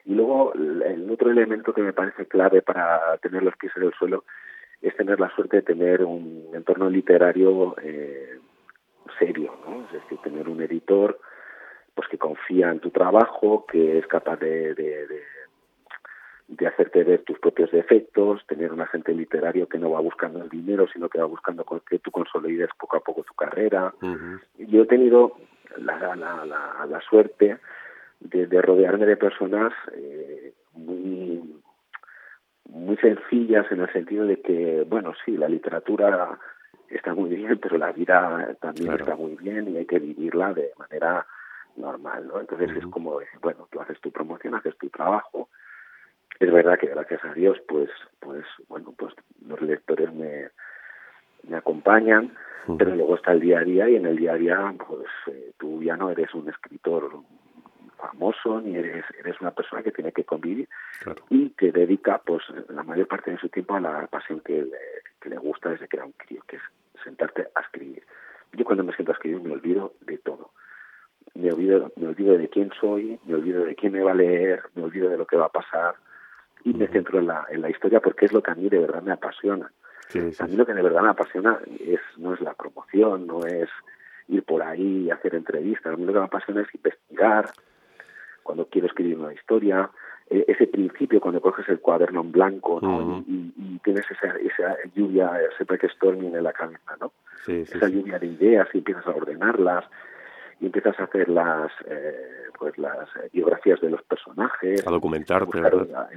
Y 0.06 0.16
luego 0.16 0.54
el 0.54 1.10
otro 1.12 1.30
elemento 1.30 1.74
que 1.74 1.82
me 1.82 1.94
parece 1.94 2.26
clave 2.26 2.62
para 2.62 3.18
tener 3.18 3.44
los 3.44 3.56
pies 3.58 3.72
en 3.76 3.84
el 3.84 3.94
suelo 3.94 4.24
es 4.82 4.96
tener 4.96 5.20
la 5.20 5.30
suerte 5.36 5.58
de 5.58 5.64
tener 5.64 6.04
un 6.04 6.50
entorno 6.54 6.90
literario 6.90 7.76
eh, 7.82 8.40
serio, 9.20 9.56
¿no? 9.66 9.86
Es 9.86 9.94
decir, 9.94 10.18
tener 10.24 10.50
un 10.50 10.62
editor 10.62 11.20
pues 11.94 12.08
que 12.08 12.18
confía 12.18 12.72
en 12.72 12.80
tu 12.80 12.90
trabajo, 12.90 13.66
que 13.66 14.00
es 14.00 14.08
capaz 14.08 14.38
de, 14.38 14.74
de, 14.74 15.08
de, 16.48 16.68
hacerte 16.68 17.04
ver 17.04 17.24
tus 17.24 17.38
propios 17.40 17.70
defectos, 17.72 18.46
tener 18.48 18.72
un 18.72 18.82
agente 18.82 19.14
literario 19.14 19.68
que 19.68 19.78
no 19.78 19.92
va 19.92 20.00
buscando 20.00 20.42
el 20.42 20.50
dinero, 20.50 20.88
sino 20.88 21.10
que 21.10 21.20
va 21.20 21.26
buscando 21.26 21.66
que 21.88 22.00
tú 22.00 22.10
consolides 22.10 22.70
poco 22.80 22.98
a 22.98 23.02
poco 23.02 23.24
tu 23.24 23.34
carrera. 23.34 23.94
Yo 24.58 24.84
he 24.84 24.86
tenido 24.86 25.38
la, 25.78 26.16
la, 26.16 26.46
la, 26.46 26.86
la 26.88 27.02
suerte 27.02 27.58
de, 28.22 28.62
rodearme 28.62 29.06
de 29.06 29.18
personas 29.18 29.74
eh, 29.94 30.54
muy 30.74 31.62
muy 32.70 32.96
sencillas 32.98 33.70
en 33.72 33.82
el 33.82 33.92
sentido 33.92 34.26
de 34.26 34.42
que, 34.42 34.86
bueno, 34.88 35.14
sí, 35.26 35.36
la 35.36 35.50
literatura 35.50 36.40
está 36.90 37.14
muy 37.14 37.36
bien, 37.36 37.60
pero 37.60 37.78
la 37.78 37.92
vida 37.92 38.56
también 38.62 38.94
está 38.94 39.16
muy 39.16 39.36
bien 39.36 39.68
y 39.70 39.78
hay 39.78 39.86
que 39.86 40.00
vivirla 40.00 40.54
de 40.54 40.72
manera 40.78 41.26
normal, 41.76 42.28
¿no? 42.28 42.40
Entonces 42.40 42.70
es 42.78 42.86
como, 42.88 43.20
bueno, 43.42 43.68
tú 43.72 43.82
haces 43.82 44.00
tu 44.00 44.12
promoción, 44.12 44.56
haces 44.56 44.78
tu 44.78 44.90
trabajo. 44.90 45.50
Es 46.40 46.52
verdad 46.52 46.80
que 46.80 46.88
gracias 46.88 47.24
a 47.26 47.34
Dios, 47.34 47.58
pues, 47.68 47.90
pues, 48.20 48.46
bueno, 48.70 48.94
pues 48.98 49.14
los 49.46 49.62
lectores 49.62 50.14
me, 50.14 50.50
me 51.48 51.58
acompañan, 51.58 52.34
pero 52.78 52.96
luego 52.96 53.16
está 53.16 53.32
el 53.32 53.42
día 53.42 53.60
a 53.60 53.64
día 53.64 53.90
y 53.90 53.96
en 53.96 54.06
el 54.06 54.16
día 54.16 54.34
a 54.34 54.38
día, 54.38 54.76
pues 54.88 55.08
eh, 55.28 55.52
tú 55.58 55.84
ya 55.84 55.98
no 55.98 56.10
eres 56.10 56.34
un 56.34 56.50
escritor 56.50 57.12
famoso 58.02 58.60
ni 58.62 58.76
eres 58.76 59.06
eres 59.20 59.40
una 59.40 59.52
persona 59.52 59.84
que 59.84 59.92
tiene 59.92 60.12
que 60.12 60.24
convivir 60.24 60.68
y 61.30 61.52
que 61.52 61.72
dedica 61.72 62.18
pues 62.20 62.44
la 62.70 62.84
mayor 62.84 63.08
parte 63.08 63.32
de 63.32 63.38
su 63.38 63.50
tiempo 63.50 63.76
a 63.76 63.80
la 63.80 64.08
pasión 64.08 64.42
que 64.42 64.64
le, 64.64 64.78
que 65.20 65.30
le 65.30 65.38
gusta 65.38 65.70
desde 65.70 65.88
que 65.88 65.98
era 65.98 66.06
un 66.06 66.14
crío 66.14 66.42
que 66.48 66.58
es 66.58 66.62
sentarte 67.04 67.48
a 67.56 67.62
escribir. 67.62 68.04
Yo 68.54 68.66
cuando 68.66 68.84
me 68.84 68.94
siento 68.94 69.12
a 69.12 69.16
escribir 69.16 69.42
me 69.42 69.54
olvido 69.54 69.94
de 70.02 70.18
todo. 70.18 70.52
Me 71.36 71.52
olvido 71.52 71.92
me 71.96 72.08
olvido 72.08 72.38
de 72.38 72.50
quién 72.50 72.72
soy 72.80 73.20
me 73.26 73.36
olvido 73.36 73.64
de 73.64 73.76
quién 73.76 73.94
me 73.94 74.04
va 74.04 74.12
a 74.12 74.16
leer 74.16 74.64
me 74.76 74.84
olvido 74.84 75.10
de 75.10 75.18
lo 75.18 75.26
que 75.26 75.38
va 75.38 75.46
a 75.46 75.50
pasar 75.50 75.96
y 76.64 76.74
me 76.74 76.88
centro 76.88 77.20
en 77.20 77.28
la 77.28 77.46
en 77.50 77.62
la 77.62 77.70
historia 77.70 78.00
porque 78.00 78.26
es 78.26 78.34
lo 78.34 78.42
que 78.42 78.52
a 78.52 78.56
mí 78.56 78.68
de 78.70 78.80
verdad 78.80 79.02
me 79.02 79.14
apasiona. 79.14 79.72
A 80.40 80.48
mí 80.48 80.58
lo 80.58 80.66
que 80.66 80.74
de 80.74 80.82
verdad 80.82 81.04
me 81.04 81.10
apasiona 81.10 81.60
es 81.80 82.02
no 82.18 82.34
es 82.34 82.42
la 82.42 82.54
promoción 82.54 83.28
no 83.28 83.46
es 83.46 83.70
ir 84.28 84.44
por 84.44 84.62
ahí 84.64 85.06
y 85.06 85.12
hacer 85.12 85.36
entrevistas. 85.36 85.94
A 85.94 85.98
mí 85.98 86.06
lo 86.06 86.14
que 86.14 86.20
me 86.20 86.26
apasiona 86.26 86.62
es 86.62 86.74
investigar 86.74 87.52
cuando 88.44 88.66
quiero 88.66 88.88
escribir 88.88 89.18
una 89.18 89.34
historia, 89.34 89.90
e, 90.30 90.46
ese 90.48 90.68
principio 90.68 91.20
cuando 91.20 91.42
coges 91.42 91.68
el 91.70 91.80
cuaderno 91.80 92.22
en 92.22 92.32
blanco 92.32 92.80
y, 93.28 93.80
tienes 93.84 94.06
esa, 94.12 94.36
esa 94.38 94.78
lluvia, 94.96 95.32
ese 95.60 95.90
storming 95.90 96.36
en 96.36 96.44
la 96.44 96.54
cabeza, 96.54 96.96
¿no? 97.00 97.12
esa 97.48 97.88
lluvia 97.88 98.20
de 98.20 98.28
ideas 98.28 98.68
y 98.74 98.78
empiezas 98.78 99.08
a 99.08 99.12
ordenarlas 99.12 99.86
y 100.60 100.68
empiezas 100.68 101.00
a 101.00 101.06
hacer 101.06 101.28
las 101.28 101.72
eh, 101.88 102.44
pues 102.60 102.78
las 102.78 103.10
biografías 103.34 103.82
de 103.82 103.90
los 103.90 104.04
personajes. 104.04 104.86
A 104.86 104.92
documentarte 104.92 105.60
a 105.60 106.10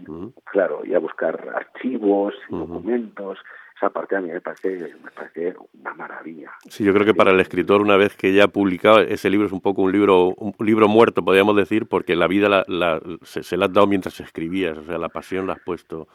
claro 0.44 0.82
y 0.84 0.92
a 0.92 0.98
buscar 0.98 1.48
archivos 1.54 2.34
documentos 2.50 3.38
esa 3.76 3.90
parte 3.90 4.16
a 4.16 4.20
mí 4.20 4.30
me 4.30 4.40
parece 4.40 4.94
me 5.02 5.10
parece 5.10 5.54
una 5.80 5.94
maravilla 5.94 6.52
sí 6.68 6.84
yo 6.84 6.92
creo 6.92 7.04
que 7.04 7.14
para 7.14 7.32
el 7.32 7.40
escritor 7.40 7.80
una 7.80 7.96
vez 7.96 8.16
que 8.16 8.32
ya 8.32 8.44
ha 8.44 8.48
publicado 8.48 9.00
ese 9.00 9.30
libro 9.30 9.46
es 9.46 9.52
un 9.52 9.60
poco 9.60 9.82
un 9.82 9.92
libro 9.92 10.34
un 10.36 10.54
libro 10.60 10.88
muerto 10.88 11.24
podríamos 11.24 11.56
decir 11.56 11.86
porque 11.86 12.16
la 12.16 12.26
vida 12.26 12.64
la, 12.66 13.00
se, 13.22 13.42
se, 13.42 13.56
la 13.56 13.66
has 13.66 13.72
dado 13.72 13.86
mientras 13.86 14.18
escribías 14.20 14.78
o 14.78 14.84
sea 14.84 14.98
la 14.98 15.08
pasión 15.08 15.46
la 15.46 15.54
has 15.54 15.60
puesto 15.60 16.08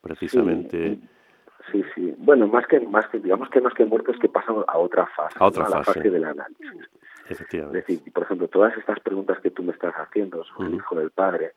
precisamente 0.00 0.98
Sí, 1.70 1.84
sí. 1.94 2.14
Bueno, 2.18 2.46
más 2.48 2.66
que, 2.66 2.80
más 2.80 3.06
que, 3.08 3.18
digamos 3.18 3.48
que 3.50 3.60
más 3.60 3.74
que 3.74 3.84
muerto 3.84 4.12
es 4.12 4.18
que 4.18 4.28
pasan 4.28 4.56
a 4.66 4.78
otra 4.78 5.06
fase, 5.06 5.36
a, 5.38 5.46
otra 5.46 5.68
la 5.68 5.84
fase 5.84 6.10
del 6.10 6.24
análisis. 6.24 6.88
Efectivamente. 7.28 7.78
Es 7.78 7.86
decir, 7.86 8.12
por 8.12 8.24
ejemplo, 8.24 8.48
todas 8.48 8.76
estas 8.76 8.98
preguntas 9.00 9.38
que 9.40 9.50
tú 9.50 9.62
me 9.62 9.72
estás 9.72 9.94
haciendo 9.94 10.42
sobre 10.44 10.68
el 10.68 10.74
hijo 10.76 10.96
del 10.96 11.10
padre, 11.10 11.52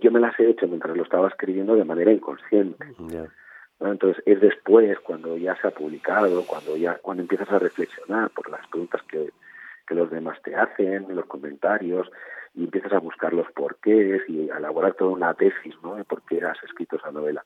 yo 0.00 0.10
me 0.10 0.20
las 0.20 0.38
he 0.38 0.48
hecho 0.48 0.66
mientras 0.68 0.96
lo 0.96 1.02
estaba 1.02 1.28
escribiendo 1.28 1.74
de 1.74 1.84
manera 1.84 2.12
inconsciente. 2.12 2.86
Entonces 3.80 4.22
es 4.26 4.40
después, 4.40 4.98
cuando 5.00 5.36
ya 5.36 5.54
se 5.60 5.68
ha 5.68 5.70
publicado, 5.70 6.44
cuando 6.46 6.76
ya 6.76 6.98
cuando 6.98 7.22
empiezas 7.22 7.50
a 7.50 7.58
reflexionar 7.58 8.30
por 8.30 8.50
las 8.50 8.66
preguntas 8.68 9.02
que, 9.02 9.30
que 9.86 9.94
los 9.94 10.10
demás 10.10 10.40
te 10.42 10.56
hacen, 10.56 11.14
los 11.14 11.26
comentarios, 11.26 12.10
y 12.54 12.64
empiezas 12.64 12.92
a 12.94 13.00
buscar 13.00 13.34
los 13.34 13.50
porqués 13.52 14.22
y 14.28 14.50
a 14.50 14.56
elaborar 14.56 14.94
toda 14.94 15.10
una 15.10 15.34
tesis 15.34 15.74
¿no? 15.82 15.96
de 15.96 16.04
por 16.04 16.22
qué 16.22 16.42
has 16.42 16.62
escrito 16.64 16.96
esa 16.96 17.12
novela. 17.12 17.44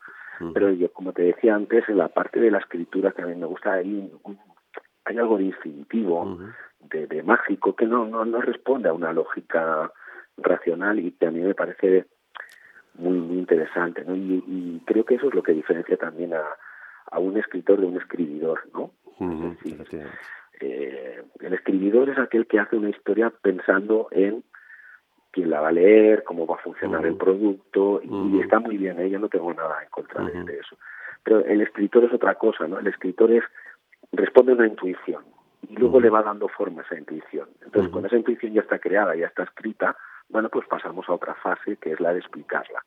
Pero 0.54 0.70
yo, 0.70 0.90
como 0.92 1.12
te 1.12 1.22
decía 1.22 1.54
antes, 1.54 1.86
en 1.88 1.98
la 1.98 2.08
parte 2.08 2.40
de 2.40 2.50
la 2.50 2.58
escritura 2.58 3.12
que 3.12 3.20
a 3.20 3.26
mí 3.26 3.34
me 3.34 3.44
gusta, 3.44 3.74
hay, 3.74 4.10
hay 5.04 5.18
algo 5.18 5.36
distintivo, 5.36 6.38
de, 6.78 7.06
de, 7.06 7.22
mágico, 7.22 7.76
que 7.76 7.84
no, 7.84 8.06
no, 8.06 8.24
no 8.24 8.40
responde 8.40 8.88
a 8.88 8.94
una 8.94 9.12
lógica 9.12 9.92
racional 10.38 10.98
y 10.98 11.12
que 11.12 11.26
a 11.26 11.30
mí 11.30 11.40
me 11.40 11.54
parece 11.54 12.06
muy, 12.94 13.18
muy 13.18 13.38
interesante. 13.38 14.04
¿no? 14.04 14.14
Y, 14.16 14.82
creo 14.86 15.04
que 15.04 15.16
eso 15.16 15.28
es 15.28 15.34
lo 15.34 15.42
que 15.42 15.52
diferencia 15.52 15.96
también 15.96 16.34
a, 16.34 16.42
a 17.10 17.18
un 17.18 17.36
escritor 17.36 17.80
de 17.80 17.86
un 17.86 17.96
escribidor. 17.96 18.60
¿no? 18.72 18.90
eh, 20.60 21.22
el 21.40 21.54
escribidor 21.54 22.08
es 22.10 22.18
aquel 22.18 22.46
que 22.46 22.58
hace 22.58 22.76
una 22.76 22.90
historia 22.90 23.32
pensando 23.42 24.08
en 24.10 24.42
quién 25.30 25.50
la 25.50 25.60
va 25.60 25.68
a 25.68 25.72
leer, 25.72 26.24
cómo 26.24 26.46
va 26.46 26.56
a 26.56 26.62
funcionar 26.62 27.06
el 27.06 27.16
producto, 27.16 28.00
y, 28.02 28.40
está 28.40 28.58
muy 28.58 28.76
bien, 28.76 28.98
¿eh? 29.00 29.10
yo 29.10 29.18
no 29.18 29.28
tengo 29.28 29.52
nada 29.54 29.82
en 29.82 29.88
contra 29.90 30.24
de, 30.24 30.58
eso. 30.58 30.76
Pero 31.22 31.44
el 31.44 31.60
escritor 31.60 32.04
es 32.04 32.12
otra 32.12 32.34
cosa, 32.34 32.66
¿no? 32.66 32.78
El 32.78 32.88
escritor 32.88 33.30
es, 33.30 33.44
responde 34.12 34.52
a 34.52 34.54
una 34.56 34.66
intuición, 34.66 35.22
y 35.68 35.76
luego 35.76 36.00
le 36.00 36.10
va 36.10 36.22
dando 36.22 36.48
forma 36.48 36.82
a 36.82 36.84
esa 36.84 36.98
intuición. 36.98 37.48
Entonces, 37.64 37.92
cuando 37.92 38.08
esa 38.08 38.16
intuición 38.16 38.54
ya 38.54 38.62
está 38.62 38.78
creada, 38.78 39.14
ya 39.14 39.26
está 39.26 39.44
escrita, 39.44 39.96
bueno, 40.30 40.48
pues 40.48 40.66
pasamos 40.68 41.08
a 41.08 41.12
otra 41.12 41.34
fase, 41.34 41.76
que 41.76 41.92
es 41.92 42.00
la 42.00 42.12
de 42.12 42.20
explicarla. 42.20 42.84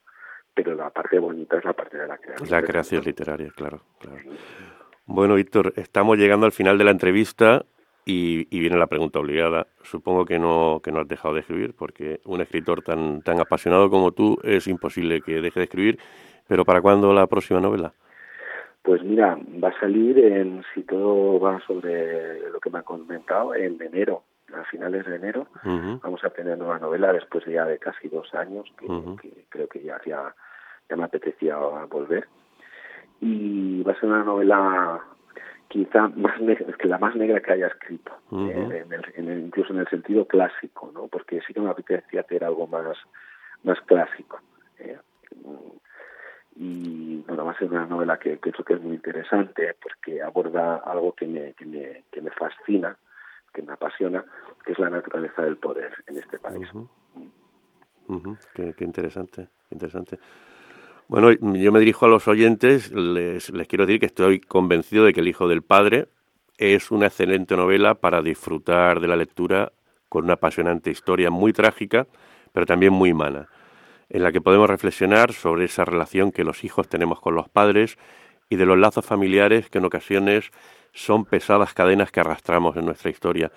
Pero 0.54 0.76
la 0.76 0.90
parte 0.90 1.20
bonita 1.20 1.58
es 1.58 1.66
la 1.66 1.74
parte 1.74 1.98
de 1.98 2.08
la 2.08 2.18
creación. 2.18 2.50
La 2.50 2.62
creación 2.62 3.04
literaria, 3.04 3.50
claro. 3.56 3.82
claro. 4.00 4.18
Bueno, 5.06 5.36
Víctor, 5.36 5.74
estamos 5.76 6.18
llegando 6.18 6.46
al 6.46 6.52
final 6.52 6.78
de 6.78 6.84
la 6.84 6.92
entrevista 6.92 7.66
y, 8.06 8.46
viene 8.60 8.78
la 8.78 8.88
pregunta 8.88 9.20
obligada. 9.20 9.68
Supongo 9.82 10.26
que 10.26 10.40
no, 10.40 10.80
que 10.84 10.92
no 10.92 11.02
has 11.02 11.08
dejado 11.08 11.34
de 11.34 11.42
escribir, 11.42 11.74
porque 11.74 12.20
un 12.26 12.42
escritor 12.42 12.82
tan, 12.82 13.22
tan 13.22 13.40
apasionado 13.40 13.90
como 13.90 14.12
tú 14.12 14.38
es 14.44 14.68
imposible 14.68 15.22
que 15.22 15.42
deje 15.42 15.60
de 15.60 15.66
escribir. 15.66 16.00
Pero 16.48 16.66
¿para 16.66 16.82
cuándo 16.82 17.14
la 17.14 17.28
próxima 17.28 17.60
novela? 17.60 17.94
Pues 18.84 19.02
mira, 19.02 19.38
va 19.64 19.70
a 19.70 19.80
salir 19.80 20.20
en, 20.20 20.62
si 20.74 20.84
todo 20.84 21.40
va 21.40 21.60
sobre 21.66 22.50
lo 22.52 22.60
que 22.60 22.70
me 22.70 22.80
han 22.80 22.84
comentado, 22.84 23.56
en 23.56 23.82
enero, 23.82 24.24
a 24.56 24.64
finales 24.66 25.06
de 25.06 25.16
enero. 25.16 25.48
Vamos 25.64 26.24
a 26.24 26.30
tener 26.30 26.58
nueva 26.58 26.80
novela 26.80 27.14
después 27.14 27.46
ya 27.46 27.66
de 27.66 27.78
casi 27.78 28.08
dos 28.08 28.34
años, 28.34 28.72
que, 28.78 29.46
creo 29.50 29.68
que 29.68 29.82
ya, 29.82 30.00
ya, 30.06 30.34
ya 30.90 30.96
me 30.96 31.04
apetecía 31.04 31.58
volver. 31.58 32.28
Y 33.20 33.84
va 33.84 33.94
a 33.94 34.00
ser 34.00 34.10
una 34.10 34.24
novela 34.24 35.02
quizá 35.74 36.08
más 36.10 36.40
negra, 36.40 36.72
que 36.78 36.88
la 36.88 37.00
más 37.00 37.16
negra 37.16 37.42
que 37.42 37.54
haya 37.54 37.68
escrito, 37.68 38.12
eh, 38.32 38.86
en 39.16 39.28
el, 39.30 39.40
incluso 39.40 39.74
en 39.74 39.80
el 39.80 39.88
sentido 39.88 40.28
clásico, 40.28 40.92
¿no? 40.94 41.08
porque 41.08 41.42
sí 41.48 41.54
que 41.54 41.62
me 41.62 41.72
apetecía 41.72 42.22
hacer 42.22 42.44
algo 42.44 42.68
más, 42.68 42.96
más 43.64 43.80
clásico. 43.82 44.40
¿eh? 44.78 45.00
Y 46.56 47.24
bueno, 47.28 47.46
va 47.46 47.54
a 47.54 47.58
ser 47.58 47.72
una 47.72 47.88
novela 47.88 48.20
que, 48.20 48.38
creo 48.38 48.64
que 48.64 48.74
es 48.74 48.82
muy 48.82 48.96
interesante 48.96 49.76
porque 49.82 50.22
aborda 50.22 50.76
algo 50.78 51.14
que 51.14 51.26
me, 51.26 51.54
que 51.54 51.66
me, 51.66 52.04
que 52.12 52.22
me 52.22 52.30
fascina, 52.30 52.96
que 53.54 53.62
me 53.62 53.74
apasiona, 53.74 54.24
que 54.66 54.74
es 54.74 54.80
la 54.80 54.90
naturaleza 54.90 55.44
del 55.44 55.58
poder 55.58 55.94
en 56.08 56.18
este 56.18 56.40
país. 56.40 56.68
Qué, 58.54 58.74
interesante, 58.84 59.48
interesante. 59.72 60.20
Bueno, 61.08 61.32
yo 61.32 61.72
me 61.72 61.80
dirijo 61.80 62.06
a 62.06 62.10
los 62.10 62.28
oyentes, 62.28 62.92
les, 62.92 63.50
les 63.50 63.68
quiero 63.68 63.86
decir 63.86 64.00
que 64.00 64.06
estoy 64.08 64.40
convencido 64.40 65.06
de 65.06 65.14
que 65.14 65.20
El 65.20 65.28
Hijo 65.28 65.48
del 65.48 65.62
Padre 65.62 66.08
es 66.58 66.92
una 66.92 67.08
excelente 67.08 67.56
novela 67.56 67.96
para 67.96 68.22
disfrutar 68.22 69.00
de 69.00 69.08
la 69.08 69.16
lectura 69.16 69.72
con 70.10 70.26
una 70.26 70.34
apasionante 70.34 70.92
historia 70.92 71.30
muy 71.30 71.54
trágica, 71.54 72.08
pero 72.52 72.66
también 72.66 72.94
muy 72.94 73.12
humana, 73.12 73.50
en 74.10 74.24
la 74.24 74.32
que 74.32 74.42
podemos 74.42 74.70
reflexionar 74.70 75.34
sobre 75.34 75.66
esa 75.66 75.86
relación 75.86 76.32
que 76.32 76.44
los 76.44 76.64
hijos 76.64 76.88
tenemos 76.88 77.20
con 77.20 77.36
los 77.36 77.50
padres 77.50 77.98
y 78.50 78.56
de 78.56 78.66
los 78.66 78.78
lazos 78.78 79.06
familiares 79.06 79.70
que 79.70 79.80
en 79.80 79.86
ocasiones 79.86 80.52
son 80.94 81.26
pesadas 81.26 81.74
cadenas 81.74 82.12
que 82.12 82.20
arrastramos 82.20 82.78
en 82.78 82.86
nuestra 82.86 83.10
historia. 83.10 83.52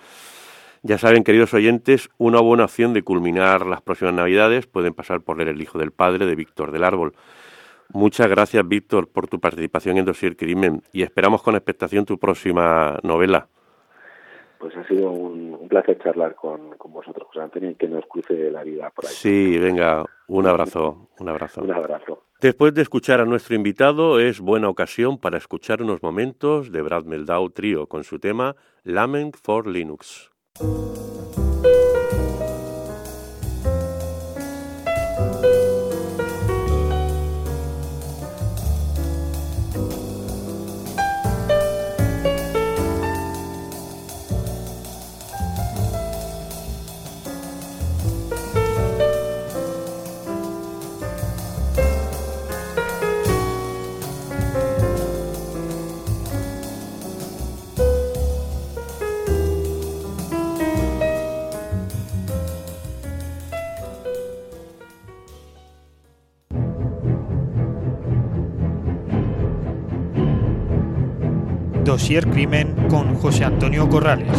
Ya 0.83 0.97
saben, 0.97 1.23
queridos 1.23 1.53
oyentes, 1.53 2.09
una 2.17 2.39
buena 2.39 2.65
opción 2.65 2.93
de 2.93 3.03
culminar 3.03 3.65
las 3.65 3.81
próximas 3.81 4.13
Navidades 4.13 4.67
pueden 4.67 4.93
pasar 4.93 5.21
por 5.21 5.37
leer 5.37 5.49
El 5.49 5.61
Hijo 5.61 5.79
del 5.79 5.91
Padre 5.91 6.25
de 6.25 6.35
Víctor 6.35 6.71
del 6.71 6.83
Árbol. 6.83 7.13
Muchas 7.89 8.27
gracias, 8.27 8.67
Víctor, 8.67 9.07
por 9.07 9.27
tu 9.27 9.39
participación 9.39 9.97
en 9.97 10.05
Dossier 10.05 10.35
Crimen 10.35 10.83
y 10.91 11.03
esperamos 11.03 11.41
con 11.41 11.55
expectación 11.55 12.05
tu 12.05 12.17
próxima 12.17 12.99
novela. 13.03 13.47
Pues 14.59 14.75
ha 14.75 14.87
sido 14.87 15.11
un, 15.11 15.67
placer 15.69 15.99
charlar 15.99 16.35
con, 16.35 16.75
vosotros, 16.89 17.27
José 17.27 17.41
Antonio, 17.41 17.71
y 17.71 17.75
que 17.75 17.87
nos 17.87 18.05
cruce 18.05 18.49
la 18.51 18.63
vida 18.63 18.89
por 18.89 19.05
ahí. 19.05 19.11
Sí, 19.11 19.57
venga, 19.59 20.05
un 20.27 20.47
abrazo, 20.47 21.09
un 21.19 21.29
abrazo. 21.29 21.61
Un 21.61 21.71
abrazo. 21.71 22.23
Después 22.39 22.73
de 22.73 22.83
escuchar 22.83 23.19
a 23.19 23.25
nuestro 23.25 23.55
invitado, 23.55 24.19
es 24.19 24.39
buena 24.39 24.69
ocasión 24.69 25.17
para 25.17 25.37
escuchar 25.37 25.81
unos 25.81 26.03
momentos 26.03 26.71
de 26.71 26.81
Brad 26.81 27.03
Meldau 27.05 27.49
Trio 27.49 27.87
con 27.87 28.03
su 28.03 28.19
tema 28.19 28.55
Lament 28.83 29.35
for 29.35 29.67
Linux. 29.67 30.29
Dosier 72.07 72.29
Crimen 72.29 72.73
con 72.87 73.15
José 73.15 73.43
Antonio 73.43 73.89
Corrales. 73.89 74.31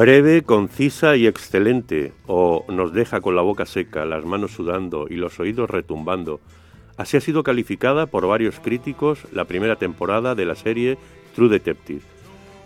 Breve, 0.00 0.40
concisa 0.40 1.14
y 1.16 1.26
excelente, 1.26 2.14
o 2.26 2.64
nos 2.70 2.94
deja 2.94 3.20
con 3.20 3.36
la 3.36 3.42
boca 3.42 3.66
seca, 3.66 4.06
las 4.06 4.24
manos 4.24 4.52
sudando 4.52 5.06
y 5.10 5.16
los 5.16 5.38
oídos 5.38 5.68
retumbando. 5.68 6.40
Así 6.96 7.18
ha 7.18 7.20
sido 7.20 7.42
calificada 7.42 8.06
por 8.06 8.26
varios 8.26 8.60
críticos 8.60 9.18
la 9.30 9.44
primera 9.44 9.76
temporada 9.76 10.34
de 10.34 10.46
la 10.46 10.54
serie 10.54 10.96
True 11.34 11.50
Detective. 11.50 12.00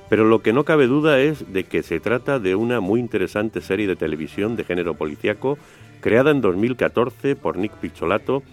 Pero 0.08 0.26
lo 0.26 0.42
que 0.42 0.52
no 0.52 0.62
cabe 0.62 0.86
duda 0.86 1.18
es 1.18 1.52
de 1.52 1.64
que 1.64 1.82
se 1.82 1.98
trata 1.98 2.38
de 2.38 2.54
una 2.54 2.78
muy 2.78 3.00
interesante 3.00 3.60
serie 3.60 3.88
de 3.88 3.96
televisión 3.96 4.54
de 4.54 4.62
género 4.62 4.94
policiaco 4.94 5.58
creada 6.00 6.30
en 6.30 6.40
2014 6.40 7.34
por 7.34 7.56
Nick 7.56 7.72
Picholato 7.72 8.44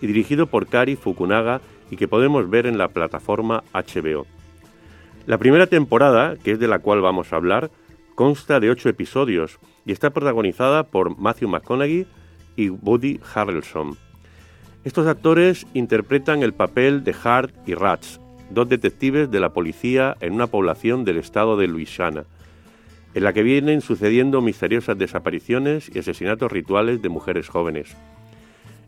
y 0.00 0.06
dirigido 0.06 0.46
por 0.46 0.66
Kari 0.66 0.96
Fukunaga 0.96 1.60
y 1.90 1.96
que 1.96 2.08
podemos 2.08 2.48
ver 2.48 2.64
en 2.64 2.78
la 2.78 2.88
plataforma 2.88 3.64
HBO. 3.74 4.26
La 5.26 5.36
primera 5.36 5.66
temporada, 5.66 6.36
que 6.42 6.52
es 6.52 6.58
de 6.58 6.68
la 6.68 6.78
cual 6.78 7.02
vamos 7.02 7.34
a 7.34 7.36
hablar, 7.36 7.70
Consta 8.14 8.60
de 8.60 8.70
ocho 8.70 8.88
episodios 8.88 9.58
y 9.86 9.92
está 9.92 10.10
protagonizada 10.10 10.84
por 10.84 11.18
Matthew 11.18 11.48
McConaughey 11.48 12.06
y 12.56 12.68
Woody 12.68 13.20
Harrelson. 13.34 13.96
Estos 14.84 15.06
actores 15.06 15.66
interpretan 15.74 16.42
el 16.42 16.52
papel 16.52 17.04
de 17.04 17.14
Hart 17.22 17.54
y 17.66 17.74
Ratz, 17.74 18.18
dos 18.50 18.68
detectives 18.68 19.30
de 19.30 19.40
la 19.40 19.52
policía 19.52 20.16
en 20.20 20.34
una 20.34 20.46
población 20.46 21.04
del 21.04 21.18
estado 21.18 21.56
de 21.56 21.68
Louisiana, 21.68 22.24
en 23.14 23.24
la 23.24 23.32
que 23.32 23.42
vienen 23.42 23.80
sucediendo 23.80 24.40
misteriosas 24.40 24.96
desapariciones 24.96 25.90
y 25.94 25.98
asesinatos 25.98 26.50
rituales 26.50 27.02
de 27.02 27.08
mujeres 27.08 27.48
jóvenes. 27.48 27.96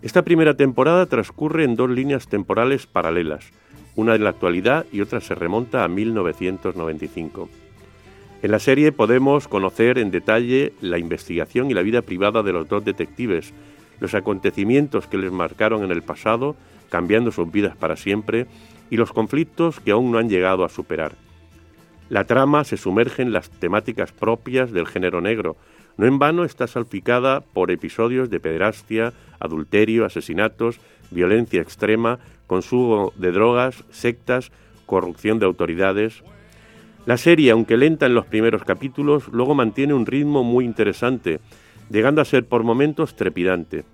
Esta 0.02 0.22
primera 0.22 0.54
temporada 0.56 1.06
transcurre 1.06 1.64
en 1.64 1.76
dos 1.76 1.90
líneas 1.90 2.26
temporales 2.26 2.86
paralelas, 2.86 3.50
una 3.94 4.14
en 4.14 4.24
la 4.24 4.30
actualidad 4.30 4.86
y 4.92 5.00
otra 5.00 5.20
se 5.20 5.34
remonta 5.34 5.84
a 5.84 5.88
1995. 5.88 7.48
En 8.42 8.50
la 8.50 8.58
serie 8.58 8.90
podemos 8.90 9.46
conocer 9.46 9.98
en 9.98 10.10
detalle 10.10 10.72
la 10.80 10.98
investigación 10.98 11.70
y 11.70 11.74
la 11.74 11.82
vida 11.82 12.02
privada 12.02 12.42
de 12.42 12.52
los 12.52 12.68
dos 12.68 12.84
detectives, 12.84 13.54
los 14.00 14.14
acontecimientos 14.14 15.06
que 15.06 15.16
les 15.16 15.30
marcaron 15.30 15.84
en 15.84 15.92
el 15.92 16.02
pasado, 16.02 16.56
cambiando 16.90 17.30
sus 17.30 17.52
vidas 17.52 17.76
para 17.76 17.94
siempre, 17.94 18.48
y 18.90 18.96
los 18.96 19.12
conflictos 19.12 19.78
que 19.78 19.92
aún 19.92 20.10
no 20.10 20.18
han 20.18 20.28
llegado 20.28 20.64
a 20.64 20.68
superar. 20.68 21.12
La 22.08 22.24
trama 22.24 22.64
se 22.64 22.76
sumerge 22.76 23.22
en 23.22 23.32
las 23.32 23.48
temáticas 23.48 24.10
propias 24.10 24.72
del 24.72 24.88
género 24.88 25.20
negro. 25.20 25.56
No 25.96 26.06
en 26.06 26.18
vano 26.18 26.42
está 26.42 26.66
salpicada 26.66 27.42
por 27.42 27.70
episodios 27.70 28.28
de 28.28 28.40
pederastia, 28.40 29.12
adulterio, 29.38 30.04
asesinatos, 30.04 30.80
violencia 31.12 31.62
extrema, 31.62 32.18
consumo 32.48 33.12
de 33.14 33.30
drogas, 33.30 33.84
sectas, 33.92 34.50
corrupción 34.84 35.38
de 35.38 35.46
autoridades, 35.46 36.24
la 37.04 37.16
serie, 37.16 37.50
aunque 37.50 37.76
lenta 37.76 38.06
en 38.06 38.14
los 38.14 38.26
primeros 38.26 38.62
capítulos, 38.62 39.28
luego 39.28 39.54
mantiene 39.54 39.94
un 39.94 40.06
ritmo 40.06 40.44
muy 40.44 40.64
interesante, 40.64 41.40
llegando 41.90 42.20
a 42.20 42.24
ser 42.24 42.46
por 42.46 42.62
momentos 42.62 43.16
trepidante. 43.16 43.84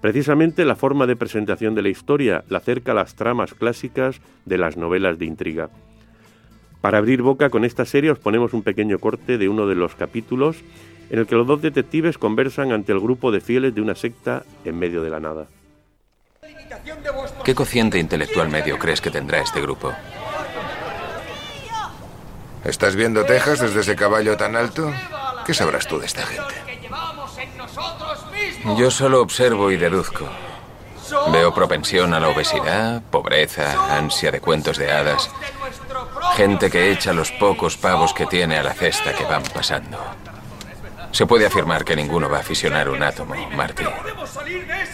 Precisamente 0.00 0.64
la 0.64 0.76
forma 0.76 1.06
de 1.06 1.16
presentación 1.16 1.74
de 1.74 1.82
la 1.82 1.88
historia 1.90 2.44
la 2.48 2.58
acerca 2.58 2.92
a 2.92 2.94
las 2.94 3.16
tramas 3.16 3.52
clásicas 3.52 4.20
de 4.46 4.56
las 4.56 4.76
novelas 4.76 5.18
de 5.18 5.26
intriga. 5.26 5.68
Para 6.80 6.98
abrir 6.98 7.20
boca 7.20 7.50
con 7.50 7.64
esta 7.64 7.84
serie 7.84 8.12
os 8.12 8.18
ponemos 8.18 8.54
un 8.54 8.62
pequeño 8.62 8.98
corte 8.98 9.36
de 9.36 9.48
uno 9.48 9.66
de 9.66 9.74
los 9.74 9.94
capítulos 9.94 10.56
en 11.10 11.18
el 11.18 11.26
que 11.26 11.34
los 11.34 11.46
dos 11.46 11.60
detectives 11.60 12.16
conversan 12.16 12.72
ante 12.72 12.92
el 12.92 13.00
grupo 13.00 13.32
de 13.32 13.40
fieles 13.40 13.74
de 13.74 13.80
una 13.80 13.94
secta 13.94 14.44
en 14.64 14.78
medio 14.78 15.02
de 15.02 15.10
la 15.10 15.20
nada. 15.20 15.48
¿Qué 17.44 17.54
cociente 17.54 17.98
intelectual 17.98 18.48
medio 18.48 18.78
crees 18.78 19.00
que 19.00 19.10
tendrá 19.10 19.40
este 19.40 19.60
grupo? 19.60 19.92
¿Estás 22.68 22.94
viendo 22.96 23.24
Texas 23.24 23.60
desde 23.60 23.80
ese 23.80 23.96
caballo 23.96 24.36
tan 24.36 24.54
alto? 24.54 24.92
¿Qué 25.46 25.54
sabrás 25.54 25.86
tú 25.86 25.98
de 25.98 26.04
esta 26.04 26.26
gente? 26.26 26.54
Yo 28.76 28.90
solo 28.90 29.22
observo 29.22 29.70
y 29.70 29.78
deduzco. 29.78 30.28
Veo 31.32 31.54
propensión 31.54 32.12
a 32.12 32.20
la 32.20 32.28
obesidad, 32.28 33.00
pobreza, 33.10 33.96
ansia 33.96 34.30
de 34.30 34.42
cuentos 34.42 34.76
de 34.76 34.92
hadas. 34.92 35.30
Gente 36.36 36.70
que 36.70 36.92
echa 36.92 37.14
los 37.14 37.32
pocos 37.32 37.78
pavos 37.78 38.12
que 38.12 38.26
tiene 38.26 38.58
a 38.58 38.62
la 38.62 38.74
cesta 38.74 39.14
que 39.14 39.24
van 39.24 39.44
pasando. 39.44 39.98
Se 41.10 41.24
puede 41.24 41.46
afirmar 41.46 41.86
que 41.86 41.96
ninguno 41.96 42.28
va 42.28 42.40
a 42.40 42.42
fisionar 42.42 42.90
un 42.90 43.02
átomo, 43.02 43.34
Marty. 43.56 43.84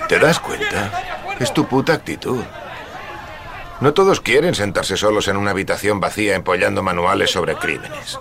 ¿Te 0.09 0.21
das 0.21 0.39
cuenta? 0.39 1.03
Es 1.41 1.53
tu 1.53 1.67
puta 1.67 1.95
actitud. 1.95 2.45
No 3.81 3.93
todos 3.93 4.21
quieren 4.21 4.55
sentarse 4.55 4.97
solos 4.97 5.29
en 5.29 5.37
una 5.37 5.51
habitación 5.51 6.01
vacía 6.01 6.37
empollando 6.37 6.83
manuales 6.83 7.31
sobre 7.31 7.57
crímenes. 7.57 8.19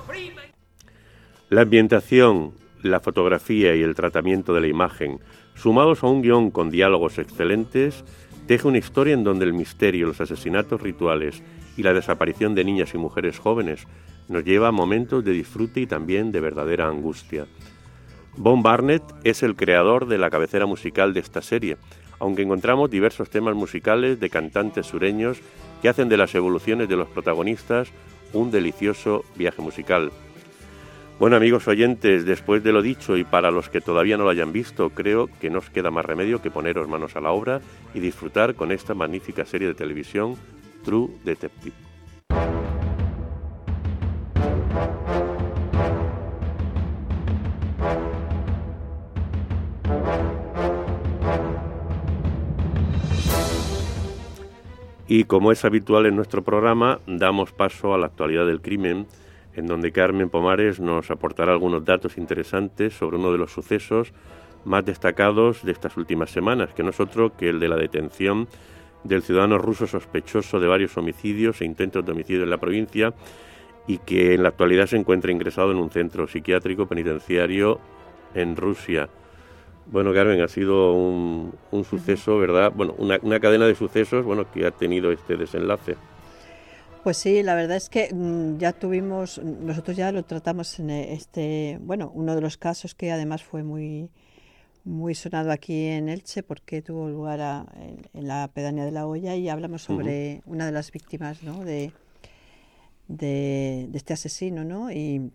La 1.49 1.61
ambientación, 1.61 2.53
la 2.81 2.99
fotografía 2.99 3.75
y 3.75 3.83
el 3.83 3.93
tratamiento 3.93 4.53
de 4.53 4.61
la 4.61 4.67
imagen, 4.67 5.19
sumados 5.55 6.03
a 6.03 6.07
un 6.07 6.21
guion 6.23 6.49
con 6.49 6.71
diálogos 6.71 7.19
excelentes, 7.19 8.03
teje 8.47 8.67
una 8.67 8.79
historia 8.79 9.13
en 9.13 9.23
donde 9.23 9.45
el 9.45 9.53
misterio, 9.53 10.07
los 10.07 10.19
asesinatos 10.19 10.81
rituales 10.81 11.43
y 11.77 11.83
la 11.83 11.93
desaparición 11.93 12.55
de 12.55 12.63
niñas 12.63 12.93
y 12.93 12.97
mujeres 12.97 13.37
jóvenes 13.37 13.87
nos 14.27 14.43
lleva 14.43 14.69
a 14.69 14.71
momentos 14.71 15.23
de 15.23 15.31
disfrute 15.31 15.81
y 15.81 15.87
también 15.87 16.31
de 16.31 16.39
verdadera 16.39 16.87
angustia. 16.87 17.45
Bon 18.35 18.63
Barnett 18.63 19.03
es 19.23 19.43
el 19.43 19.55
creador 19.55 20.07
de 20.07 20.17
la 20.17 20.31
cabecera 20.31 20.65
musical 20.65 21.13
de 21.13 21.19
esta 21.19 21.43
serie, 21.43 21.77
aunque 22.23 22.43
encontramos 22.43 22.89
diversos 22.89 23.29
temas 23.29 23.53
musicales 23.53 24.17
de 24.17 24.29
cantantes 24.29 24.87
sureños 24.87 25.39
que 25.81 25.89
hacen 25.89 26.07
de 26.07 26.15
las 26.15 26.33
evoluciones 26.35 26.87
de 26.87 26.95
los 26.95 27.09
protagonistas 27.09 27.89
un 28.31 28.49
delicioso 28.49 29.25
viaje 29.35 29.61
musical. 29.61 30.09
Bueno 31.19 31.35
amigos 31.35 31.67
oyentes, 31.67 32.23
después 32.23 32.63
de 32.63 32.71
lo 32.71 32.81
dicho 32.81 33.17
y 33.17 33.25
para 33.25 33.51
los 33.51 33.67
que 33.67 33.81
todavía 33.81 34.15
no 34.15 34.23
lo 34.23 34.29
hayan 34.29 34.53
visto, 34.53 34.91
creo 34.91 35.27
que 35.41 35.49
no 35.49 35.59
os 35.59 35.69
queda 35.69 35.91
más 35.91 36.05
remedio 36.05 36.41
que 36.41 36.49
poneros 36.49 36.87
manos 36.87 37.17
a 37.17 37.21
la 37.21 37.31
obra 37.31 37.59
y 37.93 37.99
disfrutar 37.99 38.55
con 38.55 38.71
esta 38.71 38.93
magnífica 38.93 39.43
serie 39.43 39.67
de 39.67 39.73
televisión 39.73 40.37
True 40.85 41.09
Detective. 41.25 41.75
Y 55.07 55.25
como 55.25 55.51
es 55.51 55.65
habitual 55.65 56.05
en 56.05 56.15
nuestro 56.15 56.43
programa, 56.43 56.99
damos 57.07 57.51
paso 57.51 57.93
a 57.93 57.97
la 57.97 58.05
actualidad 58.05 58.45
del 58.45 58.61
crimen, 58.61 59.05
en 59.53 59.67
donde 59.67 59.91
Carmen 59.91 60.29
Pomares 60.29 60.79
nos 60.79 61.11
aportará 61.11 61.51
algunos 61.51 61.83
datos 61.83 62.17
interesantes 62.17 62.93
sobre 62.93 63.17
uno 63.17 63.31
de 63.31 63.37
los 63.37 63.51
sucesos 63.51 64.13
más 64.65 64.85
destacados 64.85 65.63
de 65.63 65.73
estas 65.73 65.97
últimas 65.97 66.31
semanas, 66.31 66.73
que 66.73 66.83
no 66.83 66.91
es 66.91 66.99
otro 66.99 67.35
que 67.35 67.49
el 67.49 67.59
de 67.59 67.67
la 67.67 67.75
detención 67.75 68.47
del 69.03 69.21
ciudadano 69.21 69.57
ruso 69.57 69.87
sospechoso 69.87 70.61
de 70.61 70.67
varios 70.67 70.97
homicidios 70.97 71.59
e 71.61 71.65
intentos 71.65 72.05
de 72.05 72.13
homicidio 72.13 72.43
en 72.43 72.49
la 72.49 72.57
provincia 72.57 73.13
y 73.87 73.97
que 73.97 74.33
en 74.33 74.43
la 74.43 74.49
actualidad 74.49 74.87
se 74.87 74.95
encuentra 74.95 75.31
ingresado 75.33 75.71
en 75.71 75.77
un 75.77 75.89
centro 75.89 76.27
psiquiátrico 76.27 76.87
penitenciario 76.87 77.81
en 78.33 78.55
Rusia. 78.55 79.09
Bueno, 79.85 80.13
Carmen, 80.13 80.41
ha 80.41 80.47
sido 80.47 80.93
un, 80.93 81.53
suceso, 81.83 82.37
¿verdad? 82.37 82.71
Bueno, 82.73 82.95
una, 82.97 83.39
cadena 83.39 83.65
de 83.65 83.75
sucesos, 83.75 84.23
bueno, 84.23 84.49
que 84.51 84.65
ha 84.65 84.71
tenido 84.71 85.11
este 85.11 85.35
desenlace. 85.35 85.95
Pues 87.03 87.17
sí, 87.17 87.43
la 87.43 87.53
verdad 87.53 87.75
es 87.75 87.89
que 87.89 88.13
mm, 88.13 88.57
ya 88.59 88.71
tuvimos, 88.71 89.37
nosotros 89.39 89.97
ya 89.97 90.11
lo 90.13 90.23
tratamos 90.23 90.79
en 90.79 90.89
este, 90.89 91.77
bueno, 91.81 92.11
uno 92.15 92.33
de 92.33 92.41
los 92.41 92.57
casos 92.57 92.95
que 92.95 93.11
además 93.11 93.43
fue 93.43 93.61
muy, 93.61 94.09
muy 94.85 95.15
sonado 95.15 95.51
aquí 95.51 95.87
en 95.87 96.07
Elche 96.07 96.43
porque 96.43 96.81
tuvo 96.81 97.09
lugar 97.09 97.67
en, 98.13 98.27
la 98.27 98.49
pedanía 98.53 98.85
de 98.85 98.91
la 98.91 99.05
olla 99.05 99.35
y 99.35 99.49
hablamos 99.49 99.81
sobre 99.81 100.41
una 100.45 100.65
de 100.65 100.71
las 100.71 100.91
víctimas, 100.93 101.43
¿no? 101.43 101.65
De, 101.65 101.91
de, 103.09 103.87
de, 103.89 103.97
este 103.97 104.13
asesino, 104.13 104.63
¿no? 104.63 104.89
Y 104.89 105.29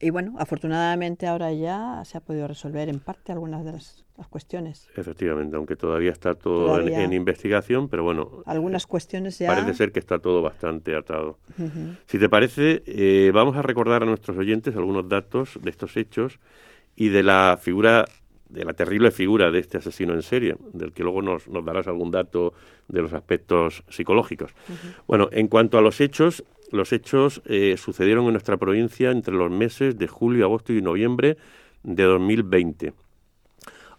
y 0.00 0.10
bueno, 0.10 0.34
afortunadamente 0.38 1.26
ahora 1.26 1.52
ya 1.52 2.02
se 2.06 2.16
ha 2.16 2.20
podido 2.20 2.48
resolver 2.48 2.88
en 2.88 3.00
parte 3.00 3.32
algunas 3.32 3.64
de 3.64 3.72
las, 3.72 4.04
cuestiones. 4.28 4.86
Efectivamente, 4.96 5.56
aunque 5.56 5.76
todavía 5.76 6.10
está 6.10 6.34
todo 6.34 6.78
en, 6.80 7.12
investigación, 7.12 7.88
pero 7.88 8.04
bueno. 8.04 8.42
Algunas 8.44 8.86
cuestiones 8.86 9.38
ya. 9.38 9.48
Parece 9.48 9.72
ser 9.72 9.92
que 9.92 9.98
está 9.98 10.18
todo 10.18 10.42
bastante 10.42 10.94
atado. 10.94 11.38
Si 12.06 12.18
te 12.18 12.28
parece, 12.28 12.82
eh, 12.84 13.30
vamos 13.32 13.56
a 13.56 13.62
recordar 13.62 14.02
a 14.02 14.06
nuestros 14.06 14.36
oyentes 14.36 14.76
algunos 14.76 15.08
datos 15.08 15.58
de 15.62 15.70
estos 15.70 15.96
hechos 15.96 16.38
y 16.96 17.08
de 17.08 17.22
la 17.22 17.58
figura 17.60 18.04
de 18.50 18.64
la 18.64 18.72
terrible 18.72 19.10
figura 19.10 19.50
de 19.50 19.60
este 19.60 19.78
asesino 19.78 20.12
en 20.12 20.22
serie, 20.22 20.56
del 20.72 20.92
que 20.92 21.02
luego 21.02 21.22
nos, 21.22 21.48
nos 21.48 21.64
darás 21.64 21.86
algún 21.86 22.10
dato 22.10 22.52
de 22.88 23.00
los 23.00 23.12
aspectos 23.12 23.84
psicológicos. 23.88 24.52
Bueno, 25.06 25.28
en 25.32 25.46
cuanto 25.48 25.78
a 25.78 25.82
los 25.82 26.00
hechos, 26.00 26.44
los 26.70 26.92
hechos 26.92 27.42
eh, 27.46 27.76
sucedieron 27.76 28.26
en 28.26 28.32
nuestra 28.32 28.56
provincia 28.56 29.10
entre 29.10 29.34
los 29.34 29.50
meses 29.50 29.98
de 29.98 30.06
julio, 30.06 30.44
agosto 30.44 30.72
y 30.72 30.82
noviembre 30.82 31.36
de 31.82 32.04
2020. 32.04 32.92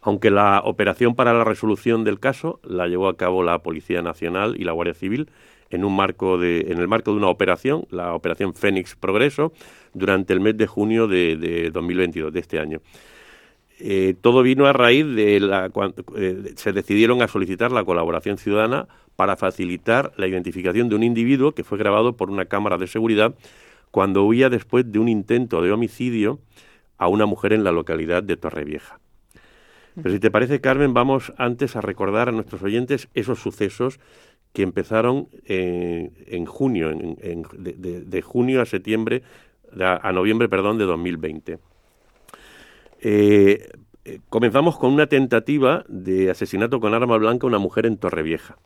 Aunque 0.02 0.32
la 0.32 0.62
operación 0.64 1.16
para 1.16 1.34
la 1.34 1.44
resolución 1.44 2.04
del 2.04 2.20
caso 2.20 2.60
la 2.64 2.88
llevó 2.88 3.08
a 3.08 3.18
cabo 3.18 3.44
la 3.44 3.60
Policía 3.60 4.02
Nacional 4.02 4.56
y 4.58 4.64
la 4.64 4.72
Guardia 4.72 4.96
Civil, 4.96 5.30
en 5.70 5.86
un 5.86 5.96
marco 5.96 6.38
de, 6.38 6.68
en 6.70 6.80
el 6.80 6.88
marco 6.88 7.12
de 7.12 7.18
una 7.18 7.30
operación, 7.30 7.86
la 7.92 8.14
operación 8.14 8.54
Fénix 8.54 8.96
Progreso, 8.96 9.54
durante 9.94 10.34
el 10.34 10.42
mes 10.42 10.58
de 10.58 10.68
junio 10.68 11.08
de, 11.08 11.38
de 11.38 11.70
2022 11.72 12.34
de 12.34 12.40
este 12.40 12.60
año. 12.60 12.82
Eh, 13.84 14.14
todo 14.22 14.44
vino 14.44 14.68
a 14.68 14.74
raíz 14.74 15.08
de 15.08 15.40
la 15.40 15.72
eh, 16.16 16.54
se 16.56 16.72
decidieron 16.72 17.24
a 17.24 17.28
solicitar 17.28 17.72
la 17.72 17.84
colaboración 17.84 18.38
ciudadana 18.38 18.88
para 19.16 19.38
facilitar 19.38 20.12
la 20.18 20.28
identificación 20.28 20.88
de 20.88 20.96
un 20.96 21.02
individuo 21.02 21.54
que 21.54 21.64
fue 21.64 21.80
grabado 21.80 22.16
por 22.16 22.30
una 22.30 22.46
cámara 22.46 22.78
de 22.78 22.86
seguridad 22.86 23.34
cuando 23.90 24.24
huía 24.24 24.50
después 24.50 24.92
de 24.92 25.00
un 25.00 25.10
intento 25.10 25.64
de 25.64 25.72
homicidio 25.72 26.40
a 27.00 27.08
una 27.08 27.26
mujer 27.26 27.54
en 27.54 27.64
la 27.64 27.72
localidad 27.72 28.22
de 28.22 28.38
Torrevieja. 28.38 29.00
Pero 29.96 30.12
si 30.12 30.20
te 30.20 30.30
parece, 30.30 30.62
Carmen, 30.62 30.94
vamos 30.94 31.34
antes 31.38 31.76
a 31.76 31.82
recordar 31.82 32.30
a 32.30 32.32
nuestros 32.32 32.62
oyentes 32.62 33.10
esos 33.16 33.40
sucesos 33.40 34.00
que 34.54 34.62
empezaron 34.62 35.28
en 35.46 36.46
junio, 36.46 36.92
en, 36.92 37.46
de, 37.58 38.22
junio 38.22 38.62
a 38.62 38.66
septiembre, 38.66 39.24
a, 39.80 40.12
noviembre, 40.12 40.48
perdón, 40.50 40.78
de 40.78 40.86
2020. 40.86 41.60
Eh, 43.02 43.68
eh, 44.06 44.20
comenzamos 44.30 44.78
con 44.78 44.94
una 44.94 45.08
tentativa 45.08 45.84
de 45.88 46.30
asesinato 46.30 46.80
con 46.80 46.94
arma 46.94 47.18
blanca 47.18 47.46
a 47.46 47.50
una 47.50 47.58
mujer 47.58 47.88
en 47.88 47.98
Torrevieja. 47.98 48.58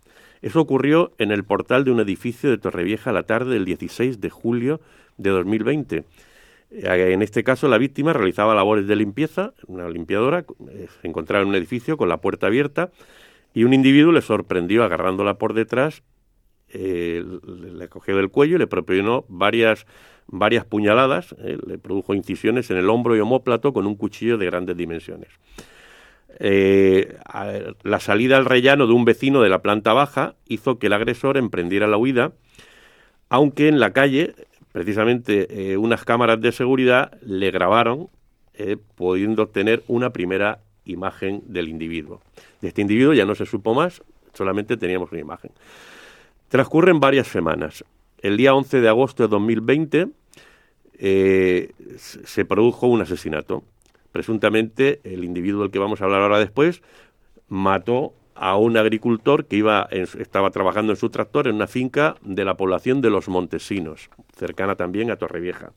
Eso 0.41 0.59
ocurrió 0.59 1.13
en 1.17 1.31
el 1.31 1.45
portal 1.45 1.85
de 1.85 1.91
un 1.91 2.01
edificio 2.01 2.49
de 2.49 2.57
Torrevieja 2.57 3.09
a 3.09 3.13
la 3.13 3.23
tarde 3.23 3.53
del 3.53 3.65
16 3.65 4.19
de 4.19 4.29
julio 4.29 4.81
de 5.17 5.29
2020. 5.29 6.03
Eh, 6.71 7.11
en 7.13 7.21
este 7.21 7.45
caso, 7.45 7.69
la 7.69 7.77
víctima 7.77 8.11
realizaba 8.11 8.53
labores 8.53 8.87
de 8.87 8.97
limpieza, 8.97 9.53
una 9.67 9.89
limpiadora, 9.89 10.45
se 11.01 11.07
encontraba 11.07 11.43
en 11.43 11.49
un 11.49 11.55
edificio 11.55 11.95
con 11.95 12.09
la 12.09 12.17
puerta 12.17 12.47
abierta 12.47 12.91
y 13.53 13.63
un 13.63 13.73
individuo 13.73 14.11
le 14.11 14.21
sorprendió 14.21 14.83
agarrándola 14.83 15.37
por 15.37 15.53
detrás, 15.53 16.03
le 16.75 17.87
cogió 17.89 18.15
del 18.17 18.29
cuello 18.29 18.55
y 18.55 18.59
le 18.59 18.67
propinó 18.67 19.25
varias 19.27 19.85
varias 20.27 20.65
puñaladas, 20.65 21.35
eh, 21.39 21.57
le 21.65 21.77
produjo 21.77 22.13
incisiones 22.13 22.69
en 22.71 22.77
el 22.77 22.89
hombro 22.89 23.15
y 23.15 23.19
homóplato 23.19 23.73
con 23.73 23.85
un 23.85 23.95
cuchillo 23.95 24.37
de 24.37 24.45
grandes 24.45 24.77
dimensiones. 24.77 25.29
Eh, 26.39 27.17
la 27.83 27.99
salida 27.99 28.35
al 28.37 28.45
rellano 28.45 28.87
de 28.87 28.93
un 28.93 29.05
vecino 29.05 29.41
de 29.41 29.49
la 29.49 29.61
planta 29.61 29.93
baja 29.93 30.35
hizo 30.47 30.79
que 30.79 30.87
el 30.87 30.93
agresor 30.93 31.37
emprendiera 31.37 31.87
la 31.87 31.97
huida, 31.97 32.33
aunque 33.29 33.67
en 33.67 33.79
la 33.79 33.93
calle, 33.93 34.35
precisamente 34.71 35.71
eh, 35.71 35.77
unas 35.77 36.03
cámaras 36.03 36.41
de 36.41 36.51
seguridad 36.51 37.17
le 37.21 37.51
grabaron, 37.51 38.09
pudiendo 38.95 39.43
obtener 39.43 39.83
una 39.89 40.11
primera 40.11 40.59
imagen 40.85 41.43
del 41.45 41.67
individuo. 41.67 42.21
De 42.61 42.69
este 42.69 42.81
individuo 42.81 43.13
ya 43.13 43.25
no 43.25 43.35
se 43.35 43.45
supo 43.45 43.73
más, 43.73 44.01
solamente 44.33 44.77
teníamos 44.77 45.11
una 45.11 45.19
imagen. 45.19 45.51
Transcurren 46.49 46.99
varias 46.99 47.27
semanas 47.27 47.83
el 48.25 48.37
día 48.37 48.55
11 48.55 48.81
de 48.81 48.89
agosto 48.89 49.21
de 49.21 49.29
2020 49.29 50.07
eh, 50.97 51.73
se 51.97 52.43
produjo 52.43 52.87
un 52.87 53.01
asesinato. 53.01 53.63
Presuntamente, 54.11 54.99
el 55.03 55.23
individuo 55.23 55.61
del 55.61 55.71
que 55.71 55.77
vamos 55.77 56.01
a 56.01 56.05
hablar 56.05 56.21
ahora 56.21 56.39
después 56.39 56.81
mató 57.49 58.13
a 58.33 58.57
un 58.57 58.77
agricultor 58.77 59.45
que 59.45 59.57
iba 59.57 59.87
estaba 59.91 60.49
trabajando 60.49 60.91
en 60.91 60.97
su 60.97 61.11
tractor 61.11 61.47
en 61.47 61.55
una 61.55 61.67
finca 61.67 62.15
de 62.21 62.43
la 62.43 62.57
población 62.57 62.99
de 62.99 63.11
los 63.11 63.27
Montesinos, 63.29 64.09
cercana 64.35 64.75
también 64.75 65.11
a 65.11 65.17
Torrevieja. 65.17 65.73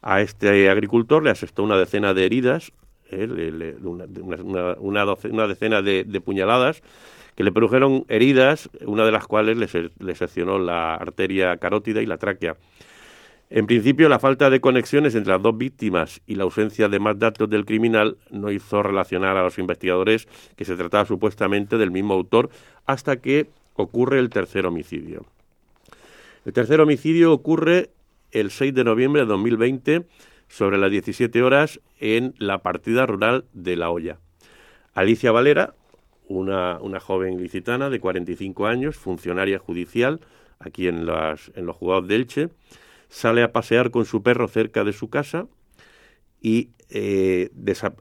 A 0.00 0.22
este 0.22 0.70
agricultor 0.70 1.22
le 1.22 1.30
asestó 1.30 1.64
una 1.64 1.76
decena 1.76 2.14
de 2.14 2.24
heridas, 2.24 2.72
eh, 3.10 3.76
una, 3.82 5.46
decena 5.46 5.82
de 5.82 6.20
puñaladas 6.24 6.82
que 7.38 7.44
le 7.44 7.52
produjeron 7.52 8.04
heridas, 8.08 8.68
una 8.84 9.04
de 9.04 9.12
las 9.12 9.28
cuales 9.28 9.56
le, 9.56 10.14
seccionó 10.16 10.58
la 10.58 10.96
arteria 10.96 11.56
carótida 11.58 12.02
y 12.02 12.06
la 12.06 12.16
tráquea. 12.16 12.56
En 13.48 13.68
principio, 13.68 14.08
la 14.08 14.18
falta 14.18 14.50
de 14.50 14.60
conexiones 14.60 15.14
entre 15.14 15.34
las 15.34 15.40
dos 15.40 15.56
víctimas 15.56 16.20
y 16.26 16.34
la 16.34 16.42
ausencia 16.42 16.88
de 16.88 16.98
más 16.98 17.16
datos 17.16 17.48
del 17.48 17.64
criminal 17.64 18.16
no 18.32 18.50
hizo 18.50 18.82
relacionar 18.82 19.36
a 19.36 19.44
los 19.44 19.56
investigadores 19.60 20.26
que 20.56 20.64
se 20.64 20.74
trataba 20.74 21.04
supuestamente 21.04 21.78
del 21.78 21.92
mismo 21.92 22.14
autor 22.14 22.50
hasta 22.86 23.18
que 23.18 23.46
ocurre 23.74 24.18
el 24.18 24.30
tercer 24.30 24.66
homicidio. 24.66 25.24
El 26.44 26.52
tercer 26.52 26.80
homicidio 26.80 27.32
ocurre 27.32 27.90
el 28.32 28.50
6 28.50 28.74
de 28.74 28.82
noviembre 28.82 29.22
de 29.22 29.28
2020 29.28 30.06
sobre 30.48 30.76
las 30.76 30.90
17 30.90 31.40
horas 31.44 31.78
en 32.00 32.34
la 32.38 32.58
partida 32.58 33.06
rural 33.06 33.44
de 33.52 33.76
La 33.76 33.90
Hoya. 33.90 34.18
Alicia 34.92 35.30
Valera, 35.30 35.74
una, 36.28 36.78
una 36.80 37.00
joven 37.00 37.40
licitana 37.40 37.90
de 37.90 38.00
45 38.00 38.66
años, 38.66 38.96
funcionaria 38.96 39.58
judicial, 39.58 40.20
aquí 40.58 40.88
en, 40.88 41.06
las, 41.06 41.50
en 41.54 41.66
los 41.66 41.76
juzgados 41.76 42.08
de 42.08 42.16
Elche, 42.16 42.48
sale 43.08 43.42
a 43.42 43.52
pasear 43.52 43.90
con 43.90 44.04
su 44.04 44.22
perro 44.22 44.48
cerca 44.48 44.84
de 44.84 44.92
su 44.92 45.08
casa 45.08 45.46
y 46.40 46.70
eh, 46.90 47.50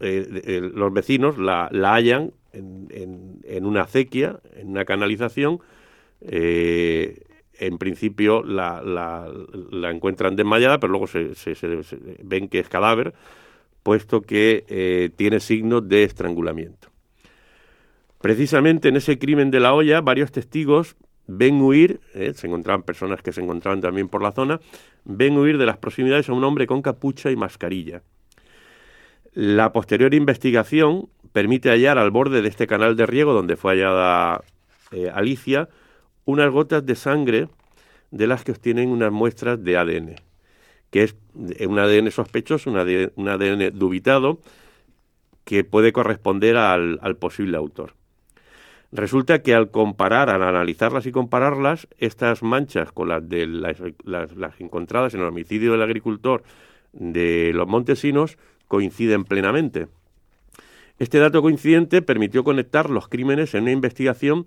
eh, 0.01 0.71
los 0.73 0.93
vecinos 0.93 1.37
la, 1.37 1.69
la 1.71 1.95
hallan 1.95 2.33
en, 2.53 3.41
en, 3.43 3.65
una 3.65 3.81
acequia, 3.83 4.39
en 4.55 4.69
una 4.69 4.85
canalización. 4.85 5.59
Eh, 6.21 7.23
en 7.59 7.79
principio 7.79 8.43
la, 8.43 8.83
la, 8.83 9.31
la, 9.71 9.89
encuentran 9.89 10.35
desmayada, 10.35 10.79
pero 10.79 10.91
luego 10.91 11.07
se, 11.07 11.33
se, 11.33 11.55
ven 12.23 12.49
que 12.49 12.59
es 12.59 12.69
cadáver, 12.69 13.15
puesto 13.81 14.21
que 14.21 15.11
tiene 15.15 15.39
signos 15.39 15.89
de 15.89 16.03
estrangulamiento. 16.03 16.89
Precisamente 18.21 18.89
en 18.89 18.95
ese 18.95 19.19
crimen 19.19 19.51
de 19.51 19.59
la 19.59 19.73
olla, 19.73 20.01
varios 20.01 20.31
testigos 20.31 20.95
ven 21.27 21.61
huir, 21.61 21.99
eh, 22.13 22.33
se 22.33 22.47
encontraban 22.47 22.83
personas 22.83 23.21
que 23.21 23.31
se 23.31 23.41
encontraban 23.41 23.81
también 23.81 24.07
por 24.07 24.23
la 24.23 24.31
zona, 24.31 24.59
ven 25.03 25.37
huir 25.37 25.57
de 25.57 25.65
las 25.65 25.77
proximidades 25.77 26.29
a 26.29 26.33
un 26.33 26.43
hombre 26.43 26.65
con 26.65 26.81
capucha 26.81 27.29
y 27.29 27.35
mascarilla. 27.35 28.01
La 29.33 29.71
posterior 29.71 30.13
investigación 30.13 31.09
permite 31.31 31.69
hallar 31.69 31.99
al 31.99 32.09
borde 32.09 32.41
de 32.41 32.47
este 32.47 32.65
canal 32.65 32.95
de 32.95 33.05
riego 33.05 33.33
donde 33.33 33.55
fue 33.55 33.73
hallada 33.73 34.43
eh, 34.91 35.11
Alicia 35.13 35.69
unas 36.25 36.49
gotas 36.51 36.85
de 36.85 36.95
sangre 36.95 37.47
de 38.09 38.25
las 38.27 38.43
que 38.43 38.51
obtienen 38.51 38.89
unas 38.89 39.11
muestras 39.11 39.63
de 39.63 39.77
ADN, 39.77 40.15
que 40.89 41.03
es 41.03 41.15
un 41.67 41.77
ADN 41.77 42.09
sospechoso, 42.09 42.71
un 42.71 43.27
ADN, 43.29 43.77
dubitado, 43.77 44.39
que 45.43 45.63
puede 45.63 45.93
corresponder 45.93 46.57
al 46.57 47.17
posible 47.17 47.57
autor. 47.57 47.93
Resulta 48.91 49.41
que 49.41 49.53
al 49.53 49.69
comparar, 49.69 50.29
al 50.29 50.43
analizarlas 50.43 51.05
y 51.05 51.11
compararlas, 51.11 51.87
estas 51.97 52.41
manchas 52.41 52.91
con 52.91 53.09
las, 53.09 53.27
de 53.27 53.45
las, 53.45 54.61
encontradas 54.61 55.13
en 55.13 55.21
el 55.21 55.27
homicidio 55.27 55.73
del 55.73 55.81
agricultor 55.81 56.43
de 56.93 57.51
los 57.53 57.67
Montesinos 57.67 58.37
coinciden 58.67 59.25
plenamente. 59.25 59.87
Este 60.99 61.19
dato 61.19 61.41
coincidente 61.41 62.01
permitió 62.01 62.43
conectar 62.43 62.89
los 62.89 63.07
crímenes 63.07 63.53
en 63.53 63.63
una 63.63 63.71
investigación 63.71 64.45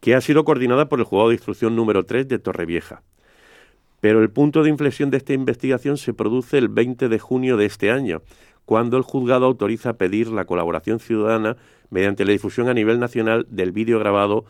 que 0.00 0.14
ha 0.14 0.20
sido 0.20 0.44
coordinada 0.44 0.88
por 0.88 1.00
el 1.00 1.04
juzgado 1.04 1.28
de 1.30 1.34
instrucción 1.34 1.76
número 1.76 2.04
3 2.04 2.28
de 2.28 2.38
Torrevieja. 2.38 3.02
Pero 4.00 4.22
el 4.22 4.30
punto 4.30 4.62
de 4.62 4.70
inflexión 4.70 5.10
de 5.10 5.18
esta 5.18 5.32
investigación 5.32 5.96
se 5.96 6.14
produce 6.14 6.58
el 6.58 6.68
20 6.68 7.08
de 7.08 7.18
junio 7.18 7.56
de 7.56 7.66
este 7.66 7.90
año, 7.90 8.22
cuando 8.64 8.96
el 8.96 9.02
juzgado 9.02 9.46
autoriza 9.46 9.94
pedir 9.94 10.28
la 10.28 10.44
colaboración 10.44 10.98
ciudadana 10.98 11.56
mediante 11.92 12.24
la 12.24 12.32
difusión 12.32 12.68
a 12.68 12.74
nivel 12.74 12.98
nacional 12.98 13.46
del 13.50 13.70
vídeo 13.70 13.98
grabado 13.98 14.46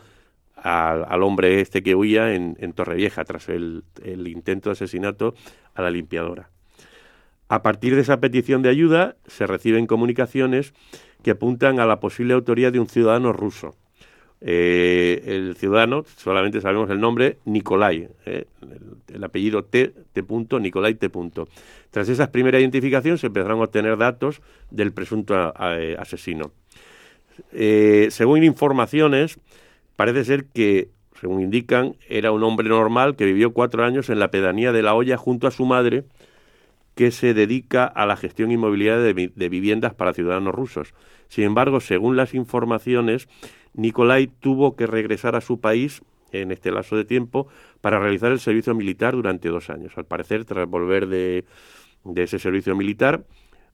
al, 0.55 1.21
hombre 1.23 1.59
este 1.59 1.83
que 1.83 1.93
huía 1.93 2.33
en, 2.33 2.73
Torrevieja 2.73 3.25
tras 3.25 3.49
el, 3.49 3.83
intento 4.03 4.69
de 4.69 4.73
asesinato 4.73 5.35
a 5.75 5.81
la 5.81 5.91
limpiadora. 5.91 6.49
A 7.49 7.61
partir 7.61 7.95
de 7.95 8.01
esa 8.01 8.21
petición 8.21 8.61
de 8.61 8.69
ayuda 8.69 9.17
se 9.27 9.45
reciben 9.45 9.87
comunicaciones 9.87 10.73
que 11.21 11.31
apuntan 11.31 11.81
a 11.81 11.85
la 11.85 11.99
posible 11.99 12.33
autoría 12.33 12.71
de 12.71 12.79
un 12.79 12.87
ciudadano 12.87 13.33
ruso. 13.33 13.75
Eh, 14.39 15.21
el 15.25 15.55
ciudadano, 15.57 16.05
solamente 16.17 16.61
sabemos 16.61 16.89
el 16.89 16.99
nombre, 16.99 17.39
Nikolai, 17.43 18.07
eh, 18.25 18.45
el, 19.13 19.23
apellido 19.23 19.65
T, 19.65 19.93
T. 20.13 20.23
Nikolai 20.59 20.95
T. 20.95 21.11
Tras 21.91 22.09
esa 22.09 22.31
primera 22.31 22.59
identificación 22.59 23.17
se 23.17 23.27
empezaron 23.27 23.59
a 23.59 23.65
obtener 23.65 23.97
datos 23.97 24.41
del 24.71 24.93
presunto 24.93 25.53
eh, 25.59 25.95
asesino. 25.99 26.51
Eh, 27.51 28.07
según 28.11 28.43
informaciones, 28.43 29.39
parece 29.95 30.25
ser 30.25 30.45
que, 30.45 30.89
según 31.19 31.41
indican, 31.41 31.95
era 32.07 32.31
un 32.31 32.43
hombre 32.43 32.69
normal 32.69 33.15
que 33.15 33.25
vivió 33.25 33.53
cuatro 33.53 33.83
años 33.83 34.09
en 34.09 34.19
la 34.19 34.31
pedanía 34.31 34.71
de 34.71 34.81
La 34.81 34.95
Hoya 34.95 35.17
junto 35.17 35.47
a 35.47 35.51
su 35.51 35.65
madre, 35.65 36.03
que 36.95 37.09
se 37.11 37.33
dedica 37.33 37.85
a 37.85 38.05
la 38.05 38.15
gestión 38.15 38.51
inmobiliaria 38.51 39.01
de, 39.01 39.31
de 39.33 39.49
viviendas 39.49 39.93
para 39.95 40.13
ciudadanos 40.13 40.53
rusos. 40.53 40.93
Sin 41.27 41.43
embargo, 41.45 41.79
según 41.79 42.15
las 42.15 42.35
informaciones, 42.35 43.27
Nikolai 43.73 44.27
tuvo 44.27 44.75
que 44.75 44.85
regresar 44.85 45.35
a 45.35 45.41
su 45.41 45.59
país 45.59 46.03
en 46.31 46.51
este 46.51 46.71
lazo 46.71 46.95
de 46.95 47.05
tiempo 47.05 47.47
para 47.81 47.99
realizar 47.99 48.31
el 48.31 48.39
servicio 48.39 48.75
militar 48.75 49.15
durante 49.15 49.49
dos 49.49 49.69
años. 49.69 49.93
Al 49.97 50.05
parecer, 50.05 50.45
tras 50.45 50.67
volver 50.67 51.07
de, 51.07 51.45
de 52.03 52.23
ese 52.23 52.39
servicio 52.39 52.75
militar, 52.75 53.23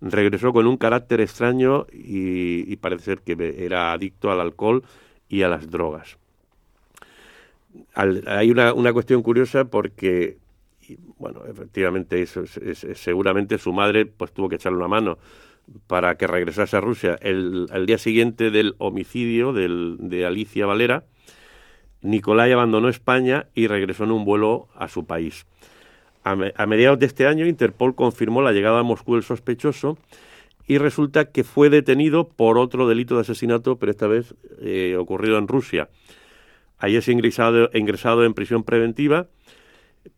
regresó 0.01 0.53
con 0.53 0.67
un 0.67 0.77
carácter 0.77 1.21
extraño 1.21 1.85
y, 1.91 2.75
parece 2.77 3.05
ser 3.05 3.21
que 3.21 3.55
era 3.59 3.91
adicto 3.91 4.31
al 4.31 4.39
alcohol 4.39 4.83
y 5.27 5.43
a 5.43 5.49
las 5.49 5.69
drogas. 5.69 6.17
hay 7.95 8.51
una, 8.51 8.93
cuestión 8.93 9.21
curiosa 9.21 9.65
porque 9.65 10.37
bueno, 11.17 11.41
efectivamente, 11.45 12.21
eso 12.21 12.43
es, 12.43 12.85
seguramente 12.95 13.57
su 13.57 13.73
madre 13.73 14.05
pues 14.05 14.31
tuvo 14.31 14.49
que 14.49 14.55
echarle 14.55 14.77
una 14.77 14.87
mano 14.87 15.17
para 15.87 16.15
que 16.15 16.27
regresase 16.27 16.77
a 16.77 16.81
Rusia. 16.81 17.17
El, 17.21 17.67
día 17.85 17.97
siguiente 17.97 18.49
del 18.49 18.75
homicidio 18.79 19.53
del, 19.53 19.97
de 19.99 20.25
Alicia 20.25 20.65
Valera, 20.65 21.03
Nicolai 22.01 22.51
abandonó 22.51 22.89
España 22.89 23.47
y 23.53 23.67
regresó 23.67 24.05
en 24.05 24.11
un 24.11 24.25
vuelo 24.25 24.69
a 24.75 24.87
su 24.87 25.05
país. 25.05 25.45
A, 26.23 26.65
mediados 26.65 26.99
de 26.99 27.05
este 27.05 27.27
año, 27.27 27.45
Interpol 27.45 27.95
confirmó 27.95 28.41
la 28.41 28.51
llegada 28.51 28.79
a 28.79 28.83
Moscú 28.83 29.15
del 29.15 29.23
sospechoso 29.23 29.97
y 30.67 30.77
resulta 30.77 31.31
que 31.31 31.43
fue 31.43 31.69
detenido 31.69 32.27
por 32.27 32.57
otro 32.57 32.87
delito 32.87 33.15
de 33.15 33.21
asesinato, 33.21 33.77
pero 33.77 33.91
esta 33.91 34.07
vez 34.07 34.35
eh, 34.61 34.95
ocurrido 34.97 35.37
en 35.37 35.47
Rusia. 35.47 35.89
Allí 36.77 36.97
es 36.97 37.07
ingresado, 37.07 37.69
ingresado 37.73 38.25
en 38.25 38.33
prisión 38.33 38.63
preventiva 38.63 39.27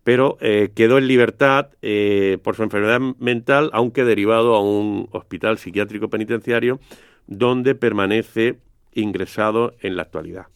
pero 0.03 0.37
eh, 0.41 0.71
quedó 0.75 0.97
en 0.97 1.07
libertad 1.07 1.69
eh, 1.81 2.37
por 2.43 2.55
su 2.55 2.63
enfermedad 2.63 2.99
mental, 3.19 3.69
aunque 3.73 4.03
derivado 4.03 4.55
a 4.55 4.61
un 4.61 5.07
hospital 5.11 5.57
psiquiátrico 5.57 6.09
penitenciario, 6.09 6.79
donde 7.27 7.75
permanece 7.75 8.59
ingresado 8.93 9.73
en 9.81 9.95
la 9.95 10.03
actualidad. 10.03 10.47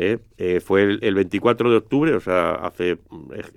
Eh, 0.00 0.60
fue 0.60 0.84
el, 1.00 1.14
24 1.14 1.70
de 1.70 1.76
octubre, 1.76 2.14
o 2.14 2.20
sea, 2.20 2.52
hace 2.52 2.98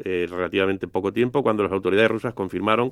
relativamente 0.04 0.88
poco 0.88 1.14
tiempo, 1.14 1.44
cuando 1.44 1.62
las 1.62 1.72
autoridades 1.72 2.10
rusas 2.10 2.34
confirmaron 2.34 2.92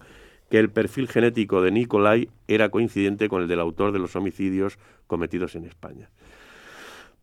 que 0.52 0.60
el 0.60 0.70
perfil 0.70 1.08
genético 1.08 1.62
de 1.62 1.72
Nikolai 1.72 2.30
era 2.48 2.70
coincidente 2.70 3.28
con 3.28 3.42
el 3.42 3.48
del 3.48 3.60
autor 3.60 3.92
de 3.92 3.98
los 3.98 4.16
homicidios 4.16 4.78
cometidos 5.08 5.56
en 5.56 5.66
España. 5.66 6.10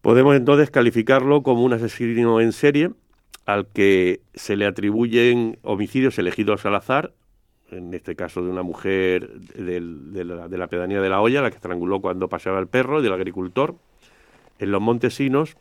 Podemos 0.00 0.34
entonces 0.34 0.70
calificarlo 0.70 1.44
como 1.44 1.62
un 1.62 1.72
asesino 1.72 2.40
en 2.40 2.52
serie 2.52 2.90
al 3.44 3.68
que 3.68 4.20
se 4.34 4.56
le 4.56 4.66
atribuyen 4.66 5.58
homicidios 5.62 6.18
elegidos 6.18 6.66
al 6.66 6.74
azar, 6.74 7.12
en 7.70 7.94
este 7.94 8.16
caso 8.16 8.42
de 8.42 8.50
una 8.50 8.62
mujer 8.62 9.28
de, 9.30 10.24
la, 10.24 10.66
pedanía 10.66 11.00
de 11.00 11.08
La 11.08 11.20
Hoya, 11.20 11.42
la 11.42 11.50
que 11.50 11.56
estranguló 11.56 12.00
cuando 12.00 12.28
paseaba 12.28 12.58
el 12.58 12.66
perro, 12.66 13.02
del 13.02 13.12
agricultor, 13.12 13.76
en 14.58 14.70
los 14.72 14.80
Montesinos, 14.80 15.56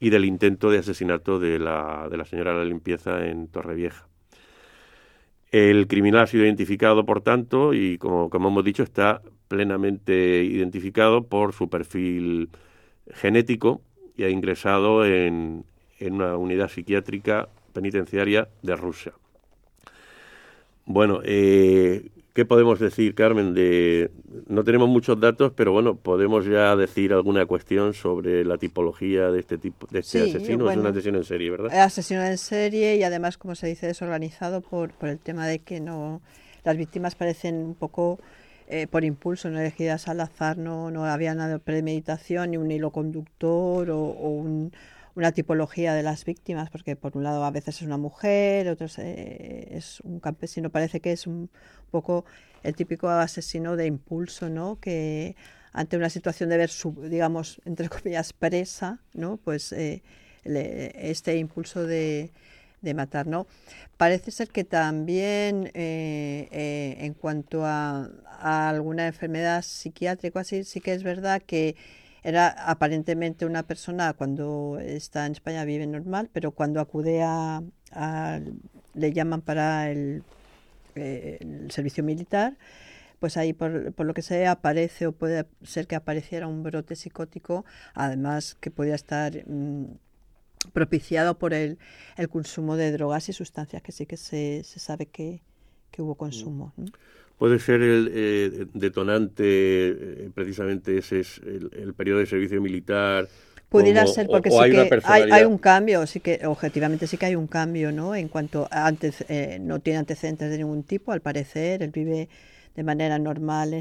y 0.00 0.10
del 0.10 0.24
intento 0.24 0.70
de 0.70 0.78
asesinato 0.78 1.38
de 1.38 1.58
la, 1.58 2.08
de 2.10 2.16
la 2.16 2.24
señora 2.24 2.52
de 2.52 2.58
la 2.58 2.64
limpieza 2.64 3.26
en 3.26 3.48
Torrevieja. 3.48 4.08
El 5.52 5.86
criminal 5.88 6.22
ha 6.22 6.26
sido 6.26 6.44
identificado, 6.44 7.04
por 7.04 7.20
tanto, 7.20 7.74
y 7.74 7.98
como, 7.98 8.30
como 8.30 8.48
hemos 8.48 8.64
dicho, 8.64 8.82
está 8.82 9.20
plenamente 9.48 10.42
identificado 10.44 11.24
por 11.24 11.52
su 11.52 11.68
perfil 11.68 12.48
genético 13.12 13.82
y 14.16 14.24
ha 14.24 14.30
ingresado 14.30 15.04
en, 15.04 15.64
en 15.98 16.14
una 16.14 16.36
unidad 16.36 16.68
psiquiátrica 16.68 17.48
penitenciaria 17.72 18.48
de 18.62 18.76
Rusia. 18.76 19.12
Bueno, 20.86 21.20
eh, 21.24 22.10
¿qué 22.32 22.44
podemos 22.44 22.78
decir, 22.78 23.14
Carmen? 23.14 23.54
De, 23.54 24.10
no 24.46 24.64
tenemos 24.64 24.88
muchos 24.88 25.18
datos, 25.20 25.52
pero 25.54 25.72
bueno, 25.72 25.96
podemos 25.96 26.46
ya 26.46 26.76
decir 26.76 27.12
alguna 27.12 27.46
cuestión 27.46 27.94
sobre 27.94 28.44
la 28.44 28.58
tipología 28.58 29.30
de 29.30 29.40
este 29.40 29.58
tipo, 29.58 29.86
de 29.90 30.00
este 30.00 30.22
asesino. 30.22 30.70
es 30.70 30.76
un 30.76 30.86
asesino 30.86 31.18
en 31.18 31.24
serie, 31.24 31.50
¿verdad? 31.50 31.72
Asesino 31.80 32.22
en 32.24 32.38
serie 32.38 32.96
y 32.96 33.02
además, 33.02 33.38
como 33.38 33.54
se 33.54 33.66
dice, 33.66 33.86
desorganizado 33.86 34.60
por, 34.60 34.92
por 34.92 35.08
el 35.08 35.18
tema 35.18 35.46
de 35.46 35.60
que 35.60 35.80
no 35.80 36.20
las 36.64 36.76
víctimas 36.76 37.14
parecen 37.14 37.56
un 37.56 37.74
poco 37.74 38.18
eh, 38.68 38.86
por 38.86 39.04
impulso, 39.04 39.50
no 39.50 39.58
elegidas 39.58 40.08
al 40.08 40.20
azar, 40.20 40.56
no, 40.56 40.90
no 40.90 41.04
había 41.04 41.34
nada 41.34 41.54
de 41.54 41.58
premeditación, 41.58 42.52
ni 42.52 42.56
un 42.56 42.70
hilo 42.70 42.90
conductor 42.90 43.90
o 43.90 43.96
un 43.96 44.72
una 45.14 45.32
tipología 45.32 45.94
de 45.94 46.02
las 46.02 46.24
víctimas, 46.24 46.70
porque 46.70 46.96
por 46.96 47.16
un 47.16 47.24
lado 47.24 47.44
a 47.44 47.50
veces 47.50 47.76
es 47.76 47.82
una 47.82 47.96
mujer, 47.96 48.68
otros 48.68 48.98
eh, 48.98 49.68
es 49.72 50.00
un 50.00 50.20
campesino, 50.20 50.70
parece 50.70 51.00
que 51.00 51.12
es 51.12 51.26
un 51.26 51.50
poco 51.90 52.24
el 52.62 52.74
típico 52.74 53.08
asesino 53.08 53.76
de 53.76 53.86
impulso, 53.86 54.48
¿no? 54.48 54.78
Que 54.80 55.36
ante 55.72 55.96
una 55.96 56.10
situación 56.10 56.50
de 56.50 56.58
ver 56.58 56.70
su, 56.70 56.92
digamos, 57.08 57.60
entre 57.64 57.88
comillas, 57.88 58.32
presa, 58.32 59.00
¿no? 59.14 59.36
Pues 59.38 59.72
eh, 59.72 60.02
este 60.44 61.36
impulso 61.36 61.86
de, 61.86 62.32
de 62.82 62.94
matar, 62.94 63.26
¿no? 63.26 63.46
Parece 63.96 64.30
ser 64.30 64.48
que 64.48 64.64
también 64.64 65.70
eh, 65.74 66.96
en 67.00 67.14
cuanto 67.14 67.64
a, 67.64 68.08
alguna 68.40 69.06
enfermedad 69.06 69.62
psiquiátrica, 69.62 70.40
así, 70.40 70.64
sí 70.64 70.80
que 70.80 70.94
es 70.94 71.02
verdad 71.02 71.42
que 71.42 71.76
era 72.22 72.48
aparentemente 72.48 73.46
una 73.46 73.62
persona 73.62 74.12
cuando 74.12 74.78
está 74.80 75.26
en 75.26 75.32
España 75.32 75.64
vive 75.64 75.86
normal, 75.86 76.28
pero 76.32 76.52
cuando 76.52 76.80
acude 76.80 77.22
a, 77.22 77.62
le 78.94 79.12
llaman 79.12 79.40
para 79.42 79.90
el, 79.90 80.22
eh, 80.96 81.38
el, 81.40 81.70
servicio 81.70 82.04
militar, 82.04 82.56
pues 83.18 83.36
ahí 83.36 83.52
por, 83.52 83.92
por, 83.92 84.06
lo 84.06 84.14
que 84.14 84.22
sea 84.22 84.52
aparece 84.52 85.06
o 85.06 85.12
puede 85.12 85.46
ser 85.62 85.86
que 85.86 85.96
apareciera 85.96 86.46
un 86.46 86.62
brote 86.62 86.96
psicótico, 86.96 87.64
además 87.94 88.56
que 88.60 88.70
podía 88.70 88.94
estar 88.94 89.32
mm, 89.46 89.86
propiciado 90.72 91.38
por 91.38 91.54
el, 91.54 91.78
el 92.16 92.28
consumo 92.28 92.76
de 92.76 92.92
drogas 92.92 93.28
y 93.28 93.32
sustancias 93.32 93.82
que 93.82 93.92
sí 93.92 94.06
que 94.06 94.16
se, 94.16 94.62
se 94.64 94.78
sabe 94.78 95.06
que, 95.06 95.42
que 95.90 96.02
hubo 96.02 96.14
consumo 96.14 96.72
puede 97.40 97.58
ser 97.58 97.80
el 97.80 98.12
eh, 98.14 98.66
detonante, 98.74 99.44
eh, 99.46 100.30
precisamente 100.34 100.98
ese 100.98 101.20
es 101.20 101.38
el, 101.38 101.94
periodo 101.94 102.18
de 102.18 102.26
servicio 102.26 102.60
militar. 102.60 103.28
Pudiera 103.70 104.06
ser 104.06 104.26
porque 104.26 104.50
sí 104.50 104.58
hay 104.60 104.72
que 104.72 105.00
hay, 105.06 105.44
un 105.44 105.56
cambio, 105.56 106.06
sí 106.06 106.20
que 106.20 106.46
objetivamente 106.46 107.06
sí 107.06 107.16
que 107.16 107.24
hay 107.24 107.36
un 107.36 107.46
cambio, 107.46 107.92
¿no? 107.92 108.14
En 108.14 108.28
cuanto 108.28 108.68
antes 108.70 109.24
eh, 109.30 109.56
no 109.58 109.78
tiene 109.78 110.00
antecedentes 110.00 110.50
de 110.50 110.58
ningún 110.58 110.82
tipo, 110.82 111.12
al 111.12 111.22
parecer 111.22 111.82
él 111.82 111.92
vive 111.92 112.28
de 112.76 112.82
manera 112.82 113.18
normal 113.18 113.74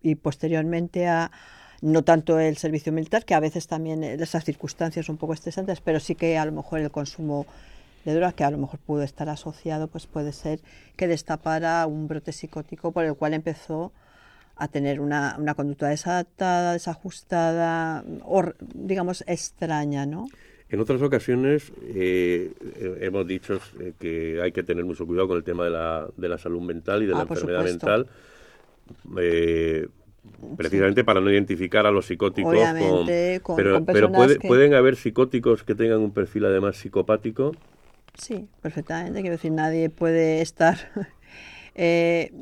y 0.00 0.14
posteriormente 0.14 1.08
a 1.08 1.32
no 1.80 2.04
tanto 2.04 2.38
el 2.38 2.56
servicio 2.58 2.92
militar, 2.92 3.24
que 3.24 3.34
a 3.34 3.40
veces 3.40 3.66
también 3.66 4.04
esas 4.04 4.44
circunstancias 4.44 5.08
un 5.08 5.16
poco 5.16 5.34
estresantes, 5.34 5.80
pero 5.80 5.98
sí 5.98 6.14
que 6.14 6.38
a 6.38 6.44
lo 6.44 6.52
mejor 6.52 6.78
el 6.78 6.92
consumo 6.92 7.44
de 8.04 8.32
que 8.34 8.44
a 8.44 8.50
lo 8.50 8.58
mejor 8.58 8.78
pudo 8.80 9.02
estar 9.02 9.28
asociado, 9.28 9.88
pues 9.88 10.06
puede 10.06 10.32
ser 10.32 10.60
que 10.96 11.08
destapara 11.08 11.86
un 11.86 12.06
brote 12.06 12.32
psicótico 12.32 12.92
por 12.92 13.04
el 13.04 13.14
cual 13.14 13.34
empezó 13.34 13.92
a 14.56 14.68
tener 14.68 15.00
una, 15.00 15.36
una 15.38 15.54
conducta 15.54 15.88
desadaptada, 15.88 16.74
desajustada, 16.74 18.04
o 18.22 18.44
digamos 18.74 19.24
extraña, 19.26 20.06
¿no? 20.06 20.26
En 20.68 20.80
otras 20.80 21.02
ocasiones 21.02 21.72
eh, 21.82 22.52
hemos 23.00 23.26
dicho 23.26 23.60
eh, 23.80 23.92
que 23.98 24.40
hay 24.42 24.52
que 24.52 24.62
tener 24.62 24.84
mucho 24.84 25.06
cuidado 25.06 25.28
con 25.28 25.36
el 25.36 25.44
tema 25.44 25.64
de 25.64 25.70
la, 25.70 26.08
de 26.16 26.28
la 26.28 26.38
salud 26.38 26.60
mental 26.62 27.02
y 27.02 27.06
de 27.06 27.12
la 27.12 27.20
ah, 27.20 27.26
enfermedad 27.28 27.64
mental, 27.64 28.06
eh, 29.18 29.88
precisamente 30.56 31.04
para 31.04 31.20
no 31.20 31.30
identificar 31.30 31.86
a 31.86 31.90
los 31.90 32.06
psicóticos 32.06 32.56
con, 33.42 33.56
pero, 33.56 33.84
pero 33.84 34.10
pueden 34.10 34.74
haber 34.74 34.96
psicóticos 34.96 35.62
que 35.62 35.74
tengan 35.74 36.00
un 36.00 36.12
perfil 36.12 36.46
además 36.46 36.76
psicopático 36.76 37.52
Sí, 38.18 38.48
perfectamente. 38.60 39.20
Quiero 39.20 39.36
decir, 39.36 39.52
nadie 39.52 39.90
puede 39.90 40.40
estar 40.40 40.76
eh, 41.74 42.32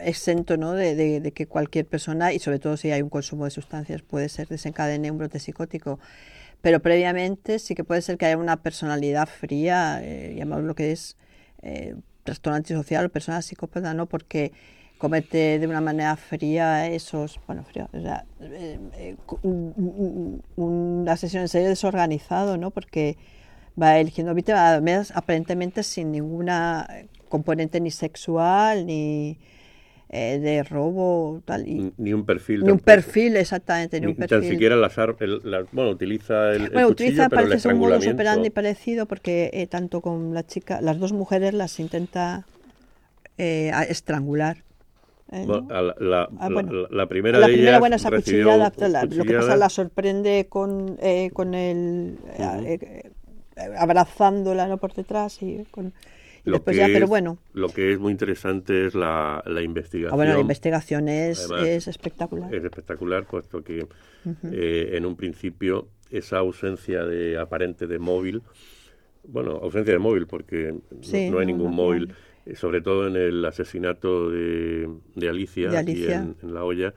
exento 0.00 0.56
¿no? 0.56 0.72
De, 0.72 1.32
que 1.34 1.46
cualquier 1.46 1.86
persona, 1.86 2.32
y 2.32 2.38
sobre 2.38 2.58
todo 2.58 2.76
si 2.76 2.90
hay 2.90 3.02
un 3.02 3.10
consumo 3.10 3.44
de 3.44 3.50
sustancias, 3.50 4.02
puede 4.02 4.28
ser 4.28 4.48
desencadene 4.48 5.10
un 5.10 5.18
brote 5.18 5.38
psicótico. 5.38 5.98
Pero 6.60 6.80
previamente 6.80 7.58
sí 7.60 7.74
que 7.74 7.84
puede 7.84 8.02
ser 8.02 8.18
que 8.18 8.26
haya 8.26 8.36
una 8.36 8.56
personalidad 8.62 9.28
fría, 9.28 10.00
eh, 10.02 10.44
lo 10.44 10.74
que 10.74 10.92
es 10.92 11.16
eh, 11.62 11.94
trastorno 12.24 12.56
antisocial 12.56 13.06
o 13.06 13.08
persona 13.08 13.42
psicópata, 13.42 13.94
¿no? 13.94 14.06
Porque 14.06 14.52
comete 14.98 15.58
de 15.58 15.66
una 15.66 15.80
manera 15.80 16.16
fría 16.16 16.88
esos, 16.88 17.40
bueno, 17.46 17.64
fría, 17.64 17.88
o 17.92 18.00
sea, 18.00 18.26
eh, 18.40 18.78
eh, 18.94 19.16
una 20.56 21.16
sesión 21.16 21.42
en 21.42 21.48
serio 21.48 21.68
desorganizado, 21.68 22.56
¿no? 22.58 22.70
Porque 22.70 23.16
va 23.80 23.98
eligiendo 23.98 24.34
víctimas, 24.34 25.12
aparentemente 25.14 25.82
sin 25.82 26.12
ninguna 26.12 26.86
componente 27.28 27.80
ni 27.80 27.90
sexual 27.90 28.86
ni 28.86 29.38
eh, 30.10 30.38
de 30.38 30.62
robo 30.62 31.42
tal 31.44 31.68
y, 31.68 31.92
ni 31.98 32.14
un 32.14 32.24
perfil 32.24 32.64
ni 32.64 32.72
un 32.72 32.78
perfil 32.78 33.36
exactamente 33.36 34.00
ni, 34.00 34.06
un 34.06 34.14
perfil. 34.14 34.40
tan 34.40 34.48
siquiera 34.48 34.74
las, 34.74 34.96
bueno 35.70 35.90
utiliza 35.90 36.52
el, 36.52 36.70
bueno 36.70 36.88
utiliza 36.88 37.28
parece 37.28 37.68
un 37.68 37.78
modus 37.78 38.06
operandi 38.06 38.48
parecido 38.48 39.04
porque 39.04 39.50
eh, 39.52 39.66
tanto 39.66 40.00
con 40.00 40.32
la 40.32 40.46
chica 40.46 40.80
las 40.80 40.98
dos 40.98 41.12
mujeres 41.12 41.52
las 41.52 41.78
intenta 41.78 42.46
eh, 43.36 43.70
estrangular 43.90 44.64
la, 45.30 46.26
la, 46.90 47.06
primera 47.06 47.38
la 47.38 47.46
de 47.46 47.52
primera 47.52 47.78
buena 47.78 47.96
esa 47.96 48.10
cuchillada, 48.10 48.72
lo 49.10 49.24
que 49.24 49.34
pasa 49.34 49.56
la 49.56 49.68
sorprende 49.68 50.46
con, 50.48 50.98
con 51.34 51.52
el 51.52 52.16
abrazándola 53.78 54.68
¿no? 54.68 54.78
por 54.78 54.94
detrás 54.94 55.42
y, 55.42 55.64
con, 55.70 55.92
Después 56.44 56.76
ya, 56.76 56.86
pero 56.86 57.06
bueno. 57.06 57.38
Lo 57.52 57.68
que 57.68 57.92
es 57.92 57.98
muy 57.98 58.12
interesante 58.12 58.86
es 58.86 58.94
la, 58.94 59.42
la 59.46 59.62
investigación. 59.62 60.12
Ah, 60.12 60.16
bueno, 60.16 60.34
la 60.34 60.40
investigación 60.40 61.08
es, 61.08 61.48
es 61.64 61.88
espectacular. 61.88 62.54
Es 62.54 62.64
espectacular, 62.64 63.26
puesto 63.26 63.62
que 63.62 63.86
eh, 64.50 64.90
en 64.94 65.06
un 65.06 65.16
principio 65.16 65.88
esa 66.10 66.38
ausencia 66.38 67.04
de 67.04 67.38
aparente 67.38 67.86
de 67.86 67.98
móvil, 67.98 68.42
bueno, 69.24 69.52
ausencia 69.62 69.92
de 69.92 69.98
móvil 69.98 70.26
porque 70.26 70.74
no, 71.30 71.38
hay 71.38 71.46
ningún 71.46 71.74
móvil, 71.74 72.14
eh, 72.46 72.56
sobre 72.56 72.80
todo 72.80 73.08
en 73.08 73.16
el 73.16 73.44
asesinato 73.44 74.30
de, 74.30 74.88
de 75.14 75.28
Alicia, 75.28 75.78
Aquí 75.78 76.06
en, 76.06 76.36
La 76.42 76.64
Hoya, 76.64 76.94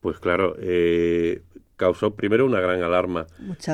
pues 0.00 0.18
claro, 0.18 0.56
eh, 0.58 1.42
causó 1.78 2.14
primero 2.14 2.44
una 2.44 2.60
gran 2.60 2.82
alarma 2.82 3.26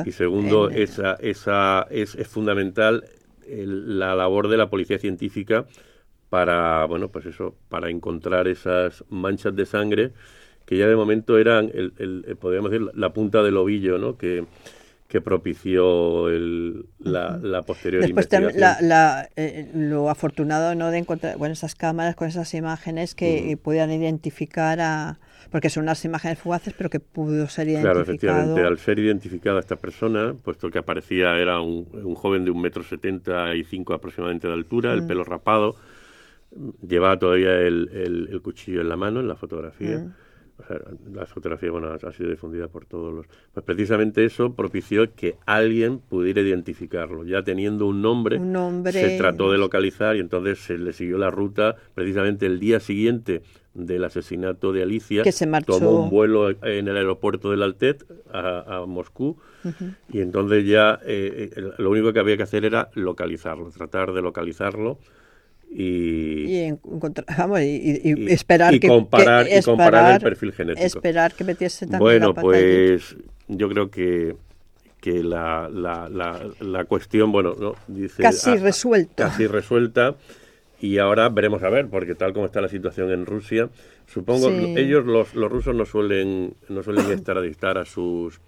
y 0.05 0.11
segundo, 0.13 0.69
esa, 0.69 1.15
esa 1.15 1.85
es, 1.89 2.15
es 2.15 2.27
fundamental 2.27 3.03
la 3.47 4.15
labor 4.15 4.47
de 4.47 4.57
la 4.57 4.69
policía 4.69 4.97
científica 4.97 5.65
para, 6.29 6.85
bueno, 6.85 7.09
pues 7.09 7.25
eso, 7.25 7.55
para 7.67 7.89
encontrar 7.89 8.47
esas 8.47 9.03
manchas 9.09 9.55
de 9.55 9.65
sangre 9.65 10.11
que 10.65 10.77
ya 10.77 10.87
de 10.87 10.95
momento 10.95 11.37
eran, 11.37 11.69
el, 11.73 11.93
el, 11.97 12.37
podríamos 12.37 12.71
decir, 12.71 12.89
la 12.93 13.13
punta 13.13 13.43
del 13.43 13.57
ovillo, 13.57 13.97
¿no? 13.97 14.17
Que, 14.17 14.45
que 15.07 15.21
propició 15.21 16.29
el, 16.29 16.87
la, 16.99 17.37
la, 17.41 17.61
posterior 17.61 18.01
Después 18.01 18.27
La, 18.55 19.29
eh, 19.35 19.69
lo 19.73 20.09
afortunado 20.09 20.73
no 20.73 20.89
de 20.89 20.97
encontrar 20.97 21.37
bueno 21.37 21.53
esas 21.53 21.75
cámaras 21.75 22.15
con 22.15 22.27
esas 22.27 22.53
imágenes 22.55 23.13
que 23.13 23.57
pudieran 23.61 23.91
identificar 23.91 24.81
a 24.81 25.19
porque 25.55 25.69
son 25.69 25.83
unas 25.83 26.03
imágenes 26.03 26.37
fugaces 26.37 26.73
pero 26.77 26.89
que 26.89 26.99
pudo 26.99 27.47
ser 27.47 27.69
identificado. 27.69 27.93
claro 27.93 28.01
efectivamente 28.01 28.61
al 28.61 28.77
ser 28.77 28.99
identificada 28.99 29.61
esta 29.61 29.77
persona 29.77 30.35
puesto 30.43 30.69
que 30.69 30.79
aparecía 30.79 31.37
era 31.37 31.61
un, 31.61 31.87
un 31.93 32.13
joven 32.13 32.43
de 32.43 32.51
un 32.51 32.61
metro 32.61 32.83
setenta 32.83 33.55
y 33.55 33.63
cinco 33.63 33.93
aproximadamente 33.93 34.49
de 34.49 34.53
altura 34.53 34.91
el 34.91 35.07
pelo 35.07 35.23
rapado 35.23 35.77
llevaba 36.85 37.17
todavía 37.17 37.53
el, 37.61 37.89
el, 38.29 38.41
cuchillo 38.41 38.81
en 38.81 38.89
la 38.89 38.97
mano 38.97 39.19
en 39.19 39.27
la 39.27 39.35
fotografía. 39.35 40.05
La 41.11 41.25
fotografía 41.25 41.69
bueno, 41.69 41.89
ha 41.91 42.11
sido 42.13 42.29
difundida 42.29 42.69
por 42.69 42.85
todos 42.85 43.13
los... 43.13 43.25
Pues 43.53 43.65
precisamente 43.65 44.23
eso 44.23 44.53
propició 44.53 45.13
que 45.13 45.35
alguien 45.45 45.99
pudiera 45.99 46.39
identificarlo. 46.39 47.25
Ya 47.25 47.43
teniendo 47.43 47.85
un 47.87 48.01
nombre, 48.01 48.39
se 48.93 49.17
trató 49.17 49.51
de 49.51 49.57
localizar 49.57 50.15
y 50.15 50.19
entonces 50.19 50.59
se 50.59 50.77
le 50.77 50.93
siguió 50.93 51.17
la 51.17 51.29
ruta. 51.29 51.75
Precisamente 51.93 52.45
el 52.45 52.61
día 52.61 52.79
siguiente 52.79 53.41
del 53.75 54.03
asesinato 54.05 54.73
de 54.73 54.81
Alicia. 54.81 55.21
Que 55.21 55.31
se 55.31 55.45
marchó. 55.45 55.79
Tomó 55.79 56.03
un 56.03 56.09
vuelo 56.09 56.49
en 56.49 56.87
el 56.87 56.97
aeropuerto 56.97 57.51
del 57.51 57.61
Altet 57.61 58.03
a, 58.31 58.85
Moscú 58.87 59.37
y 60.11 60.21
entonces 60.21 60.65
ya 60.65 60.99
eh, 61.05 61.49
eh, 61.55 61.61
lo 61.77 61.89
único 61.89 62.13
que 62.13 62.19
había 62.19 62.37
que 62.37 62.43
hacer 62.43 62.65
era 62.65 62.89
localizarlo, 62.93 63.69
tratar 63.71 64.13
de 64.13 64.21
localizarlo 64.21 64.99
y, 65.69 66.67
y, 66.67 68.31
esperar 68.31 68.79
que, 68.79 68.87
comparar, 68.87 69.47
y 69.47 69.61
comparar 69.61 70.15
el 70.15 70.21
perfil 70.21 70.53
genético. 70.53 70.85
Esperar 70.85 71.33
que 71.33 71.43
metiese 71.43 71.87
también 71.87 71.99
Bueno, 71.99 72.33
pues 72.33 73.15
yo 73.47 73.69
creo 73.69 73.89
que 73.89 74.35
que 75.01 75.21
la, 75.21 75.69
la, 75.71 76.09
la, 76.59 76.85
cuestión, 76.85 77.31
bueno, 77.31 77.53
no 77.59 77.75
dice 77.87 78.23
casi 78.23 78.49
ah, 78.49 78.55
resuelta. 78.55 79.25
Casi 79.25 79.45
resuelta 79.45 80.15
y 80.85 80.99
ahora 80.99 81.29
veremos 81.29 81.63
a 81.63 81.69
ver, 81.69 81.87
porque 81.87 82.15
tal 82.15 82.33
como 82.33 82.45
está 82.45 82.61
la 82.61 82.67
situación 82.67 83.11
en 83.11 83.25
Rusia, 83.25 83.69
supongo 84.05 84.49
ellos 84.49 85.05
los, 85.05 85.33
los 85.33 85.51
rusos 85.51 85.75
no 85.75 85.85
suelen 85.85 86.55
no 86.69 86.83
suelen 86.83 87.11
extraditar 87.11 87.77
a 87.77 87.85
sus 87.85 88.39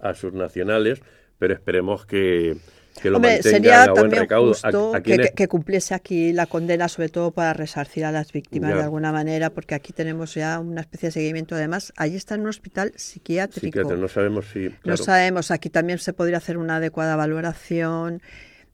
a 0.00 0.14
sus 0.14 0.32
nacionales, 0.32 1.02
pero 1.38 1.54
esperemos 1.54 2.06
que 2.06 2.56
Hombre, 3.12 3.42
sería 3.42 3.92
también 3.92 4.28
justo 4.28 4.92
que, 5.02 5.48
cumpliese 5.48 5.94
aquí 5.94 6.32
la 6.32 6.46
condena, 6.46 6.88
sobre 6.88 7.08
todo 7.08 7.30
para 7.30 7.52
resarcir 7.52 8.04
a 8.04 8.12
las 8.12 8.32
víctimas 8.32 8.74
de 8.74 8.82
alguna 8.82 9.12
manera, 9.12 9.50
porque 9.50 9.74
aquí 9.74 9.92
tenemos 9.92 10.34
ya 10.34 10.58
una 10.60 10.82
especie 10.82 11.08
de 11.08 11.12
seguimiento. 11.12 11.54
Además, 11.54 11.92
allí 11.96 12.16
está 12.16 12.34
en 12.34 12.42
un 12.42 12.48
hospital 12.48 12.92
psiquiátrico. 12.94 13.82
no 13.82 14.08
sabemos 14.08 14.46
si. 14.52 14.70
No 14.84 14.96
sabemos, 14.96 15.50
aquí 15.50 15.70
también 15.70 15.98
se 15.98 16.12
podría 16.12 16.36
hacer 16.36 16.58
una 16.58 16.76
adecuada 16.76 17.16
valoración. 17.16 18.20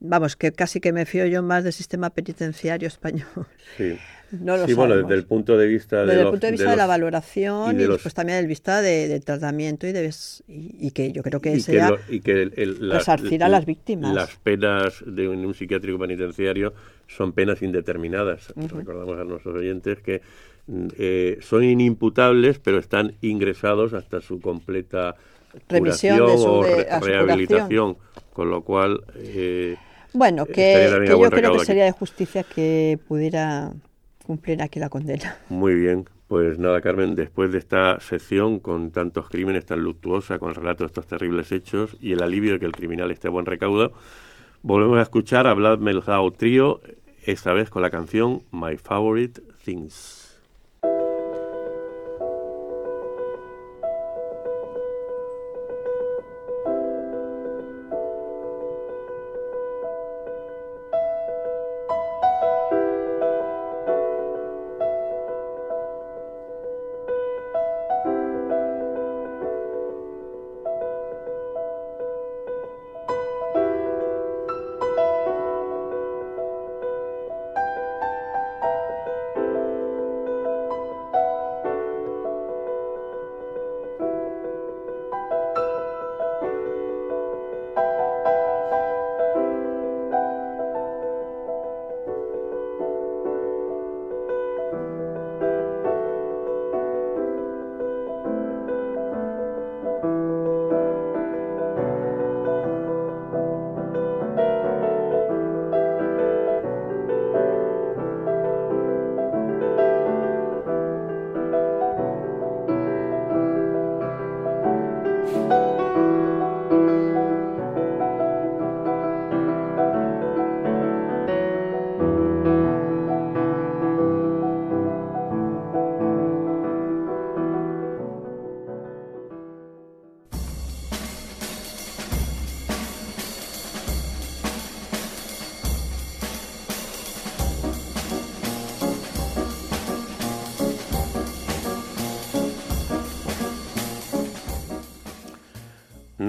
Vamos, 0.00 0.36
que 0.36 0.52
casi 0.52 0.80
que 0.80 0.92
me 0.92 1.06
fío 1.06 1.26
yo 1.26 1.42
más 1.42 1.64
del 1.64 1.72
sistema 1.72 2.10
penitenciario 2.10 2.88
español. 2.88 3.46
Sí. 3.76 3.98
No 4.30 4.66
sí, 4.66 4.74
bueno, 4.74 4.94
desde 4.94 5.14
el 5.14 5.24
punto 5.24 5.56
de 5.56 5.66
vista 5.66 6.04
de, 6.04 6.20
el 6.20 6.28
punto 6.28 6.46
de, 6.46 6.52
vista 6.52 6.70
de, 6.70 6.76
la 6.76 6.86
valoración 6.86 7.80
y, 7.80 7.84
después 7.84 8.12
también 8.12 8.38
del 8.38 8.46
vista 8.46 8.82
de, 8.82 9.20
tratamiento 9.20 9.86
y, 9.86 9.92
de, 9.92 10.12
y, 10.46 10.90
que 10.90 11.12
yo 11.12 11.22
creo 11.22 11.40
que 11.40 11.58
sea 11.60 11.92
y 12.10 12.20
que 12.20 12.42
el, 12.42 12.90
resarcir 12.90 13.42
a 13.42 13.48
las 13.48 13.64
víctimas. 13.64 14.14
Las 14.14 14.36
penas 14.36 15.02
de 15.06 15.28
un, 15.28 15.54
psiquiátrico 15.54 15.98
penitenciario 15.98 16.74
son 17.06 17.32
penas 17.32 17.62
indeterminadas. 17.62 18.52
Recordamos 18.54 19.18
a 19.18 19.24
nuestros 19.24 19.56
oyentes 19.56 20.00
que 20.00 20.20
eh, 20.98 21.38
son 21.40 21.64
inimputables, 21.64 22.58
pero 22.58 22.78
están 22.78 23.14
ingresados 23.22 23.94
hasta 23.94 24.20
su 24.20 24.40
completa 24.42 25.16
Revisión 25.70 26.20
o 26.20 26.62
rehabilitación, 27.00 27.96
con 28.34 28.50
lo 28.50 28.62
cual... 28.62 29.02
Eh, 29.16 29.76
bueno, 30.12 30.46
que, 30.46 31.06
yo 31.06 31.20
creo 31.30 31.52
que 31.58 31.64
sería 31.64 31.84
de 31.84 31.92
justicia 31.92 32.42
que 32.42 32.98
pudiera 33.06 33.72
cumplir 34.26 34.62
aquí 34.62 34.78
la 34.78 34.88
condena. 34.88 35.36
Muy 35.48 35.74
bien. 35.74 36.08
Pues 36.28 36.58
nada, 36.58 36.82
Carmen, 36.82 37.14
después 37.14 37.52
de 37.52 37.58
esta 37.58 38.00
sección 38.00 38.60
con 38.60 38.90
tantos 38.90 39.30
crímenes 39.30 39.64
tan 39.64 39.80
luctuosa, 39.80 40.38
con 40.38 40.50
el 40.50 40.56
relato 40.56 40.84
de 40.84 40.88
estos 40.88 41.06
terribles 41.06 41.50
hechos 41.52 41.96
y 42.02 42.12
el 42.12 42.22
alivio 42.22 42.52
de 42.52 42.58
que 42.60 42.66
el 42.66 42.72
criminal 42.72 43.10
esté 43.10 43.28
a 43.28 43.30
buen 43.30 43.46
recaudo, 43.46 43.92
volvemos 44.60 44.98
a 44.98 45.02
escuchar 45.02 45.46
a 45.46 45.54
Vlad 45.54 45.78
Melzao 45.78 46.30
Trío, 46.32 46.82
esta 47.24 47.54
vez 47.54 47.70
con 47.70 47.80
la 47.80 47.88
canción 47.88 48.42
My 48.52 48.76
Favorite 48.76 49.40
Things. 49.64 50.27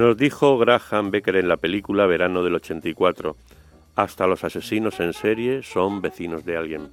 Nos 0.10 0.18
dijo 0.18 0.58
Graham 0.58 1.12
Becker 1.12 1.36
en 1.36 1.48
la 1.48 1.58
película 1.58 2.08
Verano 2.08 2.44
del 2.44 2.56
84, 2.56 3.36
hasta 3.96 4.26
los 4.26 4.44
asesinos 4.44 5.00
en 5.02 5.14
serie 5.14 5.62
son 5.62 6.02
vecinos 6.02 6.44
de 6.46 6.58
alguien. 6.58 6.90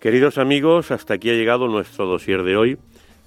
Queridos 0.00 0.36
amigos, 0.36 0.90
hasta 0.90 1.14
aquí 1.14 1.30
ha 1.30 1.34
llegado 1.34 1.68
nuestro 1.68 2.06
dossier 2.06 2.42
de 2.42 2.56
hoy. 2.56 2.76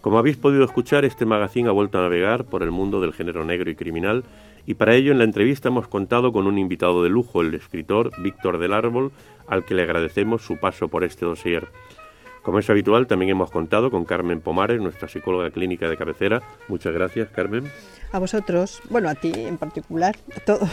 Como 0.02 0.18
habéis 0.18 0.36
podido 0.36 0.66
escuchar, 0.66 1.06
este 1.06 1.26
magazine 1.26 1.70
ha 1.70 1.72
vuelto 1.72 2.00
a 2.00 2.02
navegar 2.02 2.44
por 2.44 2.64
el 2.64 2.72
mundo 2.72 3.00
del 3.00 3.14
género 3.14 3.46
negro 3.46 3.72
y 3.72 3.76
criminal 3.76 4.26
Y 4.68 4.74
para 4.74 4.94
ello 4.94 5.14
en 5.14 5.20
la 5.20 5.24
entrevista 5.24 5.70
hemos 5.70 5.88
contado 5.88 6.34
con 6.34 6.46
un 6.46 6.58
invitado 6.58 7.02
de 7.02 7.08
lujo, 7.08 7.40
el 7.40 7.54
escritor 7.54 8.12
Víctor 8.22 8.58
del 8.58 8.74
Árbol, 8.74 9.14
al 9.48 9.64
que 9.64 9.74
le 9.74 9.84
agradecemos 9.84 10.42
su 10.42 10.60
paso 10.60 10.90
por 10.90 11.06
este 11.06 11.26
dossier. 11.26 11.70
Como 12.46 12.60
es 12.60 12.70
habitual, 12.70 13.08
también 13.08 13.32
hemos 13.32 13.50
contado 13.50 13.90
con 13.90 14.06
Carmen 14.06 14.40
Pomares, 14.40 14.80
nuestra 14.80 15.08
psicóloga 15.08 15.50
clínica 15.50 15.90
de 15.90 15.98
cabecera. 15.98 16.44
Muchas 16.68 16.94
gracias, 16.94 17.30
Carmen. 17.30 17.72
A 18.12 18.20
vosotros, 18.20 18.84
bueno, 18.88 19.10
a 19.10 19.16
ti 19.16 19.32
en 19.36 19.58
particular, 19.58 20.16
a 20.38 20.40
todos. 20.42 20.70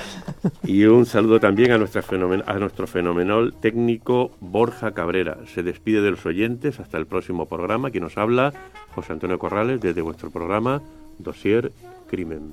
Y 0.65 0.85
un 0.85 1.07
saludo 1.07 1.41
también 1.41 1.73
a, 1.73 1.79
nuestra 1.79 2.05
a 2.47 2.59
nuestro 2.59 2.87
fenomenal 2.87 3.55
técnico 3.59 4.33
Borja 4.41 4.93
Cabrera. 4.93 5.39
Se 5.47 5.63
despide 5.63 6.03
de 6.03 6.11
los 6.11 6.27
oyentes 6.27 6.79
hasta 6.79 6.99
el 6.99 7.07
próximo 7.07 7.47
programa. 7.47 7.91
Quien 7.91 8.05
nos 8.05 8.19
habla, 8.19 8.53
José 8.95 9.15
Antonio 9.15 9.39
Corrales, 9.39 9.81
desde 9.81 10.03
vuestro 10.03 10.31
programa 10.31 10.83
Dossier 11.19 11.73
Crimen. 12.11 12.53